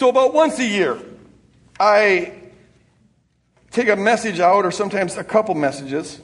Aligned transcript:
So, 0.00 0.08
about 0.08 0.32
once 0.32 0.58
a 0.58 0.64
year, 0.64 0.98
I 1.78 2.32
take 3.70 3.90
a 3.90 3.96
message 3.96 4.40
out, 4.40 4.64
or 4.64 4.70
sometimes 4.70 5.18
a 5.18 5.22
couple 5.22 5.54
messages, 5.54 6.18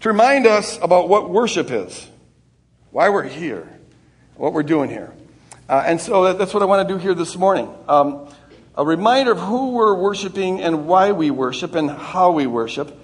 to 0.00 0.08
remind 0.08 0.48
us 0.48 0.80
about 0.82 1.08
what 1.08 1.30
worship 1.30 1.70
is, 1.70 2.08
why 2.90 3.08
we're 3.08 3.22
here, 3.22 3.68
what 4.34 4.52
we're 4.52 4.64
doing 4.64 4.90
here. 4.90 5.12
Uh, 5.68 5.80
and 5.86 6.00
so 6.00 6.32
that's 6.32 6.52
what 6.52 6.64
I 6.64 6.66
want 6.66 6.88
to 6.88 6.92
do 6.92 6.98
here 6.98 7.14
this 7.14 7.36
morning. 7.36 7.72
Um, 7.86 8.28
a 8.74 8.84
reminder 8.84 9.30
of 9.30 9.38
who 9.38 9.74
we're 9.74 9.94
worshiping 9.94 10.60
and 10.60 10.88
why 10.88 11.12
we 11.12 11.30
worship 11.30 11.76
and 11.76 11.88
how 11.88 12.32
we 12.32 12.48
worship. 12.48 12.98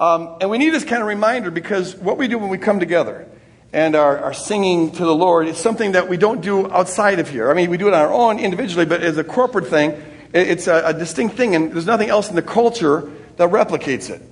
Um, 0.00 0.38
and 0.40 0.50
we 0.50 0.58
need 0.58 0.70
this 0.70 0.82
kind 0.82 1.02
of 1.02 1.06
reminder 1.06 1.52
because 1.52 1.94
what 1.94 2.18
we 2.18 2.26
do 2.26 2.36
when 2.36 2.48
we 2.48 2.58
come 2.58 2.80
together 2.80 3.28
and 3.72 3.94
our, 3.94 4.18
are 4.18 4.34
singing 4.34 4.92
to 4.92 5.04
the 5.04 5.14
Lord 5.14 5.46
is 5.46 5.58
something 5.58 5.92
that 5.92 6.08
we 6.08 6.16
don't 6.16 6.40
do 6.40 6.70
outside 6.70 7.18
of 7.18 7.28
here. 7.28 7.50
I 7.50 7.54
mean, 7.54 7.70
we 7.70 7.76
do 7.76 7.88
it 7.88 7.94
on 7.94 8.00
our 8.00 8.12
own 8.12 8.38
individually, 8.38 8.86
but 8.86 9.02
as 9.02 9.18
a 9.18 9.24
corporate 9.24 9.66
thing, 9.66 9.90
it, 10.32 10.48
it's 10.48 10.66
a, 10.66 10.82
a 10.86 10.94
distinct 10.94 11.36
thing, 11.36 11.54
and 11.54 11.72
there's 11.72 11.86
nothing 11.86 12.08
else 12.08 12.30
in 12.30 12.36
the 12.36 12.42
culture 12.42 13.10
that 13.36 13.50
replicates 13.50 14.10
it. 14.10 14.22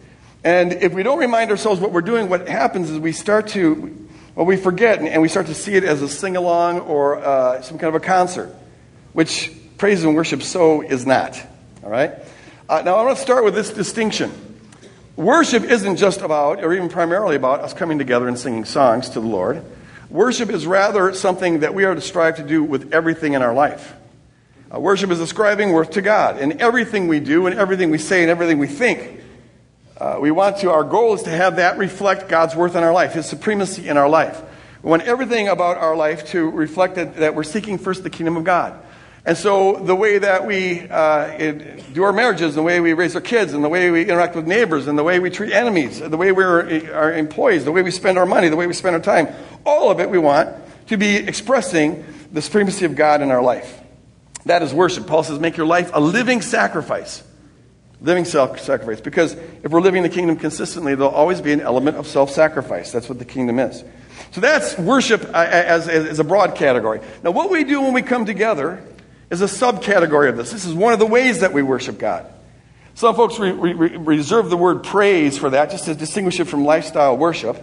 And 0.42 0.72
if 0.72 0.92
we 0.92 1.02
don't 1.02 1.18
remind 1.18 1.50
ourselves 1.50 1.80
what 1.80 1.92
we're 1.92 2.02
doing, 2.02 2.28
what 2.28 2.48
happens 2.48 2.90
is 2.90 2.98
we 2.98 3.12
start 3.12 3.48
to, 3.48 4.08
well, 4.34 4.46
we 4.46 4.56
forget 4.56 5.00
and, 5.00 5.08
and 5.08 5.20
we 5.20 5.28
start 5.28 5.46
to 5.46 5.54
see 5.54 5.74
it 5.74 5.84
as 5.84 6.02
a 6.02 6.08
sing 6.08 6.36
along 6.36 6.80
or 6.80 7.18
uh, 7.18 7.62
some 7.62 7.78
kind 7.78 7.94
of 7.94 8.00
a 8.00 8.04
concert, 8.04 8.54
which 9.12 9.50
praise 9.76 10.04
and 10.04 10.14
worship 10.14 10.42
so 10.42 10.82
is 10.82 11.04
not. 11.04 11.40
All 11.82 11.90
right? 11.90 12.12
Uh, 12.68 12.82
now, 12.82 12.96
I 12.96 13.04
want 13.04 13.16
to 13.16 13.22
start 13.22 13.44
with 13.44 13.54
this 13.54 13.70
distinction. 13.70 14.45
Worship 15.16 15.64
isn't 15.64 15.96
just 15.96 16.20
about, 16.20 16.62
or 16.62 16.74
even 16.74 16.90
primarily 16.90 17.36
about, 17.36 17.60
us 17.60 17.72
coming 17.72 17.96
together 17.96 18.28
and 18.28 18.38
singing 18.38 18.66
songs 18.66 19.08
to 19.10 19.20
the 19.20 19.26
Lord. 19.26 19.64
Worship 20.10 20.50
is 20.50 20.66
rather 20.66 21.14
something 21.14 21.60
that 21.60 21.72
we 21.74 21.84
are 21.84 21.94
to 21.94 22.02
strive 22.02 22.36
to 22.36 22.42
do 22.42 22.62
with 22.62 22.92
everything 22.92 23.32
in 23.32 23.40
our 23.40 23.54
life. 23.54 23.94
Uh, 24.72 24.78
worship 24.78 25.10
is 25.10 25.18
ascribing 25.18 25.72
worth 25.72 25.92
to 25.92 26.02
God 26.02 26.38
in 26.38 26.60
everything 26.60 27.08
we 27.08 27.20
do 27.20 27.46
and 27.46 27.58
everything 27.58 27.90
we 27.90 27.96
say 27.96 28.22
and 28.22 28.30
everything 28.30 28.58
we 28.58 28.66
think. 28.66 29.22
Uh, 29.98 30.18
we 30.20 30.30
want 30.30 30.58
to, 30.58 30.70
our 30.70 30.84
goal 30.84 31.14
is 31.14 31.22
to 31.22 31.30
have 31.30 31.56
that 31.56 31.78
reflect 31.78 32.28
God's 32.28 32.54
worth 32.54 32.76
in 32.76 32.82
our 32.82 32.92
life, 32.92 33.14
His 33.14 33.24
supremacy 33.24 33.88
in 33.88 33.96
our 33.96 34.10
life. 34.10 34.42
We 34.82 34.90
want 34.90 35.04
everything 35.04 35.48
about 35.48 35.78
our 35.78 35.96
life 35.96 36.26
to 36.28 36.50
reflect 36.50 36.96
that, 36.96 37.16
that 37.16 37.34
we're 37.34 37.42
seeking 37.42 37.78
first 37.78 38.02
the 38.02 38.10
kingdom 38.10 38.36
of 38.36 38.44
God. 38.44 38.78
And 39.26 39.36
so 39.36 39.74
the 39.74 39.96
way 39.96 40.18
that 40.18 40.46
we 40.46 40.82
uh, 40.88 41.36
do 41.92 42.04
our 42.04 42.12
marriages, 42.12 42.54
the 42.54 42.62
way 42.62 42.78
we 42.78 42.92
raise 42.92 43.16
our 43.16 43.20
kids, 43.20 43.54
and 43.54 43.64
the 43.64 43.68
way 43.68 43.90
we 43.90 44.02
interact 44.02 44.36
with 44.36 44.46
neighbors, 44.46 44.86
and 44.86 44.96
the 44.96 45.02
way 45.02 45.18
we 45.18 45.30
treat 45.30 45.52
enemies, 45.52 45.98
the 45.98 46.16
way 46.16 46.30
we're 46.30 46.94
our 46.94 47.12
employees, 47.12 47.64
the 47.64 47.72
way 47.72 47.82
we 47.82 47.90
spend 47.90 48.18
our 48.18 48.26
money, 48.26 48.48
the 48.48 48.54
way 48.54 48.68
we 48.68 48.72
spend 48.72 48.94
our 48.94 49.02
time, 49.02 49.26
all 49.64 49.90
of 49.90 49.98
it 49.98 50.08
we 50.08 50.18
want 50.18 50.54
to 50.86 50.96
be 50.96 51.16
expressing 51.16 52.04
the 52.30 52.40
supremacy 52.40 52.84
of 52.84 52.94
God 52.94 53.20
in 53.20 53.32
our 53.32 53.42
life. 53.42 53.80
That 54.44 54.62
is 54.62 54.72
worship. 54.72 55.08
Paul 55.08 55.24
says, 55.24 55.40
make 55.40 55.56
your 55.56 55.66
life 55.66 55.90
a 55.92 56.00
living 56.00 56.40
sacrifice. 56.40 57.24
Living 58.00 58.26
self 58.26 58.60
sacrifice. 58.60 59.00
Because 59.00 59.32
if 59.32 59.72
we're 59.72 59.80
living 59.80 60.04
the 60.04 60.08
kingdom 60.08 60.36
consistently, 60.36 60.94
there'll 60.94 61.12
always 61.12 61.40
be 61.40 61.52
an 61.52 61.62
element 61.62 61.96
of 61.96 62.06
self 62.06 62.30
sacrifice. 62.30 62.92
That's 62.92 63.08
what 63.08 63.18
the 63.18 63.24
kingdom 63.24 63.58
is. 63.58 63.82
So 64.30 64.40
that's 64.40 64.78
worship 64.78 65.24
uh, 65.24 65.46
as, 65.48 65.88
as, 65.88 66.06
as 66.06 66.18
a 66.20 66.24
broad 66.24 66.54
category. 66.54 67.00
Now, 67.24 67.32
what 67.32 67.50
we 67.50 67.64
do 67.64 67.80
when 67.80 67.92
we 67.92 68.02
come 68.02 68.24
together 68.24 68.84
is 69.30 69.42
a 69.42 69.46
subcategory 69.46 70.28
of 70.28 70.36
this. 70.36 70.52
This 70.52 70.64
is 70.64 70.74
one 70.74 70.92
of 70.92 70.98
the 70.98 71.06
ways 71.06 71.40
that 71.40 71.52
we 71.52 71.62
worship 71.62 71.98
God. 71.98 72.26
Some 72.94 73.14
folks 73.14 73.38
re- 73.38 73.50
re- 73.52 73.96
reserve 73.96 74.48
the 74.48 74.56
word 74.56 74.82
praise 74.82 75.36
for 75.36 75.50
that, 75.50 75.70
just 75.70 75.84
to 75.84 75.94
distinguish 75.94 76.40
it 76.40 76.44
from 76.44 76.64
lifestyle 76.64 77.16
worship. 77.16 77.56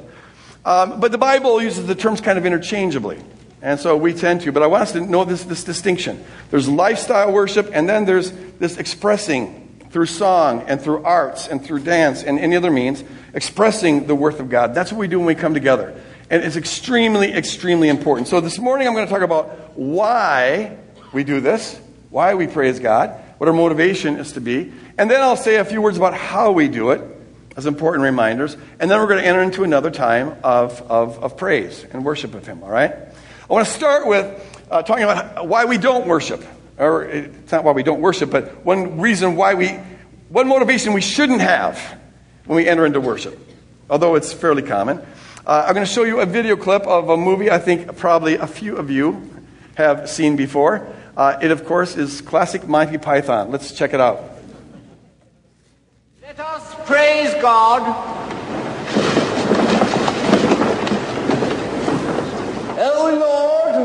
Um, 0.65 0.99
but 0.99 1.11
the 1.11 1.17
Bible 1.17 1.61
uses 1.61 1.87
the 1.87 1.95
terms 1.95 2.21
kind 2.21 2.37
of 2.37 2.45
interchangeably. 2.45 3.19
And 3.61 3.79
so 3.79 3.97
we 3.97 4.13
tend 4.13 4.41
to. 4.41 4.51
But 4.51 4.61
I 4.61 4.67
want 4.67 4.83
us 4.83 4.91
to 4.91 5.01
know 5.01 5.23
this, 5.23 5.43
this 5.43 5.63
distinction. 5.63 6.23
There's 6.51 6.69
lifestyle 6.69 7.31
worship, 7.31 7.71
and 7.73 7.87
then 7.87 8.05
there's 8.05 8.31
this 8.59 8.77
expressing 8.77 9.87
through 9.89 10.07
song 10.07 10.63
and 10.67 10.81
through 10.81 11.03
arts 11.03 11.47
and 11.47 11.63
through 11.63 11.79
dance 11.79 12.23
and 12.23 12.39
any 12.39 12.55
other 12.55 12.71
means, 12.71 13.03
expressing 13.33 14.05
the 14.05 14.15
worth 14.15 14.39
of 14.39 14.49
God. 14.49 14.75
That's 14.75 14.91
what 14.91 14.99
we 14.99 15.07
do 15.07 15.17
when 15.17 15.27
we 15.27 15.35
come 15.35 15.53
together. 15.53 15.99
And 16.29 16.43
it's 16.43 16.55
extremely, 16.55 17.31
extremely 17.31 17.89
important. 17.89 18.27
So 18.27 18.41
this 18.41 18.59
morning 18.59 18.87
I'm 18.87 18.93
going 18.93 19.05
to 19.05 19.11
talk 19.11 19.21
about 19.21 19.77
why 19.77 20.77
we 21.13 21.23
do 21.23 21.39
this, 21.39 21.79
why 22.09 22.35
we 22.35 22.47
praise 22.47 22.79
God, 22.79 23.11
what 23.37 23.47
our 23.47 23.53
motivation 23.53 24.17
is 24.17 24.33
to 24.33 24.41
be. 24.41 24.71
And 24.97 25.09
then 25.09 25.21
I'll 25.21 25.35
say 25.35 25.57
a 25.57 25.65
few 25.65 25.81
words 25.81 25.97
about 25.97 26.13
how 26.13 26.51
we 26.51 26.67
do 26.67 26.91
it 26.91 27.01
as 27.55 27.65
important 27.65 28.03
reminders. 28.03 28.57
And 28.79 28.89
then 28.89 28.99
we're 28.99 29.07
going 29.07 29.21
to 29.21 29.27
enter 29.27 29.41
into 29.41 29.63
another 29.63 29.91
time 29.91 30.35
of, 30.43 30.81
of, 30.83 31.23
of 31.23 31.37
praise 31.37 31.85
and 31.91 32.03
worship 32.03 32.33
of 32.33 32.45
Him, 32.45 32.63
all 32.63 32.69
right? 32.69 32.91
I 32.91 33.53
want 33.53 33.67
to 33.67 33.73
start 33.73 34.07
with 34.07 34.65
uh, 34.71 34.81
talking 34.83 35.03
about 35.03 35.47
why 35.47 35.65
we 35.65 35.77
don't 35.77 36.07
worship. 36.07 36.43
Or 36.77 37.03
it's 37.03 37.51
not 37.51 37.63
why 37.63 37.71
we 37.73 37.83
don't 37.83 38.01
worship, 38.01 38.31
but 38.31 38.65
one 38.65 38.99
reason 38.99 39.35
why 39.35 39.53
we, 39.53 39.69
one 40.29 40.47
motivation 40.47 40.93
we 40.93 41.01
shouldn't 41.01 41.41
have 41.41 41.79
when 42.45 42.55
we 42.55 42.67
enter 42.67 42.85
into 42.85 42.99
worship, 42.99 43.37
although 43.89 44.15
it's 44.15 44.33
fairly 44.33 44.63
common. 44.63 44.99
Uh, 45.45 45.65
I'm 45.67 45.73
going 45.73 45.85
to 45.85 45.91
show 45.91 46.03
you 46.03 46.21
a 46.21 46.25
video 46.25 46.55
clip 46.55 46.87
of 46.87 47.09
a 47.09 47.17
movie 47.17 47.51
I 47.51 47.59
think 47.59 47.97
probably 47.97 48.35
a 48.35 48.47
few 48.47 48.77
of 48.77 48.89
you 48.89 49.29
have 49.75 50.09
seen 50.09 50.35
before. 50.35 50.87
Uh, 51.15 51.37
it, 51.41 51.51
of 51.51 51.65
course, 51.65 51.95
is 51.95 52.21
classic 52.21 52.67
Monty 52.67 52.97
Python. 52.97 53.51
Let's 53.51 53.71
check 53.71 53.93
it 53.93 54.01
out. 54.01 54.19
Let 56.21 56.39
us 56.39 56.73
praise 56.85 57.33
God. 57.35 57.81
Oh 62.75 63.09
Lord. 63.19 63.75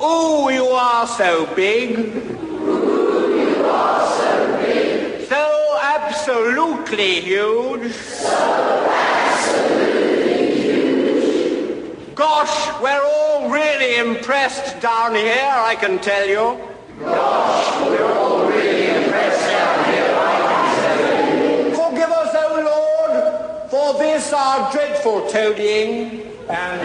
Oh, 0.00 0.48
you 0.48 0.64
are 0.64 1.06
so 1.06 1.46
big. 1.54 1.90
You 1.98 3.64
are 3.66 4.16
so 4.16 4.56
big. 4.64 5.28
So 5.28 5.78
absolutely 5.82 7.20
huge. 7.20 7.92
So 7.92 8.88
absolutely 8.90 10.62
huge. 10.62 12.01
Gosh, 12.14 12.80
we're 12.82 13.02
all 13.02 13.48
really 13.48 13.96
impressed 13.96 14.80
down 14.82 15.14
here, 15.14 15.50
I 15.50 15.74
can 15.74 15.98
tell 15.98 16.28
you. 16.28 16.58
Gosh, 17.00 17.88
we're 17.88 18.12
all 18.12 18.46
really 18.48 19.04
impressed 19.04 19.46
down 19.48 19.84
here, 19.86 20.14
I 20.18 20.36
can 20.42 20.74
tell 20.82 21.68
you. 21.68 21.74
Forgive 21.74 22.10
us, 22.10 22.34
O 22.34 22.46
Lord, 22.72 23.70
for 23.70 23.98
this 23.98 24.32
our 24.32 24.70
dreadful 24.72 25.26
toadying. 25.28 26.22
And 26.50 26.80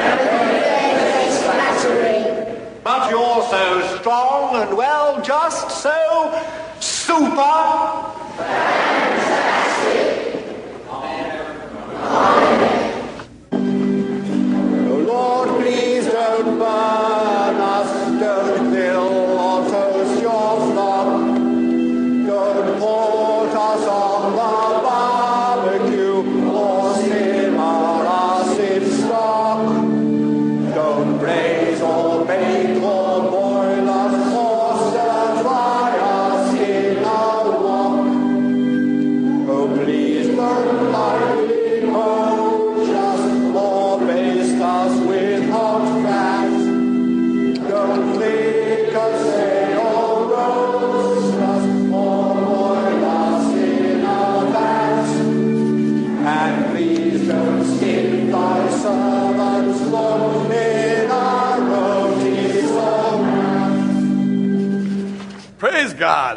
flattering. 1.44 2.70
But 2.84 3.10
you're 3.12 3.44
so 3.50 3.98
strong 4.00 4.56
and 4.56 4.78
well, 4.78 5.22
just 5.22 5.72
so 5.82 6.44
super. 6.80 8.77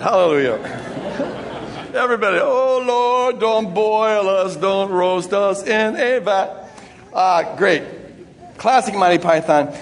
Hallelujah. 0.00 0.54
Everybody, 1.94 2.38
oh 2.40 2.82
Lord, 2.86 3.38
don't 3.38 3.74
boil 3.74 4.30
us, 4.30 4.56
don't 4.56 4.90
roast 4.90 5.34
us 5.34 5.62
in 5.62 5.94
a 5.94 6.20
vat. 6.20 6.70
Ah, 7.12 7.54
great. 7.58 7.82
Classic 8.56 8.94
Monty 8.94 9.18
Python. 9.18 9.76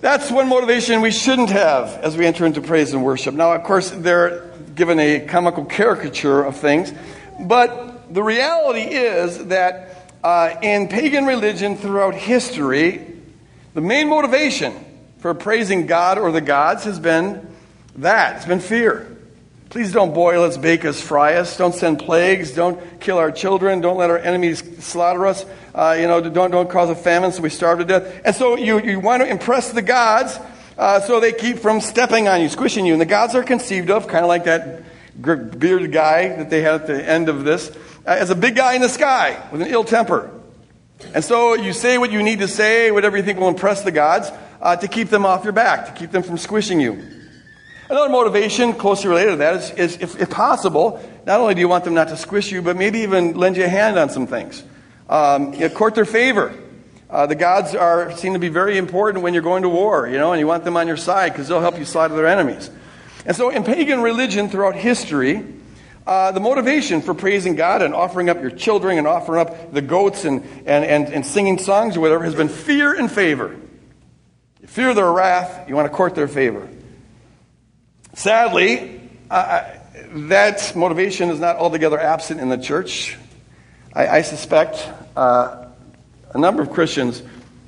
That's 0.00 0.30
one 0.30 0.48
motivation 0.48 1.00
we 1.00 1.10
shouldn't 1.10 1.50
have 1.50 1.88
as 1.94 2.16
we 2.16 2.26
enter 2.26 2.46
into 2.46 2.60
praise 2.60 2.92
and 2.92 3.04
worship. 3.04 3.34
Now, 3.34 3.54
of 3.54 3.64
course, 3.64 3.90
they're 3.90 4.52
given 4.76 5.00
a 5.00 5.26
comical 5.26 5.64
caricature 5.64 6.44
of 6.44 6.56
things, 6.56 6.92
but 7.40 8.14
the 8.14 8.22
reality 8.22 8.82
is 8.82 9.46
that 9.46 10.12
uh, 10.22 10.54
in 10.62 10.86
pagan 10.86 11.26
religion 11.26 11.76
throughout 11.76 12.14
history, 12.14 13.04
the 13.74 13.80
main 13.80 14.08
motivation 14.08 14.72
for 15.18 15.34
praising 15.34 15.86
God 15.86 16.18
or 16.18 16.30
the 16.30 16.40
gods 16.40 16.84
has 16.84 17.00
been 17.00 17.52
that. 17.96 18.36
It's 18.36 18.46
been 18.46 18.60
fear. 18.60 19.10
Please 19.74 19.90
don't 19.90 20.14
boil 20.14 20.44
us, 20.44 20.56
bake 20.56 20.84
us, 20.84 21.00
fry 21.00 21.34
us. 21.34 21.56
Don't 21.56 21.74
send 21.74 21.98
plagues. 21.98 22.52
Don't 22.52 23.00
kill 23.00 23.18
our 23.18 23.32
children. 23.32 23.80
Don't 23.80 23.96
let 23.96 24.08
our 24.08 24.20
enemies 24.20 24.62
slaughter 24.78 25.26
us. 25.26 25.44
Uh, 25.74 25.96
you 25.98 26.06
know, 26.06 26.20
don't, 26.20 26.52
don't 26.52 26.70
cause 26.70 26.90
a 26.90 26.94
famine 26.94 27.32
so 27.32 27.42
we 27.42 27.50
starve 27.50 27.80
to 27.80 27.84
death. 27.84 28.20
And 28.24 28.36
so 28.36 28.56
you, 28.56 28.80
you 28.80 29.00
want 29.00 29.24
to 29.24 29.28
impress 29.28 29.72
the 29.72 29.82
gods 29.82 30.38
uh, 30.78 31.00
so 31.00 31.18
they 31.18 31.32
keep 31.32 31.58
from 31.58 31.80
stepping 31.80 32.28
on 32.28 32.40
you, 32.40 32.48
squishing 32.48 32.86
you. 32.86 32.92
And 32.92 33.00
the 33.00 33.04
gods 33.04 33.34
are 33.34 33.42
conceived 33.42 33.90
of, 33.90 34.06
kind 34.06 34.24
of 34.24 34.28
like 34.28 34.44
that 34.44 34.84
bearded 35.20 35.90
guy 35.90 36.28
that 36.28 36.50
they 36.50 36.62
had 36.62 36.74
at 36.82 36.86
the 36.86 37.10
end 37.10 37.28
of 37.28 37.42
this, 37.42 37.68
uh, 38.06 38.10
as 38.10 38.30
a 38.30 38.36
big 38.36 38.54
guy 38.54 38.74
in 38.74 38.80
the 38.80 38.88
sky 38.88 39.44
with 39.50 39.60
an 39.60 39.66
ill 39.66 39.82
temper. 39.82 40.30
And 41.14 41.24
so 41.24 41.54
you 41.54 41.72
say 41.72 41.98
what 41.98 42.12
you 42.12 42.22
need 42.22 42.38
to 42.38 42.46
say, 42.46 42.92
whatever 42.92 43.16
you 43.16 43.24
think 43.24 43.40
will 43.40 43.48
impress 43.48 43.82
the 43.82 43.90
gods, 43.90 44.30
uh, 44.62 44.76
to 44.76 44.86
keep 44.86 45.08
them 45.08 45.26
off 45.26 45.42
your 45.42 45.52
back, 45.52 45.86
to 45.86 45.92
keep 45.94 46.12
them 46.12 46.22
from 46.22 46.38
squishing 46.38 46.80
you. 46.80 47.23
Another 47.88 48.08
motivation 48.08 48.72
closely 48.72 49.10
related 49.10 49.32
to 49.32 49.36
that 49.36 49.56
is, 49.56 49.70
is 49.72 49.96
if, 50.00 50.20
if, 50.20 50.30
possible, 50.30 51.02
not 51.26 51.40
only 51.40 51.54
do 51.54 51.60
you 51.60 51.68
want 51.68 51.84
them 51.84 51.92
not 51.92 52.08
to 52.08 52.16
squish 52.16 52.50
you, 52.50 52.62
but 52.62 52.76
maybe 52.76 53.00
even 53.00 53.36
lend 53.36 53.58
you 53.58 53.64
a 53.64 53.68
hand 53.68 53.98
on 53.98 54.08
some 54.08 54.26
things. 54.26 54.62
Um, 55.08 55.52
you 55.52 55.60
know, 55.60 55.68
court 55.68 55.94
their 55.94 56.06
favor. 56.06 56.54
Uh, 57.10 57.26
the 57.26 57.34
gods 57.34 57.74
are 57.74 58.10
seem 58.16 58.32
to 58.32 58.38
be 58.38 58.48
very 58.48 58.78
important 58.78 59.22
when 59.22 59.34
you're 59.34 59.42
going 59.42 59.62
to 59.62 59.68
war, 59.68 60.08
you 60.08 60.16
know, 60.16 60.32
and 60.32 60.40
you 60.40 60.46
want 60.46 60.64
them 60.64 60.78
on 60.78 60.86
your 60.86 60.96
side 60.96 61.32
because 61.32 61.46
they'll 61.46 61.60
help 61.60 61.78
you 61.78 61.84
slaughter 61.84 62.16
their 62.16 62.26
enemies. 62.26 62.70
And 63.26 63.36
so, 63.36 63.50
in 63.50 63.64
pagan 63.64 64.00
religion 64.00 64.48
throughout 64.48 64.74
history, 64.74 65.44
uh, 66.06 66.32
the 66.32 66.40
motivation 66.40 67.02
for 67.02 67.12
praising 67.12 67.54
God 67.54 67.82
and 67.82 67.94
offering 67.94 68.30
up 68.30 68.40
your 68.40 68.50
children 68.50 68.96
and 68.96 69.06
offering 69.06 69.46
up 69.46 69.72
the 69.72 69.82
goats 69.82 70.24
and, 70.24 70.42
and, 70.66 70.84
and, 70.84 71.08
and 71.12 71.24
singing 71.24 71.58
songs 71.58 71.96
or 71.96 72.00
whatever 72.00 72.24
has 72.24 72.34
been 72.34 72.48
fear 72.48 72.94
and 72.94 73.12
favor. 73.12 73.56
You 74.60 74.68
fear 74.68 74.94
their 74.94 75.12
wrath, 75.12 75.68
you 75.68 75.76
want 75.76 75.90
to 75.90 75.94
court 75.94 76.14
their 76.14 76.28
favor. 76.28 76.68
Sadly, 78.14 79.00
that 79.28 80.76
motivation 80.76 81.30
is 81.30 81.40
not 81.40 81.56
altogether 81.56 81.98
absent 81.98 82.40
in 82.40 82.48
the 82.48 82.58
church. 82.58 83.16
I, 83.92 84.06
I 84.06 84.22
suspect 84.22 84.88
uh, 85.16 85.66
a 86.30 86.38
number 86.38 86.62
of 86.62 86.70
Christians 86.70 87.22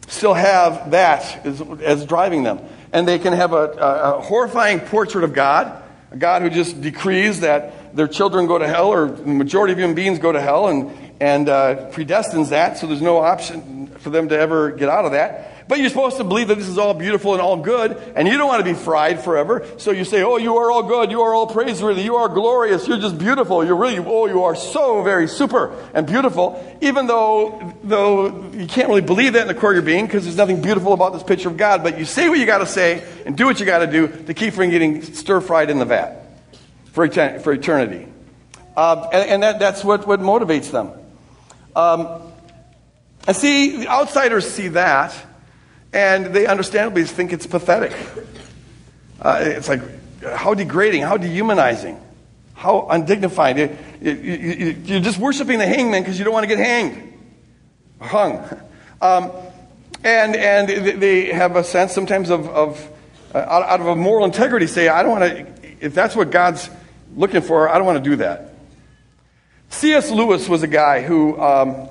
still 0.07 0.35
have 0.35 0.93
that 0.93 1.45
as, 1.45 1.61
as 1.83 2.07
driving 2.07 2.45
them. 2.45 2.61
And 2.93 3.09
they 3.09 3.19
can 3.19 3.33
have 3.33 3.53
a, 3.53 3.57
a, 3.57 4.19
a, 4.19 4.21
horrifying 4.21 4.79
portrait 4.79 5.25
of 5.25 5.35
God, 5.35 5.83
a 6.13 6.17
God 6.17 6.43
who 6.43 6.51
just 6.51 6.81
decrees 6.81 7.41
that 7.41 7.97
their 7.97 8.07
children 8.07 8.47
go 8.47 8.57
to 8.59 8.69
hell, 8.69 8.89
or 8.89 9.09
the 9.09 9.27
majority 9.27 9.73
of 9.73 9.79
human 9.81 9.97
beings 9.97 10.21
go 10.21 10.31
to 10.31 10.41
hell, 10.41 10.69
and, 10.69 10.93
and 11.21 11.49
uh, 11.49 11.91
predestines 11.91 12.51
that, 12.51 12.79
so 12.79 12.87
there's 12.87 13.03
no 13.03 13.19
option 13.19 13.89
for 13.99 14.11
them 14.11 14.29
to 14.29 14.39
ever 14.39 14.71
get 14.71 14.89
out 14.89 15.05
of 15.05 15.13
that. 15.13 15.56
But 15.69 15.81
you're 15.81 15.89
supposed 15.89 16.19
to 16.19 16.25
believe 16.25 16.49
that 16.49 16.59
this 16.59 16.69
is 16.69 16.79
all 16.79 16.95
beautiful 16.95 17.33
and 17.33 17.43
all 17.43 17.57
good, 17.57 17.97
and 18.15 18.29
you 18.29 18.37
don't 18.39 18.47
want 18.47 18.65
to 18.65 18.73
be 18.73 18.79
fried 18.79 19.21
forever. 19.21 19.67
So 19.79 19.91
you 19.91 20.05
say, 20.05 20.23
Oh, 20.23 20.37
you 20.37 20.57
are 20.59 20.71
all 20.71 20.85
good. 20.85 21.11
You 21.11 21.23
are 21.23 21.35
all 21.35 21.49
praiseworthy. 21.49 22.03
You 22.03 22.17
are 22.17 22.29
glorious. 22.29 22.87
You're 22.87 23.01
just 23.01 23.19
beautiful. 23.19 23.65
You're 23.65 23.77
really, 23.77 23.99
oh, 23.99 24.27
you 24.27 24.45
are 24.45 24.55
so 24.55 25.03
very 25.03 25.27
super 25.27 25.75
and 25.93 26.07
beautiful. 26.07 26.63
Even 26.81 27.09
though, 27.09 27.75
though 27.83 28.49
you 28.53 28.67
can't 28.69 28.89
really 28.89 29.01
believe 29.01 29.33
that 29.33 29.43
in 29.43 29.49
the 29.49 29.55
core 29.55 29.71
of 29.71 29.77
your 29.77 29.83
being 29.83 30.07
because 30.07 30.23
there's 30.23 30.37
nothing 30.37 30.63
beautiful 30.63 30.93
about 30.93 31.13
this 31.13 31.25
picture 31.25 31.49
of 31.49 31.57
God. 31.57 31.83
But 31.83 31.99
you 31.99 32.05
say 32.05 32.29
what 32.29 32.39
you 32.39 32.47
got 32.47 32.59
to 32.59 32.67
say 32.67 33.05
and 33.25 33.37
do 33.37 33.47
what 33.47 33.59
you 33.59 33.67
got 33.67 33.79
to 33.79 33.89
do 33.89 34.07
to 34.07 34.35
keep 34.35 34.55
from 34.55 34.71
getting 34.71 35.03
stir 35.03 35.41
fried 35.41 35.69
in 35.69 35.81
the 35.81 35.85
vat 35.85 36.27
for, 36.93 37.09
etern- 37.09 37.43
for 37.43 37.53
eternity. 37.53 38.07
Uh, 38.77 39.09
and, 39.13 39.31
and 39.31 39.43
that, 39.43 39.59
that's 39.59 39.83
what, 39.83 40.07
what 40.07 40.21
motivates 40.21 40.71
them. 40.71 40.93
Um, 41.75 42.23
and 43.27 43.37
see, 43.37 43.79
the 43.79 43.89
outsiders 43.89 44.49
see 44.49 44.69
that 44.69 45.26
and 45.93 46.27
they 46.27 46.47
understandably 46.47 47.05
think 47.05 47.33
it's 47.33 47.47
pathetic. 47.47 47.93
Uh, 49.21 49.39
it's 49.43 49.69
like, 49.69 49.81
how 50.23 50.55
degrading, 50.55 51.03
how 51.03 51.17
dehumanizing, 51.17 52.01
how 52.55 52.87
undignified. 52.89 53.59
You, 53.59 54.13
you, 54.13 54.77
you're 54.85 55.01
just 55.01 55.19
worshiping 55.19 55.59
the 55.59 55.67
hangman 55.67 56.03
because 56.03 56.19
you 56.19 56.25
don't 56.25 56.35
want 56.35 56.45
to 56.45 56.49
get 56.49 56.59
hanged, 56.59 57.15
hung. 58.01 58.45
Um, 59.01 59.31
and, 60.05 60.37
and 60.37 60.69
they 61.01 61.27
have 61.27 61.57
a 61.57 61.65
sense 61.65 61.93
sometimes 61.93 62.31
of, 62.31 62.49
of 62.49 62.91
uh, 63.35 63.39
out, 63.39 63.81
of 63.81 63.87
a 63.87 63.97
moral 63.97 64.25
integrity, 64.25 64.67
say, 64.67 64.89
I 64.89 65.03
don't 65.03 65.19
want 65.19 65.25
to, 65.25 65.47
if 65.85 65.95
that's 65.95 66.17
what 66.17 66.31
God's 66.31 66.71
looking 67.15 67.43
for, 67.43 67.69
I 67.69 67.77
don't 67.77 67.87
want 67.87 68.03
to 68.03 68.11
do 68.11 68.17
that. 68.17 68.55
C.S. 69.69 70.11
Lewis 70.11 70.49
was 70.49 70.63
a 70.63 70.69
guy 70.69 71.03
who 71.03 71.39
um, 71.41 71.89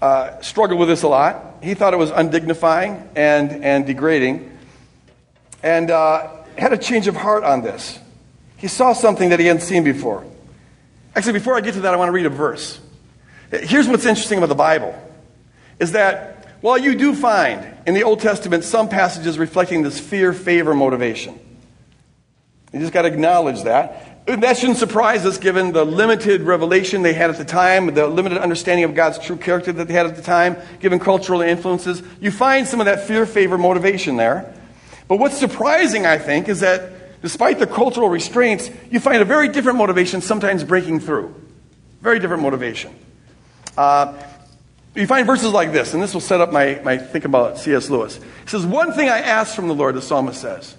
uh, 0.00 0.40
struggled 0.40 0.80
with 0.80 0.88
this 0.88 1.02
a 1.02 1.08
lot 1.08 1.50
he 1.62 1.74
thought 1.74 1.92
it 1.92 1.98
was 1.98 2.10
undignifying 2.10 3.06
and, 3.14 3.64
and 3.64 3.86
degrading, 3.86 4.58
and 5.62 5.90
uh, 5.90 6.30
had 6.56 6.72
a 6.72 6.78
change 6.78 7.06
of 7.06 7.16
heart 7.16 7.44
on 7.44 7.62
this. 7.62 7.98
He 8.56 8.68
saw 8.68 8.92
something 8.92 9.30
that 9.30 9.40
he 9.40 9.46
hadn't 9.46 9.62
seen 9.62 9.84
before. 9.84 10.24
Actually, 11.14 11.34
before 11.34 11.56
I 11.56 11.60
get 11.60 11.74
to 11.74 11.80
that, 11.80 11.92
I 11.92 11.96
want 11.96 12.08
to 12.08 12.12
read 12.12 12.26
a 12.26 12.30
verse. 12.30 12.78
Here's 13.50 13.88
what's 13.88 14.06
interesting 14.06 14.38
about 14.38 14.48
the 14.48 14.54
Bible 14.54 14.94
is 15.78 15.92
that 15.92 16.46
while 16.60 16.78
you 16.78 16.94
do 16.94 17.14
find 17.14 17.74
in 17.86 17.94
the 17.94 18.04
Old 18.04 18.20
Testament 18.20 18.64
some 18.64 18.88
passages 18.88 19.38
reflecting 19.38 19.82
this 19.82 19.98
fear 19.98 20.32
favor 20.32 20.74
motivation, 20.74 21.38
you 22.72 22.80
just 22.80 22.92
got 22.92 23.02
to 23.02 23.08
acknowledge 23.08 23.62
that. 23.64 24.09
That 24.36 24.58
shouldn't 24.58 24.78
surprise 24.78 25.26
us 25.26 25.38
given 25.38 25.72
the 25.72 25.84
limited 25.84 26.42
revelation 26.42 27.02
they 27.02 27.14
had 27.14 27.30
at 27.30 27.38
the 27.38 27.44
time, 27.44 27.92
the 27.94 28.06
limited 28.06 28.38
understanding 28.38 28.84
of 28.84 28.94
God's 28.94 29.18
true 29.18 29.36
character 29.36 29.72
that 29.72 29.88
they 29.88 29.94
had 29.94 30.06
at 30.06 30.14
the 30.14 30.22
time, 30.22 30.56
given 30.78 31.00
cultural 31.00 31.40
influences. 31.40 32.00
You 32.20 32.30
find 32.30 32.66
some 32.66 32.80
of 32.80 32.86
that 32.86 33.08
fear 33.08 33.26
favor 33.26 33.58
motivation 33.58 34.16
there. 34.16 34.54
But 35.08 35.18
what's 35.18 35.36
surprising, 35.36 36.06
I 36.06 36.18
think, 36.18 36.48
is 36.48 36.60
that 36.60 37.20
despite 37.22 37.58
the 37.58 37.66
cultural 37.66 38.08
restraints, 38.08 38.70
you 38.90 39.00
find 39.00 39.20
a 39.20 39.24
very 39.24 39.48
different 39.48 39.78
motivation 39.78 40.20
sometimes 40.20 40.62
breaking 40.62 41.00
through. 41.00 41.34
Very 42.00 42.20
different 42.20 42.44
motivation. 42.44 42.94
Uh, 43.76 44.16
you 44.94 45.06
find 45.08 45.26
verses 45.26 45.52
like 45.52 45.72
this, 45.72 45.92
and 45.92 46.02
this 46.02 46.14
will 46.14 46.20
set 46.20 46.40
up 46.40 46.52
my, 46.52 46.80
my 46.84 46.98
think 46.98 47.24
about 47.24 47.58
C.S. 47.58 47.90
Lewis. 47.90 48.16
He 48.16 48.48
says, 48.48 48.64
One 48.64 48.92
thing 48.92 49.08
I 49.08 49.18
ask 49.18 49.56
from 49.56 49.66
the 49.66 49.74
Lord, 49.74 49.96
the 49.96 50.02
psalmist 50.02 50.40
says. 50.40 50.76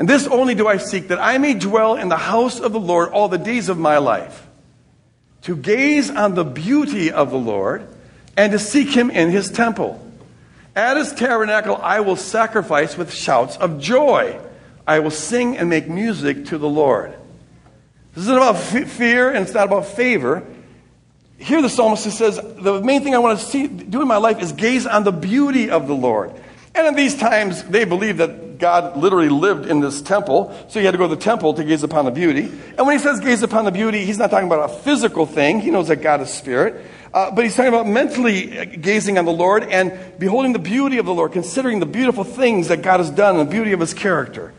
And 0.00 0.08
this 0.08 0.26
only 0.26 0.54
do 0.54 0.66
I 0.66 0.78
seek, 0.78 1.08
that 1.08 1.20
I 1.20 1.36
may 1.36 1.52
dwell 1.52 1.96
in 1.96 2.08
the 2.08 2.16
house 2.16 2.58
of 2.58 2.72
the 2.72 2.80
Lord 2.80 3.10
all 3.10 3.28
the 3.28 3.36
days 3.36 3.68
of 3.68 3.76
my 3.76 3.98
life, 3.98 4.46
to 5.42 5.54
gaze 5.54 6.08
on 6.08 6.34
the 6.34 6.44
beauty 6.44 7.12
of 7.12 7.30
the 7.30 7.38
Lord, 7.38 7.86
and 8.34 8.50
to 8.52 8.58
seek 8.58 8.88
him 8.88 9.10
in 9.10 9.28
his 9.28 9.50
temple. 9.50 10.02
At 10.74 10.96
his 10.96 11.12
tabernacle 11.12 11.76
I 11.76 12.00
will 12.00 12.16
sacrifice 12.16 12.96
with 12.96 13.12
shouts 13.12 13.58
of 13.58 13.78
joy. 13.78 14.40
I 14.86 15.00
will 15.00 15.10
sing 15.10 15.58
and 15.58 15.68
make 15.68 15.86
music 15.86 16.46
to 16.46 16.56
the 16.56 16.68
Lord. 16.68 17.14
This 18.14 18.24
isn't 18.24 18.34
about 18.34 18.56
fear 18.56 19.28
and 19.28 19.44
it's 19.44 19.52
not 19.52 19.66
about 19.66 19.84
favor. 19.84 20.46
Here 21.36 21.60
the 21.60 21.68
psalmist 21.68 22.10
says, 22.10 22.36
the 22.36 22.80
main 22.80 23.04
thing 23.04 23.14
I 23.14 23.18
want 23.18 23.38
to 23.38 23.44
see, 23.44 23.66
do 23.66 24.00
in 24.00 24.08
my 24.08 24.16
life 24.16 24.40
is 24.40 24.52
gaze 24.52 24.86
on 24.86 25.04
the 25.04 25.12
beauty 25.12 25.68
of 25.68 25.86
the 25.88 25.94
Lord. 25.94 26.32
And 26.74 26.86
in 26.86 26.94
these 26.94 27.18
times, 27.18 27.62
they 27.64 27.84
believe 27.84 28.16
that 28.16 28.49
God 28.60 28.96
literally 28.96 29.28
lived 29.28 29.66
in 29.66 29.80
this 29.80 30.02
temple, 30.02 30.54
so 30.68 30.78
he 30.78 30.84
had 30.84 30.92
to 30.92 30.98
go 30.98 31.08
to 31.08 31.14
the 31.14 31.20
temple 31.20 31.54
to 31.54 31.64
gaze 31.64 31.82
upon 31.82 32.04
the 32.04 32.10
beauty. 32.10 32.42
And 32.76 32.86
when 32.86 32.96
he 32.96 33.02
says 33.02 33.20
gaze 33.20 33.42
upon 33.42 33.64
the 33.64 33.72
beauty, 33.72 34.04
he's 34.04 34.18
not 34.18 34.30
talking 34.30 34.46
about 34.46 34.70
a 34.70 34.74
physical 34.74 35.26
thing. 35.26 35.60
He 35.60 35.70
knows 35.70 35.88
that 35.88 35.96
God 35.96 36.20
is 36.20 36.30
spirit. 36.30 36.84
Uh, 37.12 37.30
but 37.32 37.44
he's 37.44 37.56
talking 37.56 37.72
about 37.72 37.88
mentally 37.88 38.66
gazing 38.66 39.18
on 39.18 39.24
the 39.24 39.32
Lord 39.32 39.64
and 39.64 40.18
beholding 40.18 40.52
the 40.52 40.60
beauty 40.60 40.98
of 40.98 41.06
the 41.06 41.14
Lord, 41.14 41.32
considering 41.32 41.80
the 41.80 41.86
beautiful 41.86 42.22
things 42.22 42.68
that 42.68 42.82
God 42.82 43.00
has 43.00 43.10
done 43.10 43.36
and 43.36 43.48
the 43.48 43.50
beauty 43.50 43.72
of 43.72 43.80
his 43.80 43.94
character. 43.94 44.52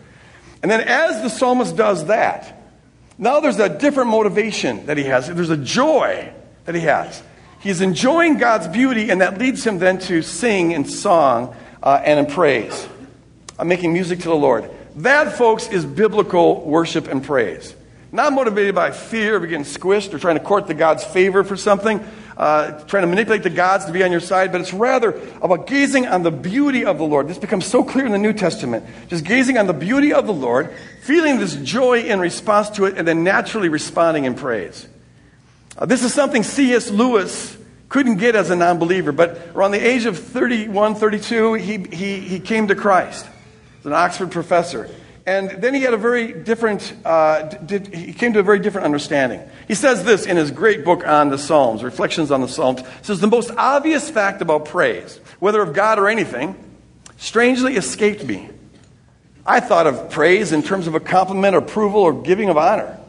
And 0.62 0.70
then 0.70 0.82
as 0.82 1.22
the 1.22 1.30
psalmist 1.30 1.78
does 1.78 2.06
that, 2.08 2.62
now 3.18 3.40
there's 3.40 3.60
a 3.60 3.70
different 3.70 4.10
motivation 4.10 4.86
that 4.88 4.98
he 4.98 5.06
has. 5.06 5.28
There's 5.28 5.50
a 5.50 5.58
joy 5.58 6.34
that 6.66 6.76
he 6.76 6.82
has. 6.82 7.24
He's 7.62 7.80
enjoying 7.80 8.38
God's 8.38 8.68
beauty, 8.68 9.12
and 9.12 9.22
that 9.22 9.38
leads 9.38 9.66
him 9.66 9.78
then 9.78 10.00
to 10.00 10.22
sing 10.22 10.72
in 10.72 10.86
song 10.86 11.56
uh, 11.84 12.02
and 12.04 12.20
in 12.20 12.26
praise. 12.26 12.88
I'm 13.62 13.68
making 13.68 13.94
music 13.94 14.22
to 14.22 14.30
the 14.30 14.36
Lord. 14.36 14.72
That, 14.96 15.34
folks, 15.38 15.68
is 15.68 15.86
biblical 15.86 16.66
worship 16.66 17.08
and 17.08 17.24
praise. 17.24 17.76
Not 18.12 18.34
motivated 18.34 18.74
by 18.74 18.90
fear 18.90 19.36
of 19.36 19.44
getting 19.44 19.66
squished 19.66 20.16
or 20.16 20.20
trying 20.20 20.36
to 20.36 20.44
court 20.44 20.66
the 20.66 20.74
God's 20.74 21.04
favor 21.04 21.44
for 21.44 21.56
something, 21.56 22.04
uh, 22.38 22.72
trying 22.86 23.04
to 23.04 23.08
manipulate 23.08 23.44
the 23.44 23.52
gods 23.52 23.86
to 23.86 23.92
be 23.92 24.04
on 24.04 24.10
your 24.10 24.20
side, 24.20 24.52
but 24.52 24.62
it's 24.62 24.74
rather 24.74 25.12
about 25.44 25.68
gazing 25.68 26.08
on 26.08 26.24
the 26.24 26.32
beauty 26.32 26.86
of 26.86 26.98
the 26.98 27.04
Lord. 27.04 27.28
This 27.28 27.38
becomes 27.38 27.68
so 27.68 27.84
clear 27.84 28.08
in 28.08 28.12
the 28.12 28.18
New 28.18 28.34
Testament. 28.34 28.84
Just 29.10 29.26
gazing 29.26 29.60
on 29.60 29.68
the 29.68 29.74
beauty 29.74 30.12
of 30.12 30.26
the 30.26 30.34
Lord, 30.34 30.74
feeling 31.04 31.38
this 31.38 31.56
joy 31.58 32.02
in 32.02 32.20
response 32.20 32.72
to 32.72 32.86
it, 32.86 32.98
and 32.98 33.08
then 33.08 33.24
naturally 33.24 33.70
responding 33.70 34.26
in 34.26 34.34
praise. 34.34 34.88
Uh, 35.78 35.86
this 35.86 36.04
is 36.04 36.16
something 36.16 36.42
C.S. 36.42 36.90
Lewis 36.90 37.56
couldn't 37.90 38.16
get 38.16 38.36
as 38.36 38.50
a 38.50 38.56
non 38.56 38.80
believer, 38.80 39.12
but 39.12 39.40
around 39.54 39.70
the 39.70 39.88
age 39.88 40.06
of 40.06 40.18
31, 40.18 40.96
32, 40.96 41.54
he, 41.54 41.78
he, 41.78 42.20
he 42.22 42.40
came 42.40 42.68
to 42.68 42.74
Christ. 42.74 43.28
He's 43.82 43.88
an 43.88 43.94
Oxford 43.94 44.32
professor. 44.32 44.88
And 45.26 45.50
then 45.50 45.74
he 45.74 45.82
had 45.82 45.96
a 45.96 45.98
very 45.98 46.34
different, 46.34 46.94
uh, 47.04 47.44
did, 47.44 47.94
he 47.94 48.14
came 48.14 48.34
to 48.34 48.40
a 48.40 48.44
very 48.44 48.60
different 48.60 48.86
understanding. 48.86 49.42
He 49.68 49.74
says 49.74 50.04
this 50.04 50.28
in 50.28 50.38
his 50.38 50.52
great 50.52 50.86
book 50.86 51.06
on 51.06 51.30
the 51.30 51.40
Psalms, 51.40 51.84
Reflections 51.84 52.32
on 52.32 52.42
the 52.42 52.48
Psalms. 52.48 52.82
He 52.82 53.04
says, 53.04 53.20
The 53.20 53.28
most 53.28 53.52
obvious 53.58 54.10
fact 54.10 54.42
about 54.42 54.66
praise, 54.66 55.20
whether 55.40 55.62
of 55.62 55.74
God 55.74 55.98
or 55.98 56.10
anything, 56.10 56.56
strangely 57.18 57.76
escaped 57.76 58.24
me. 58.24 58.50
I 59.46 59.60
thought 59.60 59.88
of 59.88 60.12
praise 60.12 60.52
in 60.52 60.62
terms 60.62 60.86
of 60.86 60.94
a 60.94 61.00
compliment, 61.00 61.56
approval, 61.56 62.02
or 62.02 62.14
giving 62.14 62.50
of 62.50 62.58
honor. 62.58 63.00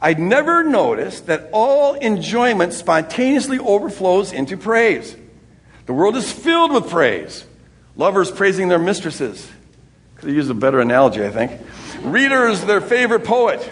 I'd 0.00 0.18
never 0.18 0.64
noticed 0.64 1.26
that 1.26 1.48
all 1.52 1.94
enjoyment 1.94 2.72
spontaneously 2.72 3.58
overflows 3.58 4.32
into 4.32 4.56
praise. 4.56 5.16
The 5.86 5.92
world 5.92 6.16
is 6.16 6.30
filled 6.30 6.72
with 6.72 6.90
praise. 6.90 7.46
Lovers 7.96 8.30
praising 8.30 8.68
their 8.68 8.78
mistresses. 8.78 9.48
Could 10.22 10.28
have 10.28 10.36
used 10.36 10.50
a 10.52 10.54
better 10.54 10.78
analogy, 10.78 11.24
I 11.24 11.30
think. 11.30 11.50
Readers, 12.02 12.64
their 12.64 12.80
favorite 12.80 13.24
poet. 13.24 13.68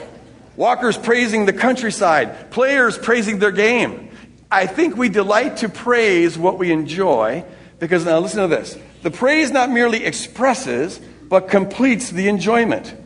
Walkers 0.57 0.99
praising 0.99 1.47
the 1.47 1.52
countryside. 1.52 2.50
Players 2.50 2.99
praising 2.99 3.38
their 3.38 3.52
game. 3.52 4.11
I 4.50 4.66
think 4.66 4.97
we 4.97 5.09
delight 5.09 5.59
to 5.59 5.69
praise 5.69 6.37
what 6.37 6.59
we 6.59 6.73
enjoy 6.73 7.45
because, 7.78 8.04
now 8.04 8.19
listen 8.19 8.40
to 8.40 8.49
this. 8.49 8.76
The 9.04 9.12
praise 9.12 9.52
not 9.52 9.71
merely 9.71 10.04
expresses, 10.04 10.99
but 11.28 11.49
completes 11.49 12.11
the 12.11 12.26
enjoyment. 12.26 12.97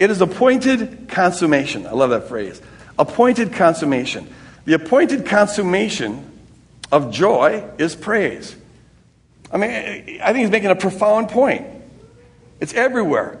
It 0.00 0.10
is 0.10 0.20
appointed 0.20 1.08
consummation. 1.08 1.86
I 1.86 1.92
love 1.92 2.10
that 2.10 2.26
phrase. 2.26 2.60
Appointed 2.98 3.52
consummation. 3.52 4.26
The 4.64 4.72
appointed 4.72 5.26
consummation 5.26 6.28
of 6.90 7.12
joy 7.12 7.70
is 7.78 7.94
praise. 7.94 8.56
I 9.52 9.58
mean, 9.58 9.70
I 9.70 10.32
think 10.32 10.38
he's 10.38 10.50
making 10.50 10.70
a 10.70 10.74
profound 10.74 11.28
point. 11.28 11.79
It's 12.60 12.74
everywhere. 12.74 13.40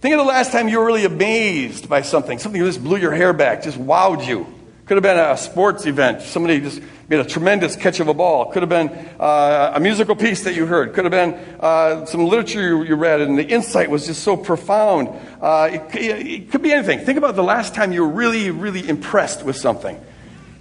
Think 0.00 0.14
of 0.14 0.18
the 0.18 0.24
last 0.24 0.52
time 0.52 0.68
you 0.68 0.78
were 0.78 0.84
really 0.84 1.04
amazed 1.04 1.88
by 1.88 2.02
something, 2.02 2.38
something 2.38 2.60
that 2.60 2.68
just 2.68 2.84
blew 2.84 2.98
your 2.98 3.12
hair 3.12 3.32
back, 3.32 3.62
just 3.62 3.78
wowed 3.78 4.26
you. 4.26 4.46
Could 4.86 4.96
have 4.96 5.02
been 5.02 5.18
a 5.18 5.36
sports 5.36 5.84
event. 5.86 6.22
Somebody 6.22 6.60
just 6.60 6.80
made 7.08 7.20
a 7.20 7.24
tremendous 7.24 7.76
catch 7.76 8.00
of 8.00 8.08
a 8.08 8.14
ball. 8.14 8.52
Could 8.52 8.62
have 8.62 8.70
been 8.70 8.88
uh, 9.20 9.72
a 9.74 9.80
musical 9.80 10.16
piece 10.16 10.44
that 10.44 10.54
you 10.54 10.66
heard. 10.66 10.94
Could 10.94 11.04
have 11.04 11.10
been 11.10 11.34
uh, 11.60 12.06
some 12.06 12.24
literature 12.24 12.62
you, 12.62 12.82
you, 12.84 12.94
read, 12.94 13.20
and 13.20 13.38
the 13.38 13.46
insight 13.46 13.90
was 13.90 14.06
just 14.06 14.22
so 14.22 14.36
profound. 14.36 15.08
Uh, 15.42 15.68
it, 15.72 15.94
it 15.94 16.50
could 16.50 16.62
be 16.62 16.72
anything. 16.72 17.00
Think 17.00 17.18
about 17.18 17.36
the 17.36 17.42
last 17.42 17.74
time 17.74 17.92
you 17.92 18.02
were 18.02 18.12
really, 18.12 18.50
really 18.50 18.88
impressed 18.88 19.42
with 19.42 19.56
something. 19.56 20.00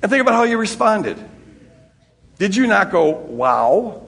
And 0.02 0.10
think 0.10 0.22
about 0.22 0.34
how 0.34 0.44
you 0.44 0.58
responded. 0.58 1.18
Did 2.38 2.56
you 2.56 2.68
not 2.68 2.92
go, 2.92 3.12
wow? 3.12 4.07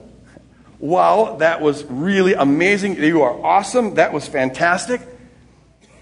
Wow, 0.80 1.36
that 1.40 1.60
was 1.60 1.84
really 1.84 2.32
amazing. 2.32 2.96
You 2.96 3.22
are 3.22 3.44
awesome. 3.44 3.94
That 3.94 4.14
was 4.14 4.26
fantastic. 4.26 5.02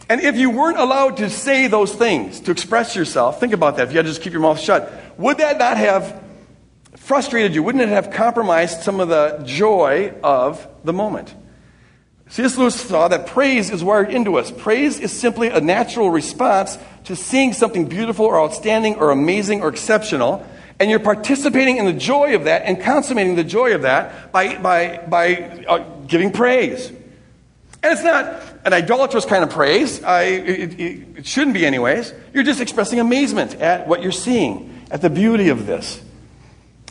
And 0.09 0.21
if 0.21 0.37
you 0.37 0.51
weren't 0.51 0.79
allowed 0.79 1.19
to 1.19 1.29
say 1.29 1.67
those 1.67 1.93
things, 1.93 2.41
to 2.41 2.53
express 2.53 2.95
yourself, 2.95 3.41
think 3.41 3.53
about 3.53 3.77
that. 3.77 3.89
If 3.89 3.93
you 3.93 3.99
had 3.99 4.07
to 4.07 4.11
just 4.11 4.23
keep 4.23 4.33
your 4.33 4.41
mouth 4.41 4.61
shut, 4.61 4.91
would 5.19 5.39
that 5.39 5.59
not 5.59 5.77
have 5.77 6.23
frustrated 6.97 7.55
you? 7.55 7.63
Wouldn't 7.63 7.83
it 7.83 7.89
have 7.89 8.13
compromised 8.13 8.83
some 8.83 9.01
of 9.01 9.09
the 9.09 9.43
joy 9.45 10.15
of 10.23 10.67
the 10.85 10.93
moment? 10.93 11.35
C.S. 12.29 12.57
Lewis 12.57 12.81
saw 12.81 13.09
that 13.09 13.27
praise 13.27 13.71
is 13.71 13.83
wired 13.83 14.11
into 14.11 14.37
us. 14.39 14.51
Praise 14.51 15.01
is 15.01 15.13
simply 15.13 15.49
a 15.49 15.61
natural 15.61 16.11
response 16.11 16.79
to 17.05 17.17
seeing 17.17 17.53
something 17.53 17.87
beautiful 17.87 18.27
or 18.27 18.41
outstanding 18.41 18.97
or 18.97 19.11
amazing 19.11 19.63
or 19.63 19.69
exceptional. 19.69 20.47
And 20.81 20.91
you're 20.91 21.01
participating 21.01 21.79
in 21.79 21.87
the 21.87 21.93
joy 21.93 22.35
of 22.37 22.45
that 22.45 22.63
and 22.63 22.81
consummating 22.81 23.35
the 23.35 23.45
joy 23.45 23.75
of 23.75 23.83
that 23.83 24.31
by, 24.31 24.59
by, 24.59 24.99
by 25.09 25.65
uh, 25.67 25.79
giving 26.07 26.33
praise. 26.33 26.93
And 27.81 27.93
it's 27.93 28.03
not 28.03 28.43
an 28.65 28.73
idolatrous 28.73 29.25
kind 29.25 29.45
of 29.45 29.51
praise. 29.51 30.03
I, 30.03 30.23
it, 30.23 30.81
it, 30.81 31.27
shouldn't 31.27 31.55
be, 31.55 31.65
anyways. 31.65 32.13
You're 32.33 32.45
just 32.45 32.61
expressing 32.61 32.99
amazement 33.01 33.55
at 33.57 33.87
what 33.87 34.03
you're 34.03 34.13
seeing, 34.13 34.87
at 34.91 35.01
the 35.01 35.11
beauty 35.11 35.49
of 35.49 35.67
this. 35.67 36.03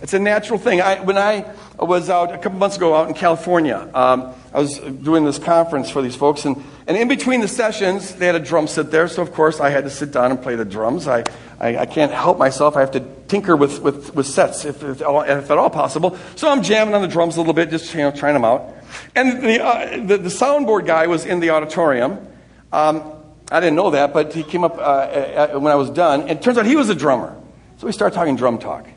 It's 0.01 0.13
a 0.13 0.20
natural 0.20 0.60
thing. 0.60 0.79
I, 0.79 1.01
when 1.01 1.17
I 1.17 1.51
was 1.79 2.10
out 2.10 2.32
a 2.32 2.38
couple 2.38 2.60
months 2.60 2.77
ago 2.77 2.94
out 2.94 3.08
in 3.08 3.15
California, 3.15 3.89
um, 3.94 4.34
I 4.53 4.60
was 4.60 4.77
doing 4.77 5.25
this 5.25 5.39
conference 5.39 5.89
for 5.89 6.01
these 6.01 6.15
folks, 6.15 6.46
and, 6.46 6.63
and 6.86 6.96
in 6.96 7.08
between 7.08 7.41
the 7.41 7.48
sessions, 7.48 8.13
they 8.15 8.27
had 8.27 8.36
a 8.36 8.39
drum 8.39 8.67
set 8.67 8.91
there, 8.91 9.08
so 9.08 9.24
of 9.24 9.34
course 9.34 9.60
I 9.60 9.72
had 9.72 9.86
to 9.86 9.89
sit 9.89 10.12
down 10.12 10.32
and 10.32 10.41
play 10.41 10.56
the 10.56 10.65
drums. 10.65 11.08
I, 11.08 11.24
I, 11.60 11.77
I 11.77 11.86
can't 11.88 12.12
help 12.12 12.38
myself. 12.38 12.77
I 12.77 12.82
have 12.82 12.91
to 12.91 13.00
tinker 13.28 13.56
with, 13.56 13.82
with, 13.82 14.16
with 14.16 14.26
sets 14.26 14.66
if, 14.66 14.84
if, 14.84 15.02
if, 15.02 15.52
at 15.52 15.58
all 15.58 15.70
possible. 15.70 16.18
So 16.36 16.50
I'm 16.50 16.64
jamming 16.64 16.94
on 16.94 17.02
the 17.02 17.08
drums 17.08 17.36
a 17.36 17.40
little 17.40 17.54
bit, 17.54 17.70
just 17.70 17.94
you 17.94 18.02
know, 18.02 18.12
trying 18.12 18.34
them 18.34 18.46
out. 18.46 18.74
And 19.16 19.44
the, 19.44 19.64
uh, 19.64 19.98
the, 20.06 20.18
the, 20.18 20.30
soundboard 20.30 20.86
guy 20.86 21.08
was 21.08 21.26
in 21.26 21.40
the 21.40 21.50
auditorium. 21.50 22.26
Um, 22.72 23.14
I 23.52 23.60
didn't 23.60 23.76
know 23.76 23.92
that, 23.92 24.14
but 24.14 24.34
he 24.34 24.44
came 24.44 24.64
up 24.64 24.78
uh, 24.78 25.60
when 25.60 25.72
I 25.72 25.76
was 25.76 25.90
done. 25.90 26.22
And 26.22 26.32
it 26.32 26.42
turns 26.42 26.58
out 26.58 26.66
he 26.66 26.76
was 26.76 26.90
a 26.90 26.96
drummer. 26.96 27.36
So 27.78 27.88
we 27.88 27.94
started 27.94 28.16
talking 28.16 28.36
drum 28.36 28.58
talk. 28.58 28.88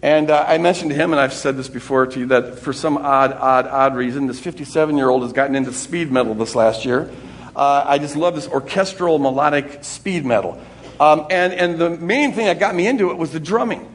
And 0.00 0.30
uh, 0.30 0.44
I 0.46 0.58
mentioned 0.58 0.90
to 0.90 0.96
him, 0.96 1.12
and 1.12 1.20
I've 1.20 1.32
said 1.32 1.56
this 1.56 1.68
before 1.68 2.06
to 2.06 2.20
you, 2.20 2.26
that 2.26 2.60
for 2.60 2.72
some 2.72 2.96
odd, 2.96 3.32
odd, 3.32 3.66
odd 3.66 3.96
reason, 3.96 4.26
this 4.26 4.38
57 4.38 4.96
year 4.96 5.08
old 5.08 5.22
has 5.22 5.32
gotten 5.32 5.56
into 5.56 5.72
speed 5.72 6.12
metal 6.12 6.34
this 6.34 6.54
last 6.54 6.84
year. 6.84 7.10
Uh, 7.56 7.82
I 7.84 7.98
just 7.98 8.14
love 8.14 8.36
this 8.36 8.46
orchestral 8.46 9.18
melodic 9.18 9.82
speed 9.82 10.24
metal. 10.24 10.62
Um, 11.00 11.26
and, 11.30 11.52
and 11.52 11.78
the 11.78 11.90
main 11.90 12.32
thing 12.32 12.46
that 12.46 12.58
got 12.58 12.74
me 12.74 12.86
into 12.86 13.10
it 13.10 13.16
was 13.16 13.30
the 13.30 13.40
drumming. 13.40 13.86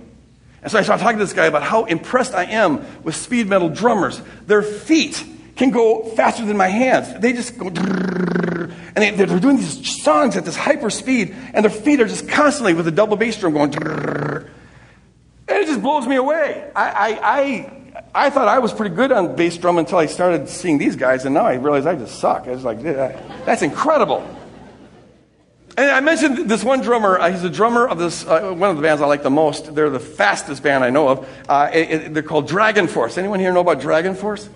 And 0.61 0.71
so 0.71 0.79
I 0.79 0.83
started 0.83 1.03
talking 1.03 1.19
to 1.19 1.25
this 1.25 1.33
guy 1.33 1.45
about 1.45 1.63
how 1.63 1.83
impressed 1.85 2.33
I 2.33 2.45
am 2.45 2.85
with 3.03 3.15
speed 3.15 3.47
metal 3.47 3.69
drummers. 3.69 4.21
Their 4.47 4.61
feet 4.61 5.23
can 5.57 5.71
go 5.71 6.03
faster 6.15 6.45
than 6.45 6.55
my 6.55 6.69
hands. 6.69 7.13
They 7.19 7.33
just 7.33 7.57
go, 7.57 7.67
and 7.67 8.71
they, 8.95 9.23
are 9.23 9.39
doing 9.39 9.57
these 9.57 10.01
songs 10.03 10.37
at 10.37 10.45
this 10.45 10.55
hyper 10.55 10.89
speed, 10.89 11.35
and 11.53 11.65
their 11.65 11.71
feet 11.71 11.99
are 11.99 12.07
just 12.07 12.29
constantly 12.29 12.73
with 12.73 12.87
a 12.87 12.91
double 12.91 13.17
bass 13.17 13.37
drum 13.37 13.53
going, 13.53 13.75
and 13.75 14.47
it 15.47 15.67
just 15.67 15.81
blows 15.81 16.07
me 16.07 16.15
away. 16.15 16.71
I, 16.75 16.89
I, 16.89 17.19
I, 17.21 17.71
I 18.15 18.29
thought 18.29 18.47
I 18.47 18.59
was 18.59 18.73
pretty 18.73 18.95
good 18.95 19.11
on 19.11 19.35
bass 19.35 19.57
drum 19.57 19.77
until 19.77 19.97
I 19.97 20.05
started 20.05 20.47
seeing 20.47 20.77
these 20.77 20.95
guys, 20.95 21.25
and 21.25 21.33
now 21.33 21.45
I 21.45 21.55
realize 21.55 21.85
I 21.85 21.95
just 21.95 22.19
suck. 22.19 22.47
I 22.47 22.51
was 22.51 22.63
like, 22.63 22.81
that's 22.81 23.61
incredible. 23.61 24.25
And 25.75 25.89
I 25.89 26.01
mentioned 26.01 26.49
this 26.49 26.63
one 26.63 26.81
drummer. 26.81 27.17
Uh, 27.17 27.31
he's 27.31 27.43
a 27.43 27.49
drummer 27.49 27.87
of 27.87 27.97
this 27.97 28.25
uh, 28.27 28.53
one 28.53 28.69
of 28.69 28.75
the 28.75 28.83
bands 28.83 29.01
I 29.01 29.07
like 29.07 29.23
the 29.23 29.31
most. 29.31 29.73
They're 29.73 29.89
the 29.89 29.99
fastest 29.99 30.61
band 30.61 30.83
I 30.83 30.91
know 30.91 31.07
of. 31.07 31.29
Uh, 31.49 31.69
it, 31.73 31.91
it, 31.91 32.13
they're 32.13 32.21
called 32.21 32.47
DragonForce. 32.47 33.17
Anyone 33.17 33.39
here 33.39 33.51
know 33.51 33.61
about 33.61 33.79
DragonForce? 33.79 34.49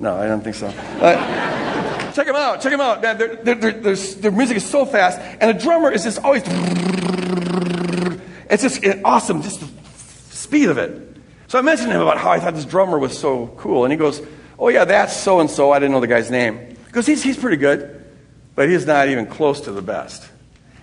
No, 0.00 0.16
I 0.16 0.26
don't 0.26 0.42
think 0.42 0.56
so. 0.56 0.68
Uh, 0.68 2.12
check 2.12 2.26
them 2.26 2.34
out. 2.34 2.62
Check 2.62 2.72
them 2.72 2.80
out. 2.80 3.02
Man, 3.02 3.18
they're, 3.18 3.36
they're, 3.36 3.72
they're, 3.72 3.96
their 3.96 4.30
music 4.30 4.56
is 4.56 4.64
so 4.64 4.86
fast, 4.86 5.20
and 5.40 5.56
the 5.56 5.62
drummer 5.62 5.90
is 5.90 6.02
just 6.02 6.22
always. 6.24 6.42
It's 8.48 8.62
just 8.62 8.82
awesome, 9.04 9.42
just 9.42 9.60
the 9.60 9.68
speed 10.34 10.70
of 10.70 10.78
it. 10.78 11.16
So 11.48 11.58
I 11.58 11.62
mentioned 11.62 11.90
to 11.90 11.96
him 11.96 12.02
about 12.02 12.18
how 12.18 12.30
I 12.30 12.40
thought 12.40 12.54
this 12.54 12.64
drummer 12.64 12.98
was 12.98 13.18
so 13.18 13.48
cool, 13.58 13.84
and 13.84 13.92
he 13.92 13.98
goes, 13.98 14.22
"Oh 14.58 14.68
yeah, 14.68 14.86
that's 14.86 15.14
so 15.14 15.40
and 15.40 15.50
so. 15.50 15.72
I 15.72 15.78
didn't 15.78 15.92
know 15.92 16.00
the 16.00 16.06
guy's 16.06 16.30
name." 16.30 16.76
Because 16.86 17.06
he's 17.06 17.22
he's 17.22 17.36
pretty 17.36 17.58
good, 17.58 18.02
but 18.54 18.70
he's 18.70 18.86
not 18.86 19.08
even 19.08 19.26
close 19.26 19.60
to 19.62 19.72
the 19.72 19.82
best. 19.82 20.30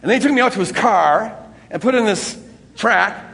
And 0.01 0.09
then 0.09 0.19
he 0.19 0.25
took 0.25 0.33
me 0.33 0.41
out 0.41 0.53
to 0.53 0.59
his 0.59 0.71
car 0.71 1.37
and 1.69 1.81
put 1.81 1.95
in 1.95 2.05
this 2.05 2.41
track. 2.75 3.25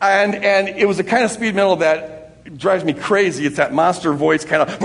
And, 0.00 0.34
and 0.34 0.68
it 0.68 0.86
was 0.86 0.96
the 0.96 1.04
kind 1.04 1.24
of 1.24 1.30
speed 1.30 1.54
metal 1.54 1.76
that 1.76 2.56
drives 2.56 2.84
me 2.84 2.94
crazy. 2.94 3.44
It's 3.44 3.56
that 3.56 3.74
monster 3.74 4.12
voice 4.14 4.44
kind 4.44 4.62
of. 4.62 4.80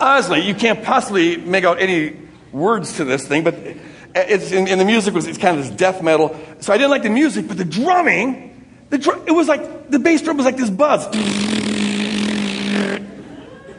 Honestly, 0.00 0.40
you 0.40 0.54
can't 0.54 0.82
possibly 0.82 1.36
make 1.36 1.64
out 1.64 1.80
any 1.80 2.16
words 2.50 2.96
to 2.96 3.04
this 3.04 3.26
thing, 3.26 3.44
but 3.44 3.54
it's 4.14 4.52
in, 4.52 4.66
in 4.66 4.78
the 4.78 4.84
music 4.84 5.14
was 5.14 5.26
it's 5.26 5.38
kind 5.38 5.58
of 5.58 5.64
this 5.64 5.74
death 5.74 6.02
metal. 6.02 6.38
So 6.60 6.72
I 6.72 6.76
didn't 6.76 6.90
like 6.90 7.04
the 7.04 7.10
music, 7.10 7.48
but 7.48 7.56
the 7.56 7.64
drumming, 7.64 8.66
the 8.90 8.98
dr- 8.98 9.26
it 9.26 9.32
was 9.32 9.48
like 9.48 9.88
the 9.88 9.98
bass 9.98 10.20
drum 10.20 10.36
was 10.36 10.44
like 10.44 10.56
this 10.56 10.68
buzz. 10.68 11.06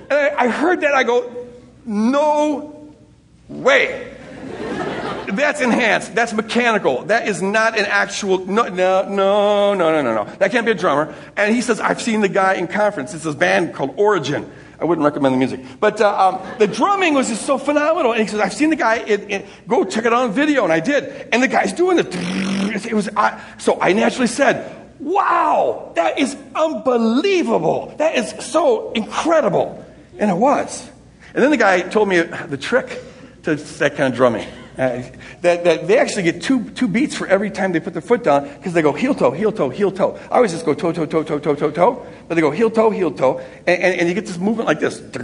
And 0.10 0.20
I, 0.20 0.46
I 0.46 0.48
heard 0.48 0.82
that, 0.82 0.96
I 0.96 1.04
go, 1.04 1.48
no 1.86 2.83
way. 3.50 4.16
That's 5.28 5.62
enhanced. 5.62 6.14
That's 6.16 6.34
mechanical. 6.34 7.06
That 7.06 7.28
is 7.28 7.42
not 7.42 7.78
an 7.78 7.86
actual. 7.86 8.46
No, 8.46 8.68
no, 8.68 9.08
no, 9.10 9.74
no, 9.74 10.02
no, 10.02 10.02
no. 10.02 10.26
That 10.36 10.52
can't 10.52 10.66
be 10.66 10.72
a 10.72 10.76
drummer. 10.76 11.14
And 11.36 11.56
he 11.56 11.62
says, 11.62 11.80
I've 11.80 12.02
seen 12.02 12.22
the 12.22 12.30
guy 12.30 12.56
in 12.56 12.68
conference. 12.68 13.14
It's 13.14 13.24
this 13.24 13.36
band 13.36 13.74
called 13.74 13.94
Origin. 13.98 14.50
I 14.80 14.86
wouldn't 14.86 15.06
recommend 15.06 15.34
the 15.34 15.38
music. 15.38 15.62
But 15.80 16.02
uh, 16.02 16.42
um, 16.42 16.60
the 16.60 16.68
drumming 16.68 17.14
was 17.14 17.30
just 17.30 17.46
so 17.46 17.58
phenomenal. 17.58 18.12
And 18.12 18.22
he 18.22 18.28
says, 18.28 18.40
I've 18.40 18.54
seen 18.54 18.70
the 18.70 18.76
guy, 18.76 18.98
it, 18.98 19.32
it, 19.32 19.46
go 19.68 19.86
check 19.86 20.06
it 20.06 20.14
on 20.14 20.34
video. 20.34 20.64
And 20.64 20.74
I 20.74 20.82
did. 20.82 21.30
And 21.32 21.42
the 21.42 21.48
guy's 21.48 21.74
doing 21.74 22.00
it. 22.00 22.08
It 22.86 22.94
was, 22.94 23.10
I, 23.16 23.42
so 23.60 23.80
I 23.80 23.94
naturally 23.94 24.28
said, 24.28 24.76
wow, 25.00 25.94
that 25.96 26.20
is 26.20 26.36
unbelievable. 26.54 27.94
That 27.98 28.16
is 28.16 28.34
so 28.46 28.92
incredible. 28.92 29.84
And 30.20 30.30
it 30.30 30.38
was. 30.38 30.90
And 31.34 31.42
then 31.42 31.50
the 31.50 31.58
guy 31.58 31.82
told 31.82 32.10
me 32.10 32.20
the 32.22 32.58
trick 32.58 33.02
to 33.44 33.56
that 33.56 33.96
kind 33.96 34.12
of 34.12 34.16
drumming. 34.16 34.48
Uh, 34.78 35.04
that, 35.42 35.64
that 35.64 35.88
they 35.88 36.00
actually 36.00 36.24
get 36.24 36.42
two, 36.42 36.68
two 36.72 36.88
beats 36.88 37.16
for 37.16 37.28
every 37.28 37.52
time 37.52 37.74
they 37.74 37.80
put 37.80 37.94
their 37.94 38.02
foot 38.02 38.24
down 38.24 38.48
because 38.56 38.74
they 38.74 38.82
go 38.82 38.92
heel 38.92 39.14
toe, 39.14 39.30
heel 39.30 39.52
toe, 39.52 39.70
heel 39.70 39.92
toe. 39.92 40.18
I 40.32 40.38
always 40.38 40.52
just 40.52 40.66
go 40.66 40.74
toe, 40.74 40.92
toe, 40.92 41.06
toe, 41.06 41.22
toe, 41.22 41.38
toe, 41.38 41.54
toe, 41.54 41.70
toe. 41.70 42.08
But 42.28 42.36
they 42.36 42.42
go 42.42 42.50
heel 42.50 42.72
toe, 42.72 42.90
heel 42.90 43.12
toe. 43.12 43.38
And, 43.68 43.84
and, 43.84 44.00
and 44.00 44.10
you 44.10 44.16
get 44.16 44.26
this 44.26 44.40
movement 44.40 44.68
like 44.68 44.80
this. 44.80 45.00
kind 45.00 45.22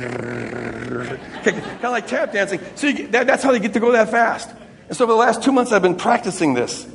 of 1.83 1.91
like 1.91 2.05
tap 2.05 2.31
dancing. 2.31 2.59
So 2.75 2.93
get, 2.93 3.11
that, 3.13 3.25
that's 3.25 3.41
how 3.41 3.51
they 3.51 3.59
get 3.59 3.73
to 3.73 3.79
go 3.79 3.91
that 3.93 4.09
fast. 4.09 4.51
And 4.87 4.95
so 4.95 5.05
for 5.07 5.13
the 5.13 5.17
last 5.17 5.41
two 5.41 5.51
months, 5.51 5.71
I've 5.71 5.81
been 5.81 5.95
practicing 5.95 6.53
this. 6.53 6.85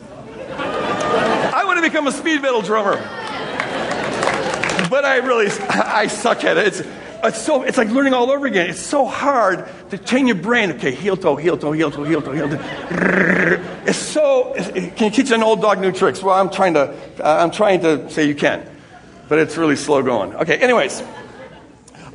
I 0.50 1.64
want 1.66 1.78
to 1.78 1.82
become 1.82 2.06
a 2.06 2.12
speed 2.12 2.40
metal 2.40 2.62
drummer. 2.62 2.96
But 4.88 5.04
I 5.04 5.16
really, 5.24 5.48
I 5.68 6.06
suck 6.06 6.44
at 6.44 6.56
it. 6.56 6.66
It's, 6.68 6.82
it's 7.26 7.40
so 7.40 7.62
it's 7.62 7.78
like 7.78 7.88
learning 7.88 8.14
all 8.14 8.30
over 8.30 8.46
again. 8.46 8.70
It's 8.70 8.80
so 8.80 9.06
hard 9.06 9.68
to 9.90 9.98
train 9.98 10.26
your 10.26 10.36
brain. 10.36 10.72
Okay, 10.72 10.92
heel 10.92 11.16
toe, 11.16 11.36
heel 11.36 11.56
toe, 11.56 11.72
heel 11.72 11.90
toe, 11.90 12.04
heel 12.04 12.22
toe, 12.22 12.32
heel 12.32 12.48
toe. 12.48 13.60
It's 13.86 13.98
so. 13.98 14.54
Can 14.54 15.04
you 15.04 15.10
teach 15.10 15.30
an 15.30 15.42
old 15.42 15.60
dog 15.60 15.78
new 15.78 15.92
tricks? 15.92 16.22
Well, 16.22 16.34
I'm 16.34 16.50
trying 16.50 16.74
to. 16.74 16.94
Uh, 17.20 17.42
I'm 17.42 17.50
trying 17.50 17.80
to 17.82 18.10
say 18.10 18.26
you 18.26 18.34
can, 18.34 18.66
but 19.28 19.38
it's 19.38 19.58
really 19.58 19.76
slow 19.76 20.02
going. 20.02 20.34
Okay. 20.34 20.56
Anyways, 20.56 21.02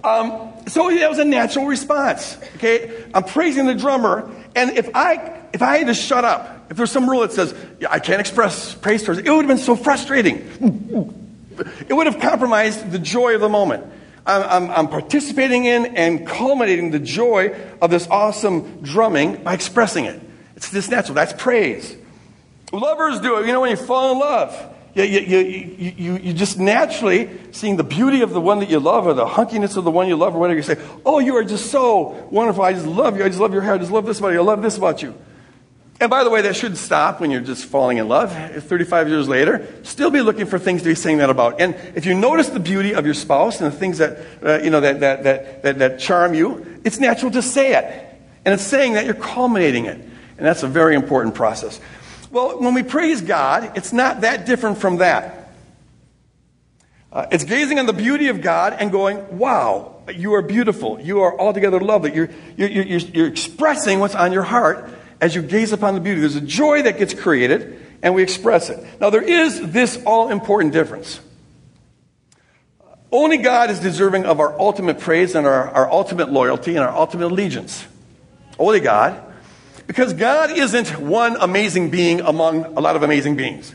um, 0.04 0.51
so 0.68 0.89
that 0.89 1.10
was 1.10 1.20
a 1.20 1.25
natural 1.25 1.68
response. 1.68 2.38
Okay, 2.56 3.06
I'm 3.13 3.24
praising 3.24 3.68
the 3.68 3.75
drummer, 3.75 4.30
and 4.56 4.72
if 4.78 4.89
I 4.96 5.42
if 5.54 5.62
I 5.62 5.78
had 5.78 5.88
to 5.88 5.94
shut 5.94 6.25
up, 6.25 6.72
if 6.72 6.78
there's 6.78 6.92
some 6.92 7.10
rule 7.10 7.22
that 7.22 7.32
says 7.32 7.54
yeah, 7.80 7.89
I 7.92 8.00
can't 8.00 8.20
express 8.20 8.74
praise 8.74 9.04
towards 9.04 9.20
it, 9.20 9.28
it 9.28 9.32
would 9.32 9.46
have 9.46 9.48
been 9.48 9.63
so 9.63 9.75
frustrating. 9.75 10.38
It 11.88 11.94
would 11.94 12.08
have 12.08 12.20
compromised 12.20 12.89
the 12.92 13.00
joy 13.00 13.36
of 13.36 13.42
the 13.42 13.50
moment. 13.50 13.86
I'm, 14.29 14.69
I'm, 14.69 14.88
participating 14.88 15.65
in 15.65 15.98
and 15.98 16.25
culminating 16.27 16.91
the 16.91 17.00
joy 17.00 17.55
of 17.81 17.89
this 17.89 18.07
awesome 18.07 18.81
drumming 18.81 19.43
by 19.43 19.53
expressing 19.53 20.05
it. 20.05 20.21
It's 20.55 20.69
this 20.69 20.89
natural. 20.89 21.15
That's 21.15 21.33
praise. 21.33 21.95
Lovers 22.71 23.19
do 23.21 23.39
it. 23.39 23.48
You 23.48 23.53
know, 23.53 23.62
when 23.62 23.71
you 23.71 23.75
fall 23.75 24.12
in 24.12 24.19
love, 24.19 24.75
you, 24.93 25.03
you, 25.03 25.19
you, 25.39 25.93
you, 25.98 26.17
you 26.17 26.33
just 26.33 26.59
naturally 26.59 27.29
seeing 27.51 27.77
the 27.77 27.83
beauty 27.83 28.21
of 28.21 28.31
the 28.31 28.41
one 28.41 28.59
that 28.59 28.69
you 28.69 28.79
love 28.79 29.07
or 29.07 29.13
the 29.13 29.25
hunkiness 29.25 29.77
of 29.77 29.83
the 29.83 29.91
one 29.91 30.07
you 30.07 30.15
love 30.15 30.36
or 30.36 30.39
whatever 30.39 30.57
you 30.57 30.63
say, 30.63 30.77
oh, 31.05 31.19
you 31.19 31.36
are 31.36 31.43
just 31.43 31.71
so 31.71 32.27
wonderful. 32.31 32.63
I 32.63 32.74
just 32.74 32.86
love 32.86 33.17
you. 33.17 33.24
I 33.24 33.29
just 33.29 33.39
love 33.39 33.53
your 33.53 33.62
hair. 33.62 33.75
I 33.75 33.77
just 33.77 33.91
love 33.91 34.05
this 34.05 34.19
about 34.19 34.29
you. 34.29 34.39
I 34.39 34.43
love 34.43 34.62
this 34.62 34.77
about 34.77 35.01
you. 35.01 35.15
And 36.01 36.10
by 36.10 36.24
the 36.24 36.29
way, 36.29 36.44
that 36.44 36.56
should 36.56 36.77
stop 36.77 37.20
when 37.20 37.29
you're 37.29 37.41
just 37.41 37.65
falling 37.65 37.98
in 37.98 38.08
love. 38.08 38.32
35 38.32 39.10
years 39.10 39.27
later, 39.27 39.68
still 39.84 40.10
be 40.10 40.22
looking 40.22 40.46
for 40.46 40.58
things 40.58 40.82
to 40.84 40.88
be 40.88 40.96
saying 40.96 41.18
that 41.18 41.29
about. 41.29 41.60
And 41.60 41.75
if 41.94 42.06
you 42.06 42.13
notice 42.13 42.48
the 42.50 42.60
beauty 42.60 42.96
of 42.96 43.03
your 43.03 43.13
spouse 43.13 43.60
and 43.60 43.72
the 43.72 43.75
things 43.75 43.98
that, 43.98 44.20
uh, 44.41 44.60
you 44.63 44.70
know, 44.70 44.79
that, 44.79 45.01
that, 45.01 45.24
that, 45.24 45.63
that, 45.63 45.79
that 45.79 46.00
charm 46.00 46.34
you, 46.34 46.79
it's 46.86 47.00
natural 47.00 47.32
to 47.32 47.41
say 47.41 47.75
it. 47.75 48.06
And 48.46 48.53
it's 48.53 48.63
saying 48.63 48.94
that 48.94 49.03
you're 49.03 49.13
culminating 49.13 49.86
it. 49.86 49.98
And 49.98 50.48
that's 50.48 50.63
a 50.63 50.68
very 50.68 50.96
important 50.96 51.36
process. 51.36 51.82
Well, 52.32 52.62
when 52.62 52.74
we 52.74 52.84
praise 52.84 53.22
God, 53.22 53.74
it's 53.75 53.91
not 53.91 54.22
that 54.22 54.46
different 54.46 54.77
from 54.77 54.98
that. 54.98 55.51
Uh, 57.12 57.25
it's 57.29 57.44
gazing 57.44 57.77
on 57.77 57.88
the 57.88 57.94
beauty 57.94 58.29
of 58.29 58.39
God 58.39 58.74
and 58.79 58.89
going, 58.89 59.38
wow, 59.38 59.96
you 60.15 60.36
are 60.36 60.41
beautiful. 60.41 61.01
You 61.01 61.22
are 61.22 61.38
altogether 61.38 61.82
lovely. 61.82 62.13
You're, 62.13 62.29
you're, 62.56 62.70
you're, 62.70 63.00
you're 63.00 63.27
expressing 63.27 64.00
what's 64.00 64.15
on 64.15 64.32
your 64.32 64.44
heart 64.44 64.89
as 65.22 65.36
you 65.36 65.42
gaze 65.42 65.72
upon 65.72 65.96
the 65.96 66.02
beauty. 66.02 66.22
There's 66.22 66.36
a 66.36 66.42
joy 66.42 66.84
that 66.84 66.98
gets 66.98 67.14
created, 67.14 67.80
and 68.02 68.16
we 68.16 68.24
express 68.24 68.70
it. 68.70 68.84
Now, 69.00 69.10
there 69.10 69.22
is 69.22 69.72
this 69.72 70.02
all 70.06 70.30
important 70.30 70.74
difference. 70.74 71.20
Only 73.12 73.38
God 73.38 73.72
is 73.72 73.80
deserving 73.80 74.26
of 74.26 74.40
our 74.40 74.58
ultimate 74.60 75.00
praise 75.00 75.34
and 75.36 75.48
our, 75.48 75.70
our 75.70 75.92
ultimate 75.92 76.32
loyalty 76.32 76.76
and 76.76 76.86
our 76.86 76.96
ultimate 76.96 77.32
allegiance. 77.32 77.86
Only 78.60 78.80
God. 78.80 79.22
Because 79.88 80.14
God 80.14 80.52
isn't 80.52 81.00
one 81.00 81.36
amazing 81.40 81.90
being 81.90 82.22
among 82.22 82.66
a 82.66 82.80
lot 82.80 82.96
of 82.96 83.02
amazing 83.02 83.36
beings. 83.36 83.74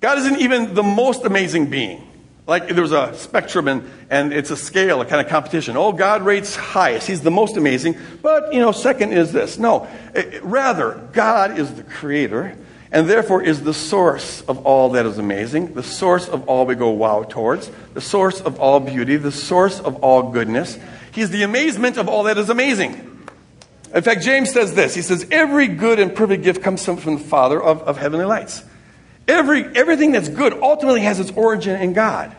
God 0.00 0.18
isn't 0.18 0.40
even 0.40 0.74
the 0.74 0.82
most 0.84 1.24
amazing 1.24 1.70
being. 1.70 2.06
Like 2.46 2.68
there's 2.68 2.92
a 2.92 3.14
spectrum 3.14 3.68
and, 3.68 3.90
and 4.10 4.32
it's 4.32 4.50
a 4.50 4.56
scale, 4.56 5.00
a 5.00 5.06
kind 5.06 5.24
of 5.24 5.30
competition. 5.30 5.76
Oh, 5.76 5.92
God 5.92 6.22
rates 6.22 6.54
highest. 6.54 7.06
He's 7.06 7.22
the 7.22 7.30
most 7.30 7.56
amazing. 7.56 7.96
But, 8.20 8.52
you 8.52 8.60
know, 8.60 8.72
second 8.72 9.12
is 9.12 9.32
this. 9.32 9.58
No. 9.58 9.88
It, 10.14 10.42
rather, 10.44 11.08
God 11.12 11.58
is 11.58 11.72
the 11.74 11.82
creator 11.82 12.56
and 12.92 13.08
therefore 13.08 13.42
is 13.42 13.62
the 13.62 13.74
source 13.74 14.42
of 14.42 14.64
all 14.66 14.90
that 14.90 15.04
is 15.04 15.18
amazing, 15.18 15.74
the 15.74 15.82
source 15.82 16.28
of 16.28 16.46
all 16.46 16.64
we 16.64 16.76
go 16.76 16.90
wow 16.90 17.24
towards, 17.24 17.68
the 17.92 18.00
source 18.00 18.40
of 18.40 18.60
all 18.60 18.78
beauty, 18.78 19.16
the 19.16 19.32
source 19.32 19.80
of 19.80 19.96
all 19.96 20.30
goodness. 20.30 20.78
He's 21.12 21.30
the 21.30 21.42
amazement 21.42 21.96
of 21.96 22.08
all 22.08 22.22
that 22.24 22.38
is 22.38 22.50
amazing. 22.50 22.92
In 23.92 24.02
fact, 24.02 24.22
James 24.22 24.52
says 24.52 24.74
this. 24.74 24.94
He 24.94 25.02
says, 25.02 25.26
Every 25.30 25.66
good 25.66 25.98
and 25.98 26.14
perfect 26.14 26.44
gift 26.44 26.62
comes 26.62 26.84
from 26.84 26.96
the 26.96 27.18
Father 27.18 27.60
of, 27.60 27.82
of 27.82 27.96
heavenly 27.96 28.26
lights. 28.26 28.62
Every, 29.26 29.64
everything 29.64 30.12
that's 30.12 30.28
good 30.28 30.52
ultimately 30.52 31.00
has 31.00 31.20
its 31.20 31.30
origin 31.32 31.80
in 31.80 31.92
God. 31.92 32.36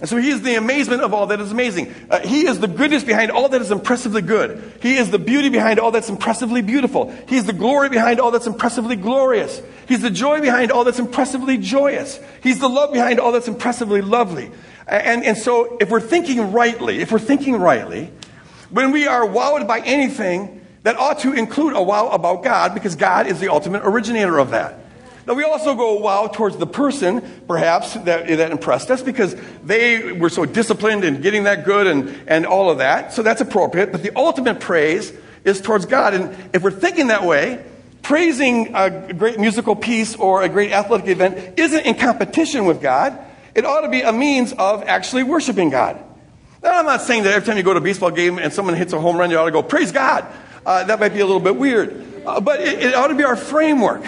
And 0.00 0.08
so 0.08 0.16
he 0.16 0.30
is 0.30 0.42
the 0.42 0.54
amazement 0.54 1.02
of 1.02 1.12
all 1.12 1.26
that 1.26 1.40
is 1.40 1.50
amazing. 1.50 1.92
Uh, 2.08 2.20
he 2.20 2.46
is 2.46 2.60
the 2.60 2.68
goodness 2.68 3.02
behind 3.02 3.32
all 3.32 3.48
that 3.48 3.60
is 3.60 3.72
impressively 3.72 4.22
good. 4.22 4.74
He 4.80 4.96
is 4.96 5.10
the 5.10 5.18
beauty 5.18 5.48
behind 5.48 5.80
all 5.80 5.90
that's 5.90 6.08
impressively 6.08 6.62
beautiful. 6.62 7.12
He 7.28 7.36
is 7.36 7.46
the 7.46 7.52
glory 7.52 7.88
behind 7.88 8.20
all 8.20 8.30
that's 8.30 8.46
impressively 8.46 8.94
glorious. 8.94 9.60
He's 9.88 10.00
the 10.00 10.10
joy 10.10 10.40
behind 10.40 10.70
all 10.70 10.84
that's 10.84 11.00
impressively 11.00 11.58
joyous. 11.58 12.20
He's 12.42 12.60
the 12.60 12.68
love 12.68 12.92
behind 12.92 13.18
all 13.18 13.32
that's 13.32 13.48
impressively 13.48 14.00
lovely. 14.00 14.52
And, 14.86 15.24
and 15.24 15.36
so 15.36 15.78
if 15.80 15.90
we're 15.90 16.00
thinking 16.00 16.52
rightly, 16.52 17.00
if 17.00 17.10
we're 17.10 17.18
thinking 17.18 17.56
rightly, 17.56 18.12
when 18.70 18.92
we 18.92 19.08
are 19.08 19.26
wowed 19.26 19.66
by 19.66 19.80
anything, 19.80 20.64
that 20.84 20.96
ought 20.96 21.18
to 21.20 21.32
include 21.32 21.74
a 21.74 21.82
wow 21.82 22.08
about 22.10 22.44
God 22.44 22.72
because 22.72 22.94
God 22.94 23.26
is 23.26 23.40
the 23.40 23.48
ultimate 23.48 23.82
originator 23.84 24.38
of 24.38 24.50
that. 24.50 24.78
Now, 25.28 25.34
we 25.34 25.44
also 25.44 25.74
go 25.74 25.98
wow 25.98 26.26
towards 26.26 26.56
the 26.56 26.66
person, 26.66 27.20
perhaps, 27.46 27.92
that, 27.92 28.26
that 28.28 28.50
impressed 28.50 28.90
us 28.90 29.02
because 29.02 29.36
they 29.62 30.10
were 30.10 30.30
so 30.30 30.46
disciplined 30.46 31.04
in 31.04 31.20
getting 31.20 31.44
that 31.44 31.66
good 31.66 31.86
and, 31.86 32.18
and 32.26 32.46
all 32.46 32.70
of 32.70 32.78
that. 32.78 33.12
So 33.12 33.22
that's 33.22 33.42
appropriate. 33.42 33.92
But 33.92 34.02
the 34.02 34.10
ultimate 34.16 34.58
praise 34.58 35.12
is 35.44 35.60
towards 35.60 35.84
God. 35.84 36.14
And 36.14 36.34
if 36.54 36.62
we're 36.62 36.70
thinking 36.70 37.08
that 37.08 37.24
way, 37.24 37.62
praising 38.00 38.74
a 38.74 39.12
great 39.12 39.38
musical 39.38 39.76
piece 39.76 40.16
or 40.16 40.40
a 40.40 40.48
great 40.48 40.72
athletic 40.72 41.08
event 41.08 41.58
isn't 41.58 41.84
in 41.84 41.96
competition 41.96 42.64
with 42.64 42.80
God. 42.80 43.18
It 43.54 43.66
ought 43.66 43.82
to 43.82 43.90
be 43.90 44.00
a 44.00 44.14
means 44.14 44.54
of 44.54 44.82
actually 44.84 45.24
worshiping 45.24 45.68
God. 45.68 46.02
Now, 46.62 46.78
I'm 46.78 46.86
not 46.86 47.02
saying 47.02 47.24
that 47.24 47.34
every 47.34 47.46
time 47.46 47.58
you 47.58 47.62
go 47.62 47.74
to 47.74 47.80
a 47.80 47.82
baseball 47.82 48.12
game 48.12 48.38
and 48.38 48.50
someone 48.50 48.76
hits 48.76 48.94
a 48.94 48.98
home 48.98 49.18
run, 49.18 49.30
you 49.30 49.36
ought 49.36 49.44
to 49.44 49.50
go, 49.50 49.62
praise 49.62 49.92
God. 49.92 50.26
Uh, 50.64 50.84
that 50.84 50.98
might 50.98 51.12
be 51.12 51.20
a 51.20 51.26
little 51.26 51.38
bit 51.38 51.56
weird. 51.56 52.24
Uh, 52.24 52.40
but 52.40 52.60
it, 52.60 52.82
it 52.82 52.94
ought 52.94 53.08
to 53.08 53.14
be 53.14 53.24
our 53.24 53.36
framework. 53.36 54.02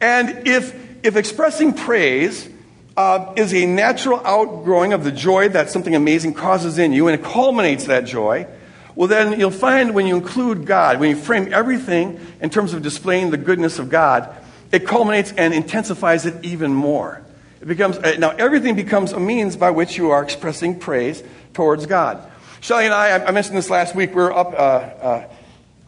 And 0.00 0.46
if, 0.48 0.74
if 1.04 1.16
expressing 1.16 1.72
praise 1.72 2.48
uh, 2.96 3.32
is 3.36 3.54
a 3.54 3.66
natural 3.66 4.20
outgrowing 4.24 4.92
of 4.92 5.04
the 5.04 5.12
joy 5.12 5.48
that 5.50 5.70
something 5.70 5.94
amazing 5.94 6.34
causes 6.34 6.78
in 6.78 6.92
you 6.92 7.08
and 7.08 7.20
it 7.20 7.24
culminates 7.24 7.84
that 7.84 8.04
joy, 8.04 8.46
well, 8.94 9.08
then 9.08 9.38
you'll 9.38 9.50
find 9.50 9.94
when 9.94 10.06
you 10.06 10.16
include 10.16 10.66
God, 10.66 11.00
when 11.00 11.10
you 11.10 11.16
frame 11.16 11.52
everything 11.52 12.20
in 12.40 12.50
terms 12.50 12.72
of 12.72 12.82
displaying 12.82 13.30
the 13.30 13.36
goodness 13.36 13.78
of 13.78 13.88
God, 13.88 14.34
it 14.72 14.86
culminates 14.86 15.32
and 15.32 15.54
intensifies 15.54 16.26
it 16.26 16.44
even 16.44 16.74
more. 16.74 17.22
It 17.60 17.68
becomes, 17.68 17.98
uh, 17.98 18.16
now, 18.18 18.30
everything 18.30 18.74
becomes 18.74 19.12
a 19.12 19.20
means 19.20 19.56
by 19.56 19.70
which 19.70 19.96
you 19.96 20.10
are 20.10 20.22
expressing 20.22 20.78
praise 20.78 21.22
towards 21.52 21.86
God. 21.86 22.26
Shelly 22.60 22.86
and 22.86 22.94
I, 22.94 23.24
I 23.24 23.30
mentioned 23.30 23.56
this 23.56 23.70
last 23.70 23.94
week, 23.94 24.14
we 24.14 24.22
are 24.22 24.32
up. 24.32 24.52
Uh, 24.52 24.56
uh, 24.56 25.28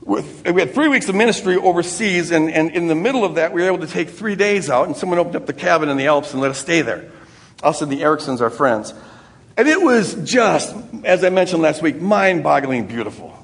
we 0.04 0.60
had 0.60 0.74
three 0.74 0.88
weeks 0.88 1.08
of 1.08 1.14
ministry 1.14 1.56
overseas, 1.56 2.32
and, 2.32 2.50
and 2.50 2.72
in 2.72 2.88
the 2.88 2.94
middle 2.94 3.24
of 3.24 3.36
that, 3.36 3.52
we 3.52 3.62
were 3.62 3.68
able 3.68 3.86
to 3.86 3.86
take 3.86 4.10
three 4.10 4.34
days 4.34 4.68
out, 4.68 4.86
and 4.86 4.96
someone 4.96 5.18
opened 5.18 5.36
up 5.36 5.46
the 5.46 5.52
cabin 5.52 5.88
in 5.88 5.96
the 5.96 6.06
Alps 6.06 6.32
and 6.32 6.42
let 6.42 6.50
us 6.50 6.58
stay 6.58 6.82
there. 6.82 7.10
Us 7.62 7.82
and 7.82 7.92
the 7.92 8.02
Ericksons 8.02 8.40
are 8.40 8.50
friends. 8.50 8.92
And 9.56 9.68
it 9.68 9.80
was 9.80 10.14
just, 10.24 10.74
as 11.04 11.22
I 11.22 11.28
mentioned 11.28 11.62
last 11.62 11.82
week, 11.82 12.00
mind 12.00 12.42
boggling 12.42 12.86
beautiful. 12.86 13.38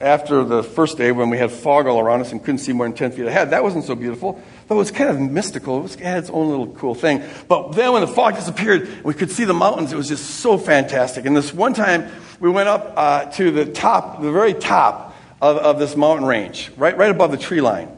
After 0.00 0.42
the 0.42 0.64
first 0.64 0.98
day, 0.98 1.12
when 1.12 1.30
we 1.30 1.38
had 1.38 1.52
fog 1.52 1.86
all 1.86 2.00
around 2.00 2.22
us 2.22 2.32
and 2.32 2.40
couldn't 2.40 2.58
see 2.58 2.72
more 2.72 2.86
than 2.86 2.96
10 2.96 3.12
feet 3.12 3.26
ahead, 3.26 3.50
that 3.50 3.62
wasn't 3.62 3.84
so 3.84 3.94
beautiful. 3.94 4.42
But 4.66 4.74
it 4.74 4.78
was 4.78 4.90
kind 4.90 5.10
of 5.10 5.20
mystical. 5.20 5.78
It, 5.78 5.82
was, 5.82 5.94
it 5.94 6.00
had 6.00 6.18
its 6.18 6.30
own 6.30 6.48
little 6.48 6.66
cool 6.68 6.96
thing. 6.96 7.22
But 7.46 7.72
then 7.72 7.92
when 7.92 8.00
the 8.00 8.08
fog 8.08 8.34
disappeared, 8.34 9.04
we 9.04 9.14
could 9.14 9.30
see 9.30 9.44
the 9.44 9.54
mountains. 9.54 9.92
It 9.92 9.96
was 9.96 10.08
just 10.08 10.40
so 10.40 10.58
fantastic. 10.58 11.26
And 11.26 11.36
this 11.36 11.54
one 11.54 11.74
time, 11.74 12.10
we 12.40 12.50
went 12.50 12.68
up 12.68 12.94
uh, 12.96 13.24
to 13.26 13.52
the 13.52 13.66
top, 13.66 14.20
the 14.20 14.32
very 14.32 14.54
top 14.54 15.11
of, 15.42 15.56
of 15.56 15.78
this 15.80 15.96
mountain 15.96 16.24
range, 16.24 16.70
right, 16.76 16.96
right 16.96 17.10
above 17.10 17.32
the 17.32 17.36
tree 17.36 17.60
line. 17.60 17.88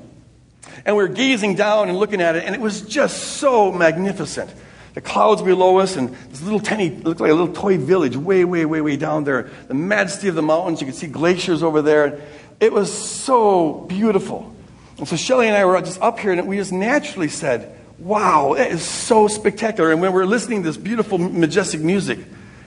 And 0.86 0.96
we 0.96 1.02
were 1.02 1.08
gazing 1.08 1.56
down 1.56 1.90
and 1.90 1.98
looking 1.98 2.22
at 2.22 2.36
it, 2.36 2.44
and 2.44 2.54
it 2.54 2.60
was 2.60 2.80
just 2.80 3.36
so 3.36 3.70
magnificent. 3.70 4.52
The 4.94 5.02
clouds 5.02 5.42
below 5.42 5.78
us, 5.78 5.96
and 5.96 6.14
this 6.30 6.40
little 6.40 6.58
tiny, 6.58 6.88
looked 6.88 7.20
like 7.20 7.30
a 7.30 7.34
little 7.34 7.54
toy 7.54 7.76
village 7.76 8.16
way, 8.16 8.44
way, 8.44 8.64
way, 8.64 8.80
way 8.80 8.96
down 8.96 9.24
there. 9.24 9.50
The 9.68 9.74
majesty 9.74 10.28
of 10.28 10.36
the 10.36 10.42
mountains, 10.42 10.80
you 10.80 10.86
could 10.86 10.96
see 10.96 11.06
glaciers 11.06 11.62
over 11.62 11.82
there. 11.82 12.22
It 12.60 12.72
was 12.72 12.92
so 12.92 13.84
beautiful. 13.88 14.54
And 14.96 15.06
so 15.06 15.16
Shelly 15.16 15.46
and 15.46 15.56
I 15.56 15.66
were 15.66 15.78
just 15.80 16.00
up 16.00 16.18
here, 16.20 16.32
and 16.32 16.48
we 16.48 16.56
just 16.56 16.72
naturally 16.72 17.28
said, 17.28 17.78
Wow, 17.98 18.54
that 18.56 18.72
is 18.72 18.82
so 18.82 19.28
spectacular. 19.28 19.92
And 19.92 20.00
when 20.00 20.12
we 20.12 20.18
we're 20.18 20.26
listening 20.26 20.62
to 20.62 20.68
this 20.68 20.76
beautiful, 20.76 21.18
majestic 21.18 21.80
music 21.80 22.18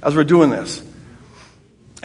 as 0.01 0.15
we're 0.15 0.23
doing 0.23 0.49
this, 0.49 0.81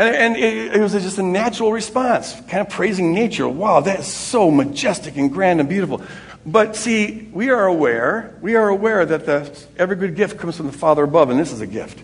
and, 0.02 0.16
and 0.16 0.36
it, 0.36 0.76
it, 0.76 0.80
was 0.80 0.92
just 0.92 1.18
a 1.18 1.22
natural 1.22 1.72
response, 1.72 2.34
kind 2.48 2.60
of 2.60 2.68
praising 2.68 3.12
nature. 3.12 3.48
Wow, 3.48 3.80
that 3.80 4.00
is 4.00 4.06
so 4.06 4.50
majestic 4.50 5.16
and 5.16 5.32
grand 5.32 5.60
and 5.60 5.68
beautiful. 5.68 6.02
But 6.44 6.74
see, 6.74 7.28
we 7.32 7.50
are 7.50 7.66
aware, 7.66 8.36
we 8.42 8.56
are 8.56 8.68
aware 8.68 9.06
that 9.06 9.26
the, 9.26 9.64
every 9.76 9.96
good 9.96 10.16
gift 10.16 10.38
comes 10.38 10.56
from 10.56 10.66
the 10.66 10.72
Father 10.72 11.04
above, 11.04 11.30
and 11.30 11.38
this 11.38 11.52
is 11.52 11.60
a 11.60 11.66
gift. 11.66 12.02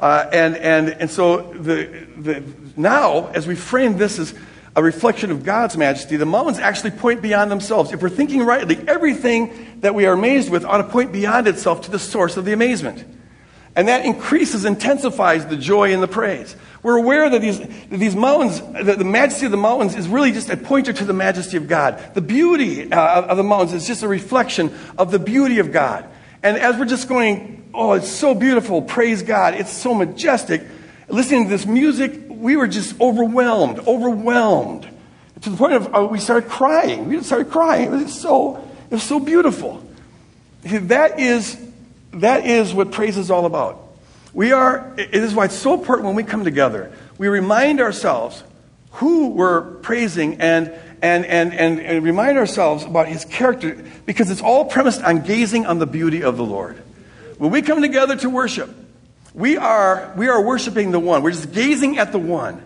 Uh, 0.00 0.28
and, 0.32 0.56
and, 0.56 0.88
and 0.88 1.10
so 1.10 1.52
the, 1.52 2.06
the, 2.16 2.42
now, 2.76 3.28
as 3.28 3.46
we 3.46 3.54
frame 3.54 3.96
this 3.96 4.18
as 4.18 4.34
a 4.74 4.82
reflection 4.82 5.30
of 5.30 5.44
God's 5.44 5.76
majesty, 5.76 6.16
the 6.16 6.26
mountains 6.26 6.58
actually 6.58 6.92
point 6.92 7.22
beyond 7.22 7.50
themselves. 7.50 7.92
If 7.92 8.02
we're 8.02 8.08
thinking 8.08 8.44
rightly, 8.44 8.76
everything 8.88 9.80
that 9.80 9.94
we 9.94 10.06
are 10.06 10.12
amazed 10.12 10.50
with 10.50 10.64
ought 10.64 10.78
to 10.78 10.84
point 10.84 11.12
beyond 11.12 11.46
itself 11.46 11.82
to 11.82 11.90
the 11.90 11.98
source 11.98 12.36
of 12.36 12.44
the 12.44 12.52
amazement. 12.52 13.04
And 13.76 13.88
that 13.88 14.04
increases, 14.04 14.64
intensifies 14.64 15.46
the 15.46 15.56
joy 15.56 15.92
and 15.92 16.02
the 16.02 16.08
praise. 16.08 16.56
We're 16.82 16.96
aware 16.96 17.28
that 17.28 17.40
these, 17.40 17.60
these 17.90 18.16
mountains, 18.16 18.60
the 18.60 19.04
majesty 19.04 19.46
of 19.46 19.52
the 19.52 19.56
mountains 19.56 19.94
is 19.94 20.08
really 20.08 20.32
just 20.32 20.48
a 20.48 20.56
pointer 20.56 20.92
to 20.92 21.04
the 21.04 21.12
majesty 21.12 21.56
of 21.56 21.68
God. 21.68 22.14
The 22.14 22.20
beauty 22.20 22.90
uh, 22.92 23.22
of 23.22 23.36
the 23.36 23.42
mountains 23.44 23.72
is 23.74 23.86
just 23.86 24.02
a 24.02 24.08
reflection 24.08 24.76
of 24.96 25.10
the 25.10 25.18
beauty 25.18 25.58
of 25.58 25.72
God. 25.72 26.04
And 26.42 26.56
as 26.56 26.76
we're 26.76 26.86
just 26.86 27.08
going, 27.08 27.68
oh, 27.74 27.92
it's 27.92 28.08
so 28.08 28.34
beautiful, 28.34 28.82
praise 28.82 29.22
God, 29.22 29.54
it's 29.54 29.72
so 29.72 29.92
majestic, 29.92 30.62
listening 31.08 31.44
to 31.44 31.50
this 31.50 31.66
music, 31.66 32.12
we 32.28 32.56
were 32.56 32.68
just 32.68 33.00
overwhelmed, 33.00 33.80
overwhelmed. 33.80 34.88
To 35.42 35.50
the 35.50 35.56
point 35.56 35.74
of 35.74 35.94
uh, 35.94 36.06
we 36.06 36.18
started 36.18 36.48
crying. 36.48 37.08
We 37.08 37.22
started 37.22 37.50
crying. 37.50 37.92
It 37.92 38.04
was 38.04 38.20
so, 38.20 38.56
it 38.90 38.94
was 38.94 39.02
so 39.02 39.20
beautiful. 39.20 39.84
That 40.62 41.20
is, 41.20 41.56
that 42.12 42.46
is 42.46 42.72
what 42.72 42.92
praise 42.92 43.16
is 43.16 43.30
all 43.30 43.46
about. 43.46 43.84
We 44.32 44.52
are, 44.52 44.94
it 44.96 45.14
is 45.14 45.34
why 45.34 45.46
it's 45.46 45.54
so 45.54 45.74
important 45.74 46.06
when 46.06 46.14
we 46.14 46.22
come 46.22 46.44
together. 46.44 46.92
We 47.16 47.28
remind 47.28 47.80
ourselves 47.80 48.42
who 48.92 49.28
we're 49.28 49.62
praising 49.62 50.40
and, 50.40 50.72
and, 51.02 51.24
and, 51.24 51.52
and, 51.54 51.80
and 51.80 52.04
remind 52.04 52.38
ourselves 52.38 52.84
about 52.84 53.08
his 53.08 53.24
character 53.24 53.82
because 54.06 54.30
it's 54.30 54.42
all 54.42 54.64
premised 54.64 55.02
on 55.02 55.22
gazing 55.22 55.66
on 55.66 55.78
the 55.78 55.86
beauty 55.86 56.22
of 56.22 56.36
the 56.36 56.44
Lord. 56.44 56.76
When 57.38 57.50
we 57.50 57.62
come 57.62 57.80
together 57.82 58.16
to 58.16 58.30
worship, 58.30 58.74
we 59.34 59.56
are, 59.56 60.12
we 60.16 60.28
are 60.28 60.42
worshiping 60.42 60.90
the 60.90 60.98
one. 60.98 61.22
We're 61.22 61.30
just 61.30 61.52
gazing 61.52 61.98
at 61.98 62.12
the 62.12 62.18
one 62.18 62.62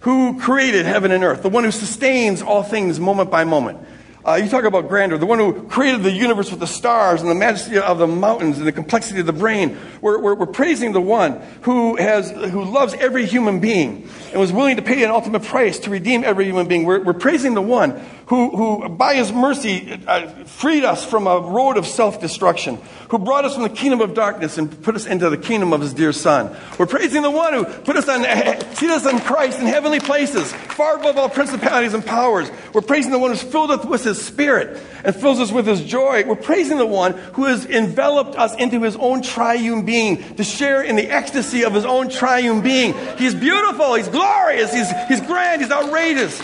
who 0.00 0.38
created 0.40 0.84
heaven 0.84 1.10
and 1.12 1.24
earth, 1.24 1.42
the 1.42 1.48
one 1.48 1.64
who 1.64 1.70
sustains 1.70 2.42
all 2.42 2.62
things 2.62 2.98
moment 2.98 3.30
by 3.30 3.44
moment. 3.44 3.78
Uh, 4.24 4.34
you 4.34 4.48
talk 4.48 4.62
about 4.62 4.88
grandeur, 4.88 5.18
the 5.18 5.26
one 5.26 5.40
who 5.40 5.64
created 5.64 6.04
the 6.04 6.12
universe 6.12 6.48
with 6.52 6.60
the 6.60 6.66
stars 6.66 7.22
and 7.22 7.30
the 7.30 7.34
majesty 7.34 7.76
of 7.76 7.98
the 7.98 8.06
mountains 8.06 8.56
and 8.58 8.64
the 8.64 8.70
complexity 8.72 9.18
of 9.18 9.26
the 9.26 9.32
brain. 9.32 9.76
We're, 10.00 10.20
we're, 10.20 10.34
we're, 10.36 10.46
praising 10.46 10.92
the 10.92 11.00
one 11.00 11.42
who, 11.62 11.96
has, 11.96 12.30
who 12.30 12.62
loves 12.62 12.94
every 12.94 13.26
human 13.26 13.58
being 13.58 14.08
and 14.30 14.38
was 14.38 14.52
willing 14.52 14.76
to 14.76 14.82
pay 14.82 15.02
an 15.02 15.10
ultimate 15.10 15.42
price 15.42 15.80
to 15.80 15.90
redeem 15.90 16.22
every 16.22 16.44
human 16.44 16.68
being. 16.68 16.84
We're, 16.84 17.02
we're 17.02 17.14
praising 17.14 17.54
the 17.54 17.62
one 17.62 18.00
who, 18.32 18.48
who 18.56 18.88
by 18.88 19.14
his 19.14 19.30
mercy, 19.30 20.00
uh, 20.06 20.26
freed 20.46 20.84
us 20.84 21.04
from 21.04 21.26
a 21.26 21.38
road 21.38 21.76
of 21.76 21.86
self 21.86 22.18
destruction, 22.18 22.78
who 23.10 23.18
brought 23.18 23.44
us 23.44 23.52
from 23.52 23.62
the 23.62 23.68
kingdom 23.68 24.00
of 24.00 24.14
darkness 24.14 24.56
and 24.56 24.82
put 24.82 24.94
us 24.94 25.04
into 25.04 25.28
the 25.28 25.36
kingdom 25.36 25.74
of 25.74 25.82
his 25.82 25.92
dear 25.92 26.14
Son. 26.14 26.56
We're 26.78 26.86
praising 26.86 27.20
the 27.20 27.30
one 27.30 27.52
who 27.52 27.64
put 27.64 27.94
us 27.96 28.08
on, 28.08 28.22
seated 28.74 28.94
us 28.94 29.04
in 29.04 29.20
Christ 29.20 29.60
in 29.60 29.66
heavenly 29.66 30.00
places, 30.00 30.50
far 30.50 30.96
above 30.96 31.18
all 31.18 31.28
principalities 31.28 31.92
and 31.92 32.02
powers. 32.06 32.50
We're 32.72 32.80
praising 32.80 33.12
the 33.12 33.18
one 33.18 33.32
who's 33.32 33.42
filled 33.42 33.70
us 33.70 33.84
with 33.84 34.02
his 34.02 34.24
spirit 34.24 34.80
and 35.04 35.14
fills 35.14 35.38
us 35.38 35.52
with 35.52 35.66
his 35.66 35.84
joy. 35.84 36.24
We're 36.24 36.36
praising 36.36 36.78
the 36.78 36.86
one 36.86 37.12
who 37.34 37.44
has 37.44 37.66
enveloped 37.66 38.36
us 38.36 38.54
into 38.54 38.80
his 38.80 38.96
own 38.96 39.20
triune 39.20 39.84
being 39.84 40.36
to 40.36 40.44
share 40.44 40.82
in 40.82 40.96
the 40.96 41.10
ecstasy 41.10 41.66
of 41.66 41.74
his 41.74 41.84
own 41.84 42.08
triune 42.08 42.62
being. 42.62 42.94
He's 43.18 43.34
beautiful, 43.34 43.92
he's 43.92 44.08
glorious, 44.08 44.72
he's, 44.72 44.90
he's 45.08 45.20
grand, 45.20 45.60
he's 45.60 45.70
outrageous. 45.70 46.40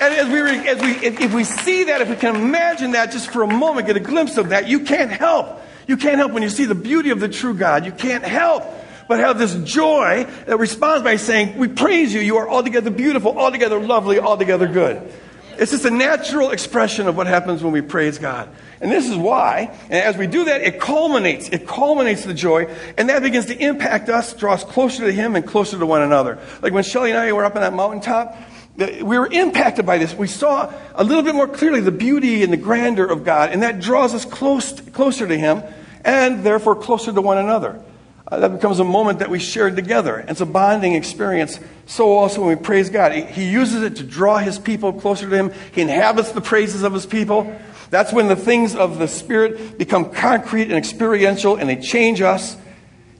And 0.00 0.14
as 0.14 0.28
we, 0.28 0.68
as 0.68 0.80
we, 0.80 1.06
if 1.06 1.32
we 1.32 1.44
see 1.44 1.84
that, 1.84 2.00
if 2.00 2.08
we 2.08 2.16
can 2.16 2.36
imagine 2.36 2.92
that 2.92 3.12
just 3.12 3.30
for 3.30 3.42
a 3.42 3.46
moment, 3.46 3.86
get 3.86 3.96
a 3.96 4.00
glimpse 4.00 4.36
of 4.36 4.50
that, 4.50 4.68
you 4.68 4.80
can't 4.80 5.10
help. 5.10 5.60
You 5.86 5.96
can't 5.96 6.16
help 6.16 6.32
when 6.32 6.42
you 6.42 6.50
see 6.50 6.64
the 6.64 6.74
beauty 6.74 7.10
of 7.10 7.20
the 7.20 7.28
true 7.28 7.54
God. 7.54 7.84
You 7.84 7.92
can't 7.92 8.24
help 8.24 8.64
but 9.08 9.18
have 9.18 9.38
this 9.38 9.54
joy 9.54 10.26
that 10.46 10.58
responds 10.58 11.04
by 11.04 11.16
saying, 11.16 11.58
We 11.58 11.68
praise 11.68 12.12
you. 12.12 12.20
You 12.20 12.38
are 12.38 12.48
altogether 12.48 12.90
beautiful, 12.90 13.38
altogether 13.38 13.78
lovely, 13.78 14.18
altogether 14.18 14.66
good. 14.66 15.12
It's 15.56 15.70
just 15.70 15.84
a 15.84 15.90
natural 15.90 16.50
expression 16.50 17.06
of 17.06 17.16
what 17.16 17.28
happens 17.28 17.62
when 17.62 17.72
we 17.72 17.80
praise 17.80 18.18
God. 18.18 18.48
And 18.80 18.90
this 18.90 19.08
is 19.08 19.16
why, 19.16 19.76
and 19.84 19.92
as 19.92 20.16
we 20.16 20.26
do 20.26 20.46
that, 20.46 20.62
it 20.62 20.80
culminates, 20.80 21.48
it 21.48 21.66
culminates 21.66 22.24
the 22.24 22.34
joy, 22.34 22.66
and 22.98 23.08
that 23.08 23.22
begins 23.22 23.46
to 23.46 23.56
impact 23.56 24.08
us, 24.08 24.34
draw 24.34 24.54
us 24.54 24.64
closer 24.64 25.06
to 25.06 25.12
Him 25.12 25.36
and 25.36 25.46
closer 25.46 25.78
to 25.78 25.86
one 25.86 26.02
another. 26.02 26.40
Like 26.60 26.72
when 26.72 26.82
Shelly 26.82 27.10
and 27.10 27.18
I 27.18 27.32
were 27.32 27.44
up 27.44 27.54
on 27.54 27.62
that 27.62 27.72
mountaintop, 27.72 28.36
we 28.76 29.02
were 29.02 29.28
impacted 29.30 29.86
by 29.86 29.98
this. 29.98 30.14
We 30.14 30.26
saw 30.26 30.72
a 30.94 31.04
little 31.04 31.22
bit 31.22 31.34
more 31.34 31.46
clearly 31.46 31.80
the 31.80 31.92
beauty 31.92 32.42
and 32.42 32.52
the 32.52 32.56
grandeur 32.56 33.06
of 33.06 33.24
God, 33.24 33.50
and 33.50 33.62
that 33.62 33.80
draws 33.80 34.14
us 34.14 34.24
close, 34.24 34.80
closer 34.80 35.26
to 35.28 35.36
Him, 35.36 35.62
and 36.04 36.42
therefore 36.42 36.74
closer 36.74 37.12
to 37.12 37.20
one 37.20 37.38
another. 37.38 37.80
Uh, 38.26 38.40
that 38.40 38.52
becomes 38.52 38.80
a 38.80 38.84
moment 38.84 39.20
that 39.20 39.30
we 39.30 39.38
share 39.38 39.70
together. 39.70 40.24
It's 40.26 40.40
a 40.40 40.46
bonding 40.46 40.94
experience. 40.94 41.60
So 41.86 42.12
also 42.12 42.40
when 42.40 42.56
we 42.56 42.62
praise 42.62 42.90
God, 42.90 43.12
he, 43.12 43.22
he 43.22 43.50
uses 43.50 43.82
it 43.82 43.96
to 43.96 44.02
draw 44.02 44.38
His 44.38 44.58
people 44.58 44.92
closer 44.92 45.28
to 45.28 45.36
Him. 45.36 45.52
He 45.72 45.82
inhabits 45.82 46.32
the 46.32 46.40
praises 46.40 46.82
of 46.82 46.92
His 46.92 47.06
people. 47.06 47.54
That's 47.90 48.12
when 48.12 48.26
the 48.26 48.36
things 48.36 48.74
of 48.74 48.98
the 48.98 49.06
Spirit 49.06 49.78
become 49.78 50.10
concrete 50.10 50.64
and 50.64 50.72
experiential, 50.72 51.56
and 51.56 51.68
they 51.68 51.76
change 51.76 52.22
us, 52.22 52.56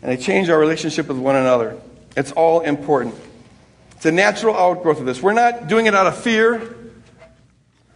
and 0.02 0.10
they 0.10 0.16
change 0.16 0.48
our 0.48 0.58
relationship 0.58 1.06
with 1.06 1.18
one 1.18 1.36
another. 1.36 1.78
It's 2.16 2.32
all 2.32 2.62
important. 2.62 3.14
It's 4.04 4.10
a 4.10 4.12
natural 4.12 4.54
outgrowth 4.54 5.00
of 5.00 5.06
this. 5.06 5.22
We're 5.22 5.32
not 5.32 5.66
doing 5.66 5.86
it 5.86 5.94
out 5.94 6.06
of 6.06 6.18
fear. 6.18 6.76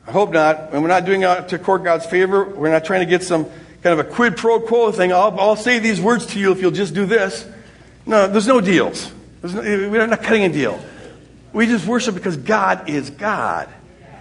I 0.07 0.11
hope 0.11 0.33
not. 0.33 0.73
And 0.73 0.81
we're 0.81 0.88
not 0.88 1.05
doing 1.05 1.23
it 1.23 1.49
to 1.49 1.59
court 1.59 1.85
God's 1.85 2.07
favor. 2.07 2.47
We're 2.47 2.73
not 2.73 2.87
trying 2.87 3.01
to 3.01 3.07
get 3.07 3.23
some 3.23 3.44
kind 3.44 3.92
of 3.92 3.99
a 3.99 4.05
quid 4.05 4.38
pro 4.38 4.59
quo 4.59 4.90
thing. 4.90 5.12
I'll, 5.12 5.38
I'll 5.38 5.55
say 5.55 5.81
these 5.81 6.01
words 6.01 6.25
to 6.29 6.40
you 6.40 6.51
if 6.53 6.62
you'll 6.62 6.71
just 6.71 6.94
do 6.94 7.05
this. 7.05 7.47
No, 8.07 8.27
there's 8.27 8.47
no 8.47 8.59
deals. 8.59 9.12
There's 9.42 9.53
no, 9.53 9.61
we're 9.61 10.07
not 10.07 10.23
cutting 10.23 10.44
a 10.44 10.49
deal. 10.49 10.83
We 11.53 11.66
just 11.66 11.87
worship 11.87 12.14
because 12.14 12.38
God 12.38 12.88
is 12.88 13.11
God. 13.11 13.68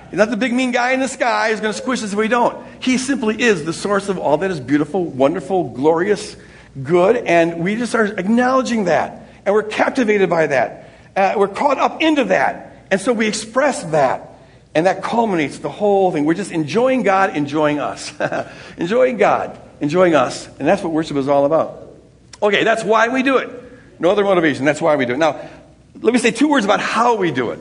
He's 0.09 0.17
not 0.17 0.29
the 0.29 0.35
big 0.35 0.51
mean 0.51 0.71
guy 0.71 0.91
in 0.91 0.99
the 0.99 1.07
sky 1.07 1.51
who's 1.51 1.61
going 1.61 1.73
to 1.73 1.81
squish 1.81 2.03
us 2.03 2.11
if 2.11 2.19
we 2.19 2.27
don't. 2.27 2.67
He 2.83 2.97
simply 2.97 3.41
is 3.41 3.63
the 3.63 3.71
source 3.71 4.09
of 4.09 4.17
all 4.17 4.39
that 4.39 4.51
is 4.51 4.59
beautiful, 4.59 5.05
wonderful, 5.05 5.69
glorious, 5.69 6.35
good, 6.83 7.15
and 7.15 7.63
we 7.63 7.77
just 7.77 7.95
are 7.95 8.07
acknowledging 8.07 8.83
that. 8.85 9.29
And 9.45 9.55
we're 9.55 9.63
captivated 9.63 10.29
by 10.29 10.47
that. 10.47 10.83
Uh, 11.17 11.33
we're 11.35 11.47
caught 11.47 11.79
up 11.79 12.01
into 12.01 12.25
that. 12.25 12.85
And 12.91 13.01
so 13.01 13.11
we 13.11 13.27
express 13.27 13.83
that. 13.85 14.35
And 14.75 14.85
that 14.85 15.01
culminates 15.01 15.57
the 15.57 15.69
whole 15.69 16.11
thing. 16.11 16.25
We're 16.25 16.35
just 16.35 16.51
enjoying 16.51 17.01
God, 17.01 17.35
enjoying 17.35 17.79
us. 17.79 18.13
enjoying 18.77 19.17
God, 19.17 19.59
enjoying 19.81 20.13
us. 20.13 20.47
And 20.59 20.67
that's 20.67 20.83
what 20.83 20.93
worship 20.93 21.17
is 21.17 21.27
all 21.27 21.45
about. 21.45 21.81
Okay, 22.41 22.63
that's 22.63 22.83
why 22.83 23.07
we 23.07 23.23
do 23.23 23.37
it. 23.37 23.49
No 23.99 24.11
other 24.11 24.23
motivation. 24.23 24.63
That's 24.63 24.79
why 24.79 24.95
we 24.95 25.07
do 25.07 25.13
it. 25.13 25.17
Now, 25.17 25.49
let 25.99 26.13
me 26.13 26.19
say 26.19 26.29
two 26.29 26.47
words 26.47 26.65
about 26.65 26.79
how 26.79 27.15
we 27.15 27.31
do 27.31 27.49
it 27.49 27.59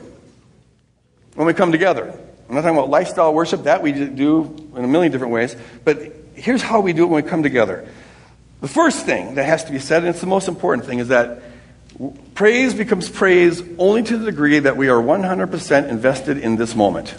when 1.35 1.47
we 1.47 1.55
come 1.55 1.73
together. 1.73 2.15
I'm 2.49 2.55
not 2.55 2.61
talking 2.61 2.77
about 2.77 2.91
lifestyle 2.91 3.33
worship, 3.33 3.65
that 3.65 3.83
we 3.83 3.93
do 3.93 4.71
in 4.77 4.85
a 4.85 4.89
million 4.89 5.11
different 5.11 5.33
ways. 5.33 5.57
But 5.85 6.13
here's 6.35 6.61
how 6.61 6.81
we 6.81 6.93
do 6.93 7.05
it 7.05 7.07
when 7.07 7.25
we 7.25 7.29
come 7.29 7.43
together. 7.43 7.89
The 8.61 8.69
first 8.69 9.07
thing 9.07 9.37
that 9.37 9.45
has 9.45 9.65
to 9.65 9.73
be 9.73 9.79
said, 9.79 10.03
and 10.03 10.11
it's 10.11 10.21
the 10.21 10.27
most 10.27 10.47
important 10.47 10.87
thing, 10.87 10.99
is 10.99 11.09
that 11.09 11.43
Praise 12.35 12.75
becomes 12.75 13.09
praise 13.09 13.63
only 13.79 14.03
to 14.03 14.19
the 14.19 14.27
degree 14.27 14.59
that 14.59 14.77
we 14.77 14.89
are 14.89 15.01
100% 15.01 15.89
invested 15.89 16.37
in 16.37 16.57
this 16.57 16.75
moment. 16.75 17.15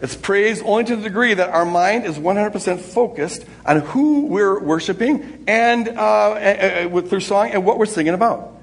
It's 0.00 0.16
praise 0.16 0.62
only 0.62 0.84
to 0.84 0.96
the 0.96 1.02
degree 1.02 1.34
that 1.34 1.50
our 1.50 1.66
mind 1.66 2.04
is 2.04 2.16
100% 2.16 2.78
focused 2.78 3.44
on 3.66 3.80
who 3.80 4.26
we're 4.26 4.60
worshiping 4.60 5.44
and 5.46 5.88
uh, 5.88 6.88
through 7.02 7.20
song 7.20 7.50
and 7.50 7.66
what 7.66 7.78
we're 7.78 7.86
singing 7.86 8.14
about. 8.14 8.54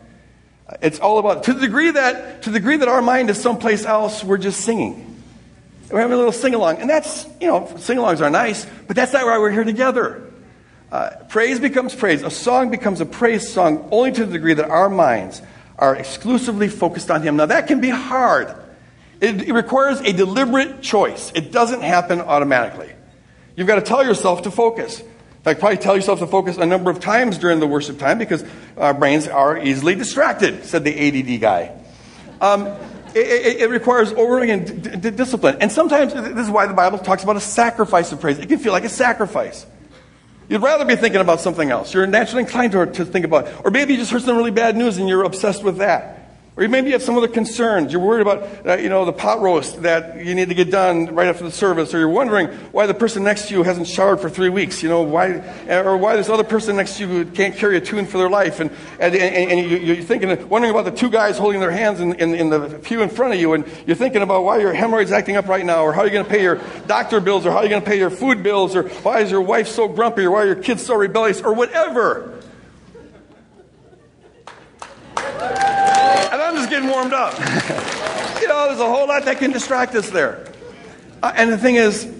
It's 0.81 0.99
all 0.99 1.19
about 1.19 1.43
to 1.43 1.53
the 1.53 1.62
degree 1.62 1.91
that 1.91 2.41
to 2.43 2.49
the 2.49 2.58
degree 2.58 2.77
that 2.77 2.88
our 2.88 3.01
mind 3.01 3.29
is 3.29 3.39
someplace 3.39 3.86
else, 3.86 4.23
we're 4.23 4.39
just 4.39 4.62
singing. 4.62 5.21
We're 5.91 5.99
having 5.99 6.13
a 6.13 6.17
little 6.17 6.31
sing 6.31 6.55
along, 6.55 6.77
and 6.77 6.89
that's 6.89 7.27
you 7.39 7.45
know 7.45 7.71
sing 7.77 7.99
alongs 7.99 8.21
are 8.21 8.31
nice, 8.31 8.65
but 8.88 8.95
that's 8.95 9.13
not 9.13 9.25
why 9.25 9.38
we're 9.38 9.51
here 9.51 9.63
together. 9.63 10.23
Uh, 10.91 11.10
praise 11.30 11.60
becomes 11.60 11.95
praise. 11.95 12.24
A 12.24 12.30
song 12.30 12.69
becomes 12.69 13.02
a 13.02 13.06
praise 13.06 13.48
song 13.52 13.88
only 13.91 14.12
to 14.12 14.26
the 14.26 14.32
degree 14.32 14.54
that 14.54 14.69
our 14.69 14.89
minds 14.89 15.41
are 15.78 15.95
exclusively 15.95 16.69
focused 16.69 17.12
on 17.12 17.21
Him. 17.21 17.36
Now, 17.36 17.48
that 17.48 17.67
can 17.67 17.82
be 17.82 17.89
hard. 17.89 18.56
It, 19.19 19.48
it 19.48 19.54
requires 19.54 20.00
a 20.02 20.13
deliberate 20.13 20.82
choice, 20.82 21.32
it 21.36 21.52
doesn't 21.52 21.82
happen 21.82 22.21
automatically. 22.21 22.91
You've 23.56 23.67
got 23.67 23.76
to 23.76 23.82
tell 23.82 24.06
yourself 24.06 24.43
to 24.43 24.52
focus. 24.52 25.00
In 25.00 25.43
fact, 25.43 25.60
probably 25.60 25.78
tell 25.78 25.95
yourself 25.95 26.19
to 26.19 26.28
focus 26.28 26.58
a 26.58 26.65
number 26.65 26.89
of 26.89 27.00
times 27.00 27.38
during 27.38 27.60
the 27.60 27.67
worship 27.67 28.00
time 28.00 28.17
because 28.17 28.43
our 28.78 28.93
brains 28.93 29.28
are 29.28 29.58
easily 29.58 29.95
distracted, 29.95 30.65
said 30.65 30.84
the 30.84 30.91
ADD 30.91 31.39
guy. 31.39 31.71
Um, 32.41 32.67
it, 33.13 33.28
it, 33.28 33.62
it, 33.62 33.69
requires 33.69 34.12
overwhelming 34.12 34.65
d- 34.65 34.89
d- 34.98 35.12
discipline. 35.12 35.58
And 35.62 35.71
sometimes, 35.71 36.13
this 36.13 36.45
is 36.45 36.50
why 36.50 36.65
the 36.65 36.74
Bible 36.74 36.98
talks 36.98 37.24
about 37.24 37.38
a 37.38 37.41
sacrifice 37.41 38.12
of 38.12 38.19
praise. 38.19 38.39
It 38.39 38.50
can 38.50 38.60
feel 38.60 38.74
like 38.74 38.84
a 38.84 38.89
sacrifice. 38.89 39.65
You'd 40.47 40.62
rather 40.62 40.86
be 40.86 40.95
thinking 40.95 41.21
about 41.21 41.41
something 41.41 41.71
else. 41.71 41.93
You're 41.93 42.05
naturally 42.05 42.43
inclined 42.43 42.73
to, 42.73 42.86
to 42.86 43.05
think 43.05 43.25
about, 43.25 43.65
or 43.65 43.71
maybe 43.71 43.93
you 43.93 43.99
just 43.99 44.12
heard 44.12 44.21
some 44.21 44.38
really 44.38 44.51
bad 44.51 44.77
news 44.77 44.97
and 44.97 45.10
you're 45.10 45.23
obsessed 45.23 45.63
with 45.63 45.77
that. 45.77 46.14
Or 46.57 46.65
maybe 46.69 46.87
you 46.87 46.93
have 46.93 47.03
some 47.03 47.17
other 47.17 47.27
concerns. 47.27 47.91
You're 47.91 48.01
worried 48.01 48.21
about, 48.21 48.65
uh, 48.65 48.77
you 48.77 48.87
know, 48.87 49.03
the 49.03 49.11
pot 49.11 49.41
roast 49.41 49.81
that 49.81 50.25
you 50.25 50.33
need 50.33 50.47
to 50.47 50.55
get 50.55 50.71
done 50.71 51.07
right 51.13 51.27
after 51.27 51.43
the 51.43 51.51
service. 51.51 51.93
Or 51.93 51.99
you're 51.99 52.07
wondering 52.07 52.47
why 52.71 52.85
the 52.85 52.93
person 52.93 53.25
next 53.25 53.49
to 53.49 53.53
you 53.53 53.63
hasn't 53.63 53.87
showered 53.87 54.21
for 54.21 54.29
three 54.29 54.47
weeks. 54.47 54.81
You 54.81 54.87
know, 54.87 55.01
why, 55.01 55.43
or 55.67 55.97
why 55.97 56.15
this 56.15 56.29
other 56.29 56.45
person 56.45 56.77
next 56.77 56.95
to 56.95 57.07
you 57.07 57.25
can't 57.25 57.57
carry 57.57 57.75
a 57.75 57.81
tune 57.81 58.05
for 58.05 58.17
their 58.17 58.29
life. 58.29 58.61
And, 58.61 58.71
and, 59.01 59.13
and, 59.13 59.51
and 59.51 59.69
you, 59.69 59.99
are 59.99 60.01
thinking, 60.01 60.47
wondering 60.47 60.73
about 60.73 60.85
the 60.85 60.97
two 60.97 61.09
guys 61.09 61.37
holding 61.37 61.59
their 61.59 61.71
hands 61.71 61.99
in, 61.99 62.13
in, 62.13 62.33
in, 62.33 62.49
the 62.49 62.79
pew 62.81 63.01
in 63.01 63.09
front 63.09 63.33
of 63.33 63.39
you. 63.39 63.51
And 63.51 63.65
you're 63.85 63.97
thinking 63.97 64.21
about 64.21 64.45
why 64.45 64.59
your 64.59 64.73
hemorrhoids 64.73 65.11
acting 65.11 65.35
up 65.35 65.49
right 65.49 65.65
now. 65.65 65.83
Or 65.83 65.91
how 65.91 66.01
are 66.01 66.05
you 66.05 66.13
going 66.13 66.25
to 66.25 66.31
pay 66.31 66.41
your 66.41 66.61
doctor 66.87 67.19
bills. 67.19 67.45
Or 67.45 67.51
how 67.51 67.57
are 67.57 67.63
you 67.63 67.69
going 67.69 67.81
to 67.81 67.87
pay 67.87 67.99
your 67.99 68.09
food 68.09 68.43
bills. 68.43 68.77
Or 68.77 68.87
why 68.87 69.19
is 69.19 69.29
your 69.29 69.41
wife 69.41 69.67
so 69.67 69.89
grumpy. 69.89 70.23
Or 70.23 70.31
why 70.31 70.43
are 70.43 70.47
your 70.47 70.55
kids 70.55 70.85
so 70.85 70.95
rebellious. 70.95 71.41
Or 71.41 71.53
whatever. 71.53 72.31
Getting 76.75 76.89
warmed 76.89 77.13
up. 77.13 77.34
you 78.41 78.47
know, 78.47 78.67
there's 78.67 78.80
a 78.80 78.86
whole 78.86 79.08
lot 79.08 79.23
that 79.25 79.38
can 79.38 79.51
distract 79.51 79.95
us 79.95 80.10
there. 80.10 80.51
Uh, 81.23 81.32
and 81.36 81.51
the 81.51 81.58
thing 81.58 81.75
is, 81.75 82.12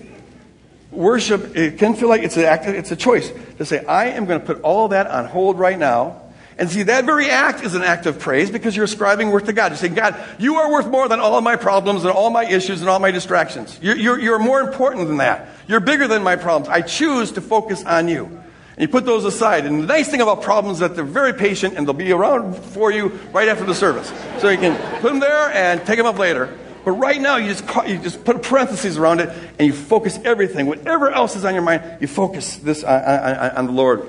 worship, 0.92 1.56
it 1.58 1.78
can 1.78 1.94
feel 1.94 2.08
like 2.08 2.22
it's, 2.22 2.38
an 2.38 2.46
act, 2.46 2.66
it's 2.68 2.92
a 2.92 2.96
choice 2.96 3.32
to 3.58 3.66
say, 3.66 3.84
I 3.86 4.08
am 4.08 4.26
going 4.26 4.40
to 4.40 4.46
put 4.46 4.62
all 4.62 4.90
that 4.90 5.08
on 5.08 5.26
hold 5.26 5.60
right 5.60 5.78
now. 5.78 6.22
And 6.58 6.70
see, 6.70 6.84
that 6.84 7.04
very 7.04 7.30
act 7.30 7.66
is 7.66 7.76
an 7.76 7.82
act 7.82 8.06
of 8.06 8.18
praise 8.18 8.50
because 8.50 8.78
you're 8.78 8.86
ascribing 8.86 9.30
worth 9.32 9.46
to 9.48 9.54
God. 9.54 9.74
You're 9.74 9.78
saying, 9.78 9.96
God, 9.96 10.16
you 10.40 10.56
are 10.56 10.72
worth 10.72 10.88
more 10.88 11.10
than 11.10 11.20
all 11.20 11.38
of 11.38 11.44
my 11.44 11.58
problems 11.58 12.06
and 12.06 12.14
all 12.14 12.30
my 12.30 12.46
issues 12.46 12.80
and 12.80 12.90
all 12.90 13.00
my 13.00 13.12
distractions. 13.12 13.78
You're, 13.82 13.98
you're, 13.98 14.20
you're 14.20 14.40
more 14.40 14.62
important 14.62 15.10
than 15.10 15.18
that. 15.18 15.50
You're 15.68 15.82
bigger 15.82 16.08
than 16.08 16.24
my 16.24 16.38
problems. 16.38 16.70
I 16.70 16.80
choose 16.80 17.34
to 17.34 17.42
focus 17.42 17.84
on 17.84 18.08
you. 18.08 18.42
And 18.78 18.82
you 18.82 18.88
put 18.90 19.06
those 19.06 19.24
aside. 19.24 19.66
And 19.66 19.84
the 19.84 19.88
nice 19.88 20.10
thing 20.10 20.22
about 20.22 20.42
problems 20.42 20.78
is 20.78 20.80
that 20.82 20.96
they're 20.96 21.06
very 21.06 21.34
patient 21.34 21.76
and 21.78 21.88
they'll 21.88 21.94
be 21.94 22.12
around 22.12 22.56
for 22.56 22.92
you 22.92 23.08
right 23.32 23.48
after 23.48 23.64
the 23.64 23.76
service. 23.76 24.12
So 24.40 24.50
you 24.50 24.58
can 24.58 24.76
put 25.02 25.10
them 25.10 25.20
there 25.20 25.50
and 25.54 25.86
take 25.86 25.98
them 25.98 26.06
up 26.06 26.18
later. 26.18 26.58
But 26.84 26.92
right 26.92 27.20
now, 27.20 27.38
you 27.38 27.48
just, 27.48 27.64
you 27.88 27.98
just 27.98 28.24
put 28.26 28.44
parentheses 28.44 28.98
around 28.98 29.22
it 29.22 29.30
and 29.58 29.66
you 29.66 29.74
focus 29.74 30.20
everything. 30.24 30.68
Whatever 30.68 31.10
else 31.10 31.36
is 31.36 31.46
on 31.46 31.54
your 31.54 31.64
mind, 31.64 31.84
you 32.00 32.08
focus 32.08 32.58
this 32.58 32.84
on, 32.84 33.02
on, 33.02 33.52
on 33.52 33.66
the 33.66 33.72
Lord. 33.72 34.08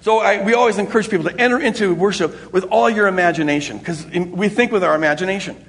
So 0.00 0.18
I, 0.18 0.42
we 0.42 0.54
always 0.54 0.78
encourage 0.78 1.08
people 1.08 1.30
to 1.30 1.40
enter 1.40 1.60
into 1.60 1.94
worship 1.94 2.52
with 2.52 2.64
all 2.64 2.90
your 2.90 3.06
imagination 3.06 3.78
because 3.78 4.04
we 4.06 4.48
think 4.48 4.72
with 4.72 4.82
our 4.82 4.96
imagination. 4.96 5.64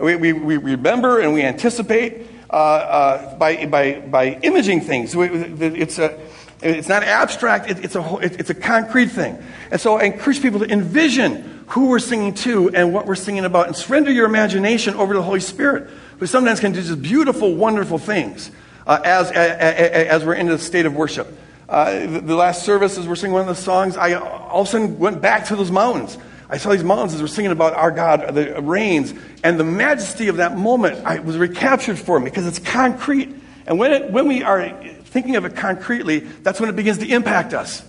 We, 0.00 0.16
we, 0.16 0.32
we 0.32 0.56
remember 0.56 1.20
and 1.20 1.32
we 1.32 1.42
anticipate 1.42 2.26
uh, 2.50 2.54
uh, 2.54 3.34
by, 3.36 3.66
by, 3.66 4.00
by 4.00 4.30
imaging 4.42 4.80
things. 4.80 5.14
It's, 5.14 5.98
a, 5.98 6.18
it's 6.62 6.88
not 6.88 7.02
abstract, 7.02 7.70
it, 7.70 7.84
it's, 7.84 7.96
a, 7.96 8.18
it's 8.22 8.50
a 8.50 8.54
concrete 8.54 9.06
thing. 9.06 9.42
And 9.70 9.80
so 9.80 9.96
I 9.96 10.04
encourage 10.04 10.40
people 10.40 10.60
to 10.60 10.70
envision 10.70 11.64
who 11.68 11.88
we're 11.88 11.98
singing 11.98 12.34
to 12.34 12.70
and 12.70 12.92
what 12.92 13.06
we're 13.06 13.14
singing 13.14 13.44
about, 13.44 13.66
and 13.66 13.74
surrender 13.74 14.12
your 14.12 14.26
imagination 14.26 14.94
over 14.94 15.14
to 15.14 15.18
the 15.18 15.24
Holy 15.24 15.40
Spirit, 15.40 15.88
who 16.18 16.26
sometimes 16.26 16.60
can 16.60 16.72
do 16.72 16.82
just 16.82 17.00
beautiful, 17.00 17.54
wonderful 17.54 17.98
things 17.98 18.50
uh, 18.86 19.00
as, 19.04 19.30
as, 19.30 20.08
as, 20.08 20.24
we're 20.24 20.34
in 20.34 20.46
the 20.46 20.58
state 20.58 20.86
of 20.86 20.94
worship. 20.94 21.38
Uh, 21.68 22.06
the, 22.06 22.20
the, 22.20 22.36
last 22.36 22.64
service, 22.64 22.98
as 22.98 23.08
we're 23.08 23.16
singing 23.16 23.32
one 23.32 23.40
of 23.40 23.48
the 23.48 23.54
songs, 23.54 23.96
I 23.96 24.14
all 24.14 24.62
of 24.62 24.68
a 24.68 24.70
sudden 24.70 24.98
went 24.98 25.22
back 25.22 25.46
to 25.46 25.56
those 25.56 25.70
mountains. 25.70 26.18
I 26.50 26.58
saw 26.58 26.70
these 26.70 26.84
mountains 26.84 27.14
as 27.14 27.22
we're 27.22 27.28
singing 27.28 27.52
about 27.52 27.72
our 27.72 27.90
God, 27.90 28.34
the 28.34 28.60
rains, 28.60 29.14
and 29.42 29.58
the 29.58 29.64
majesty 29.64 30.28
of 30.28 30.36
that 30.36 30.54
moment 30.54 31.06
I, 31.06 31.20
was 31.20 31.38
recaptured 31.38 31.98
for 31.98 32.20
me 32.20 32.26
because 32.26 32.46
it's 32.46 32.58
concrete. 32.58 33.34
And 33.66 33.78
when, 33.78 33.92
it, 33.92 34.10
when 34.10 34.28
we 34.28 34.42
are 34.42 34.60
thinking 35.12 35.36
of 35.36 35.44
it 35.44 35.54
concretely, 35.54 36.20
that's 36.20 36.58
when 36.58 36.68
it 36.68 36.76
begins 36.76 36.98
to 36.98 37.08
impact 37.08 37.54
us 37.54 37.82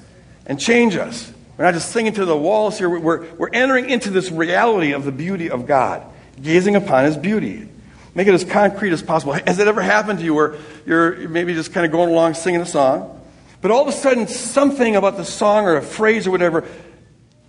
and 0.46 0.60
change 0.60 0.96
us. 0.96 1.32
We're 1.58 1.66
not 1.66 1.74
just 1.74 1.92
singing 1.92 2.14
to 2.14 2.26
the 2.26 2.38
walls 2.38 2.78
here. 2.78 2.90
We're, 2.90 3.26
we're 3.36 3.50
entering 3.52 3.90
into 3.90 4.10
this 4.10 4.32
reality 4.32 4.92
of 4.92 5.06
the 5.06 5.12
beauty 5.12 5.50
of 5.50 5.66
God, 5.66 6.06
gazing 6.42 6.76
upon 6.76 7.06
His 7.06 7.18
beauty. 7.18 7.68
Make 8.16 8.28
it 8.28 8.34
as 8.34 8.44
concrete 8.44 8.94
as 8.94 9.02
possible. 9.02 9.34
Has 9.34 9.58
it 9.60 9.68
ever 9.68 9.82
happened 9.82 10.20
to 10.20 10.26
you 10.26 10.34
where 10.34 10.56
you're 10.86 11.28
maybe 11.30 11.54
just 11.54 11.74
kind 11.74 11.86
of 11.86 11.92
going 11.92 12.10
along 12.10 12.36
singing 12.36 12.62
a 12.62 12.66
song, 12.66 13.22
but 13.62 13.72
all 13.72 13.82
of 13.82 13.88
a 13.88 13.92
sudden 13.98 14.28
something 14.28 14.96
about 14.96 15.18
the 15.18 15.26
song 15.26 15.66
or 15.66 15.78
a 15.78 15.82
phrase 15.82 16.28
or 16.28 16.32
whatever 16.32 16.66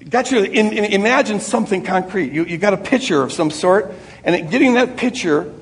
got 0.08 0.30
you 0.30 0.44
to 0.44 0.52
in, 0.52 0.72
in, 0.72 0.84
imagine 0.84 1.40
something 1.40 1.82
concrete? 1.82 2.32
You, 2.32 2.44
you 2.44 2.58
got 2.58 2.74
a 2.74 2.78
picture 2.78 3.22
of 3.22 3.32
some 3.32 3.50
sort, 3.50 3.92
and 4.22 4.50
getting 4.50 4.74
that 4.74 4.96
picture, 4.96 5.52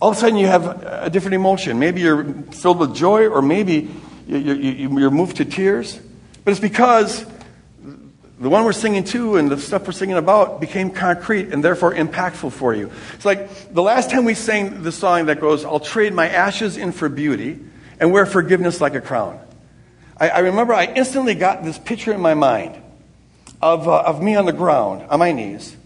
all 0.00 0.10
of 0.10 0.16
a 0.16 0.20
sudden 0.20 0.36
you 0.36 0.46
have 0.46 0.82
a 0.84 1.10
different 1.10 1.34
emotion. 1.34 1.78
Maybe 1.78 2.02
you're 2.02 2.24
filled 2.52 2.78
with 2.78 2.94
joy, 2.94 3.28
or 3.28 3.42
maybe 3.42 3.90
you, 4.26 4.38
you, 4.38 4.98
you're 4.98 5.10
moved 5.10 5.38
to 5.38 5.44
tears. 5.44 5.98
But 6.44 6.52
it's 6.52 6.60
because 6.60 7.26
the 8.38 8.48
one 8.48 8.64
we're 8.64 8.72
singing 8.72 9.02
to 9.04 9.36
and 9.36 9.50
the 9.50 9.58
stuff 9.58 9.86
we're 9.86 9.92
singing 9.92 10.16
about 10.16 10.60
became 10.60 10.90
concrete 10.90 11.52
and 11.52 11.64
therefore 11.64 11.94
impactful 11.94 12.52
for 12.52 12.74
you. 12.74 12.90
It's 13.14 13.24
like 13.24 13.72
the 13.74 13.82
last 13.82 14.10
time 14.10 14.24
we 14.24 14.34
sang 14.34 14.82
the 14.82 14.92
song 14.92 15.26
that 15.26 15.40
goes, 15.40 15.64
I'll 15.64 15.80
trade 15.80 16.12
my 16.14 16.28
ashes 16.28 16.76
in 16.76 16.92
for 16.92 17.08
beauty 17.08 17.58
and 17.98 18.12
wear 18.12 18.26
forgiveness 18.26 18.80
like 18.80 18.94
a 18.94 19.00
crown. 19.00 19.40
I, 20.16 20.28
I 20.28 20.38
remember 20.38 20.72
I 20.72 20.84
instantly 20.84 21.34
got 21.34 21.64
this 21.64 21.78
picture 21.78 22.12
in 22.12 22.20
my 22.20 22.34
mind 22.34 22.80
of, 23.60 23.88
uh, 23.88 24.02
of 24.02 24.22
me 24.22 24.36
on 24.36 24.44
the 24.44 24.52
ground, 24.52 25.02
on 25.10 25.18
my 25.18 25.32
knees. 25.32 25.76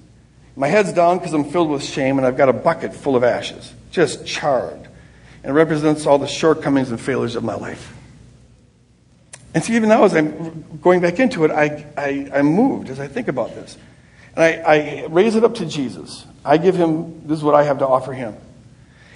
My 0.57 0.69
head's 0.69 0.93
down 0.93 1.19
because 1.19 1.33
I'm 1.33 1.45
filled 1.45 1.71
with 1.71 1.83
shame 1.83 2.19
and 2.19 2.27
I've 2.27 2.37
got 2.37 2.49
a 2.49 2.53
bucket 2.53 2.95
full 2.95 3.17
of 3.17 3.25
ashes, 3.25 3.73
just 3.91 4.27
charred. 4.27 4.89
And 5.43 5.51
it 5.51 5.55
represents 5.55 6.07
all 6.07 6.19
the 6.19 6.27
shortcomings 6.27 6.91
and 6.91 7.01
failures 7.01 7.37
of 7.37 7.43
my 7.43 7.55
life. 7.55 7.95
And 9.55 9.63
see, 9.63 9.77
even 9.77 9.89
now, 9.89 10.05
as 10.05 10.15
I'm 10.15 10.79
going 10.81 11.01
back 11.01 11.19
into 11.19 11.45
it, 11.45 11.51
I, 11.51 11.87
I, 11.97 12.31
I'm 12.35 12.47
moved 12.47 12.89
as 12.89 13.01
I 13.01 13.07
think 13.07 13.29
about 13.29 13.55
this. 13.55 13.77
And 14.35 14.45
I, 14.45 14.51
I 14.53 15.07
raise 15.07 15.37
it 15.37 15.45
up 15.45 15.57
to 15.57 15.67
Jesus. 15.67 16.25
I 16.45 16.57
give 16.57 16.75
him, 16.75 17.27
this 17.27 17.39
is 17.39 17.45
what 17.45 17.55
I 17.55 17.65
have 17.65 17.79
to 17.79 17.87
offer 17.87 18.13
him. 18.13 18.37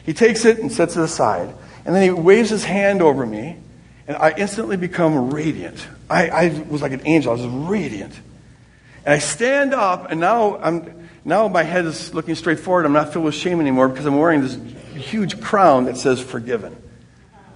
He 0.04 0.12
takes 0.12 0.44
it 0.44 0.58
and 0.58 0.70
sets 0.70 0.96
it 0.96 1.02
aside. 1.02 1.54
And 1.84 1.94
then 1.94 2.02
he 2.02 2.10
waves 2.10 2.50
his 2.50 2.64
hand 2.64 3.00
over 3.00 3.24
me, 3.24 3.56
and 4.06 4.16
I 4.16 4.34
instantly 4.36 4.76
become 4.76 5.30
radiant. 5.30 5.86
I, 6.10 6.28
I 6.28 6.64
was 6.68 6.82
like 6.82 6.92
an 6.92 7.02
angel, 7.04 7.32
I 7.32 7.36
was 7.36 7.46
radiant. 7.46 8.14
And 9.04 9.14
I 9.14 9.18
stand 9.18 9.72
up, 9.72 10.10
and 10.10 10.20
now, 10.20 10.58
I'm, 10.58 10.95
now 11.26 11.48
my 11.48 11.64
head 11.64 11.84
is 11.86 12.14
looking 12.14 12.36
straight 12.36 12.60
forward. 12.60 12.86
I'm 12.86 12.92
not 12.92 13.12
filled 13.12 13.24
with 13.24 13.34
shame 13.34 13.60
anymore 13.60 13.88
because 13.88 14.06
I'm 14.06 14.16
wearing 14.16 14.42
this 14.42 14.56
huge 14.94 15.40
crown 15.40 15.86
that 15.86 15.96
says 15.96 16.20
forgiven. 16.20 16.76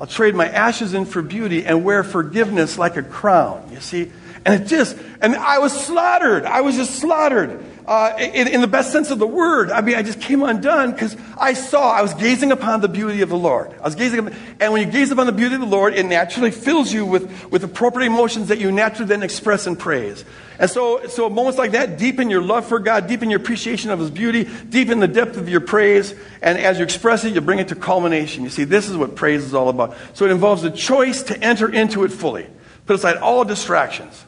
I'll 0.00 0.08
trade 0.08 0.34
my 0.34 0.48
ashes 0.48 0.92
in 0.92 1.04
for 1.04 1.22
beauty 1.22 1.64
and 1.64 1.84
wear 1.84 2.02
forgiveness 2.02 2.78
like 2.78 2.96
a 2.96 3.02
crown. 3.04 3.70
You 3.72 3.80
see? 3.80 4.10
And 4.44 4.60
it 4.60 4.66
just, 4.66 4.98
and 5.20 5.36
I 5.36 5.60
was 5.60 5.72
slaughtered. 5.72 6.46
I 6.46 6.62
was 6.62 6.74
just 6.74 6.96
slaughtered 6.96 7.64
uh, 7.90 8.14
in, 8.20 8.46
in, 8.46 8.60
the 8.60 8.68
best 8.68 8.92
sense 8.92 9.10
of 9.10 9.18
the 9.18 9.26
word. 9.26 9.68
I 9.68 9.80
mean, 9.80 9.96
I 9.96 10.02
just 10.02 10.20
came 10.20 10.44
undone 10.44 10.92
because 10.92 11.16
I 11.36 11.54
saw, 11.54 11.90
I 11.90 12.02
was 12.02 12.14
gazing 12.14 12.52
upon 12.52 12.82
the 12.82 12.88
beauty 12.88 13.20
of 13.22 13.30
the 13.30 13.36
Lord. 13.36 13.74
I 13.80 13.82
was 13.82 13.96
gazing, 13.96 14.20
upon, 14.20 14.38
and 14.60 14.72
when 14.72 14.86
you 14.86 14.92
gaze 14.92 15.10
upon 15.10 15.26
the 15.26 15.32
beauty 15.32 15.56
of 15.56 15.60
the 15.60 15.66
Lord, 15.66 15.94
it 15.94 16.06
naturally 16.06 16.52
fills 16.52 16.92
you 16.92 17.04
with, 17.04 17.50
with 17.50 17.64
appropriate 17.64 18.06
emotions 18.06 18.46
that 18.46 18.60
you 18.60 18.70
naturally 18.70 19.08
then 19.08 19.24
express 19.24 19.66
in 19.66 19.74
praise. 19.74 20.24
And 20.60 20.70
so, 20.70 21.04
so 21.08 21.28
moments 21.28 21.58
like 21.58 21.72
that 21.72 21.98
deepen 21.98 22.30
your 22.30 22.42
love 22.42 22.64
for 22.64 22.78
God, 22.78 23.08
deepen 23.08 23.28
your 23.28 23.40
appreciation 23.40 23.90
of 23.90 23.98
His 23.98 24.12
beauty, 24.12 24.48
deepen 24.68 25.00
the 25.00 25.08
depth 25.08 25.36
of 25.36 25.48
your 25.48 25.60
praise, 25.60 26.14
and 26.42 26.58
as 26.58 26.78
you 26.78 26.84
express 26.84 27.24
it, 27.24 27.34
you 27.34 27.40
bring 27.40 27.58
it 27.58 27.66
to 27.68 27.74
culmination. 27.74 28.44
You 28.44 28.50
see, 28.50 28.62
this 28.62 28.88
is 28.88 28.96
what 28.96 29.16
praise 29.16 29.42
is 29.42 29.52
all 29.52 29.68
about. 29.68 29.96
So 30.14 30.26
it 30.26 30.30
involves 30.30 30.62
a 30.62 30.70
choice 30.70 31.24
to 31.24 31.42
enter 31.42 31.68
into 31.68 32.04
it 32.04 32.12
fully. 32.12 32.46
Put 32.86 32.94
aside 32.94 33.16
all 33.16 33.44
distractions 33.44 34.24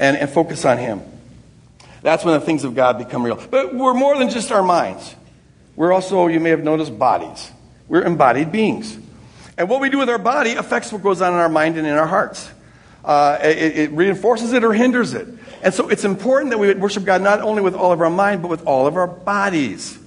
and, 0.00 0.16
and 0.16 0.28
focus 0.28 0.64
on 0.64 0.78
Him. 0.78 1.00
That's 2.02 2.24
when 2.24 2.38
the 2.38 2.44
things 2.44 2.64
of 2.64 2.74
God 2.74 2.98
become 2.98 3.24
real. 3.24 3.36
But 3.50 3.74
we're 3.74 3.94
more 3.94 4.16
than 4.16 4.30
just 4.30 4.52
our 4.52 4.62
minds. 4.62 5.14
We're 5.76 5.92
also, 5.92 6.26
you 6.26 6.40
may 6.40 6.50
have 6.50 6.62
noticed, 6.62 6.98
bodies. 6.98 7.50
We're 7.88 8.02
embodied 8.02 8.52
beings. 8.52 8.98
And 9.56 9.68
what 9.68 9.80
we 9.80 9.90
do 9.90 9.98
with 9.98 10.08
our 10.08 10.18
body 10.18 10.52
affects 10.52 10.92
what 10.92 11.02
goes 11.02 11.20
on 11.20 11.32
in 11.32 11.38
our 11.38 11.48
mind 11.48 11.76
and 11.76 11.86
in 11.86 11.94
our 11.94 12.06
hearts. 12.06 12.50
Uh, 13.04 13.38
it, 13.42 13.78
it, 13.78 13.90
reinforces 13.92 14.52
it 14.52 14.64
or 14.64 14.72
hinders 14.72 15.14
it. 15.14 15.26
And 15.62 15.72
so 15.72 15.88
it's 15.88 16.04
important 16.04 16.50
that 16.50 16.58
we 16.58 16.74
worship 16.74 17.04
God 17.04 17.22
not 17.22 17.40
only 17.40 17.62
with 17.62 17.74
all 17.74 17.92
of 17.92 18.00
our 18.00 18.10
mind, 18.10 18.42
but 18.42 18.48
with 18.48 18.66
all 18.66 18.86
of 18.86 18.96
our 18.96 19.06
bodies. 19.06 19.98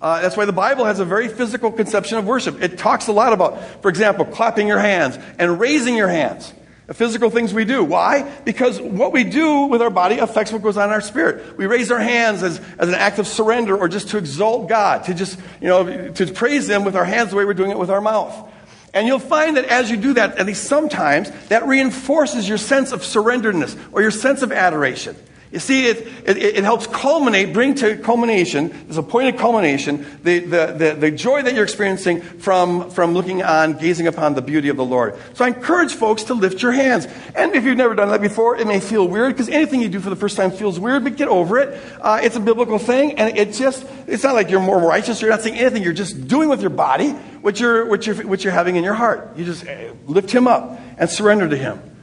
Uh, 0.00 0.20
that's 0.20 0.36
why 0.36 0.44
the 0.44 0.52
Bible 0.52 0.84
has 0.84 1.00
a 1.00 1.04
very 1.04 1.28
physical 1.28 1.72
conception 1.72 2.18
of 2.18 2.26
worship. 2.26 2.62
It 2.62 2.78
talks 2.78 3.08
a 3.08 3.12
lot 3.12 3.32
about, 3.32 3.82
for 3.82 3.88
example, 3.88 4.24
clapping 4.24 4.68
your 4.68 4.78
hands 4.78 5.18
and 5.38 5.58
raising 5.58 5.96
your 5.96 6.08
hands 6.08 6.52
physical 6.92 7.30
things 7.30 7.54
we 7.54 7.64
do. 7.64 7.82
Why? 7.82 8.30
Because 8.44 8.80
what 8.80 9.12
we 9.12 9.24
do 9.24 9.66
with 9.66 9.80
our 9.80 9.88
body 9.88 10.18
affects 10.18 10.52
what 10.52 10.60
goes 10.60 10.76
on 10.76 10.88
in 10.88 10.92
our 10.92 11.00
spirit. 11.00 11.56
We 11.56 11.66
raise 11.66 11.90
our 11.90 11.98
hands 11.98 12.42
as, 12.42 12.60
as 12.78 12.88
an 12.88 12.94
act 12.94 13.18
of 13.18 13.26
surrender 13.26 13.76
or 13.76 13.88
just 13.88 14.08
to 14.10 14.18
exalt 14.18 14.68
God, 14.68 15.04
to 15.04 15.14
just, 15.14 15.38
you 15.62 15.68
know, 15.68 16.10
to 16.12 16.26
praise 16.26 16.68
Him 16.68 16.84
with 16.84 16.94
our 16.94 17.06
hands 17.06 17.30
the 17.30 17.36
way 17.36 17.46
we're 17.46 17.54
doing 17.54 17.70
it 17.70 17.78
with 17.78 17.90
our 17.90 18.02
mouth. 18.02 18.50
And 18.92 19.08
you'll 19.08 19.18
find 19.18 19.56
that 19.56 19.64
as 19.64 19.90
you 19.90 19.96
do 19.96 20.12
that, 20.14 20.38
at 20.38 20.46
least 20.46 20.64
sometimes, 20.64 21.30
that 21.48 21.66
reinforces 21.66 22.48
your 22.48 22.58
sense 22.58 22.92
of 22.92 23.00
surrenderedness 23.00 23.76
or 23.92 24.02
your 24.02 24.12
sense 24.12 24.42
of 24.42 24.52
adoration. 24.52 25.16
You 25.54 25.60
see, 25.60 25.86
it, 25.86 26.08
it, 26.26 26.36
it, 26.36 26.64
helps 26.64 26.88
culminate, 26.88 27.52
bring 27.52 27.76
to 27.76 27.96
culmination, 27.98 28.70
there's 28.86 28.96
a 28.96 29.04
point 29.04 29.32
of 29.32 29.40
culmination, 29.40 30.04
the, 30.24 30.40
the, 30.40 30.74
the, 30.76 30.96
the, 30.98 31.10
joy 31.12 31.42
that 31.42 31.54
you're 31.54 31.62
experiencing 31.62 32.22
from, 32.22 32.90
from 32.90 33.14
looking 33.14 33.40
on, 33.40 33.74
gazing 33.74 34.08
upon 34.08 34.34
the 34.34 34.42
beauty 34.42 34.68
of 34.68 34.76
the 34.76 34.84
Lord. 34.84 35.16
So 35.34 35.44
I 35.44 35.48
encourage 35.48 35.94
folks 35.94 36.24
to 36.24 36.34
lift 36.34 36.60
your 36.60 36.72
hands. 36.72 37.06
And 37.36 37.54
if 37.54 37.62
you've 37.62 37.76
never 37.76 37.94
done 37.94 38.08
that 38.08 38.20
before, 38.20 38.56
it 38.56 38.66
may 38.66 38.80
feel 38.80 39.06
weird, 39.06 39.32
because 39.32 39.48
anything 39.48 39.80
you 39.80 39.88
do 39.88 40.00
for 40.00 40.10
the 40.10 40.16
first 40.16 40.36
time 40.36 40.50
feels 40.50 40.80
weird, 40.80 41.04
but 41.04 41.14
get 41.14 41.28
over 41.28 41.58
it. 41.58 41.80
Uh, 42.00 42.18
it's 42.20 42.34
a 42.34 42.40
biblical 42.40 42.80
thing, 42.80 43.16
and 43.20 43.38
it 43.38 43.52
just, 43.52 43.86
it's 44.08 44.24
not 44.24 44.34
like 44.34 44.50
you're 44.50 44.58
more 44.58 44.80
righteous, 44.80 45.20
you're 45.20 45.30
not 45.30 45.42
saying 45.42 45.56
anything, 45.56 45.84
you're 45.84 45.92
just 45.92 46.26
doing 46.26 46.48
with 46.48 46.62
your 46.62 46.70
body 46.70 47.10
what 47.12 47.60
you're, 47.60 47.86
what 47.86 48.08
you're, 48.08 48.26
what 48.26 48.42
you're 48.42 48.52
having 48.52 48.74
in 48.74 48.82
your 48.82 48.94
heart. 48.94 49.36
You 49.36 49.44
just 49.44 49.64
uh, 49.68 49.92
lift 50.06 50.32
Him 50.32 50.48
up 50.48 50.80
and 50.98 51.08
surrender 51.08 51.48
to 51.48 51.56
Him. 51.56 51.93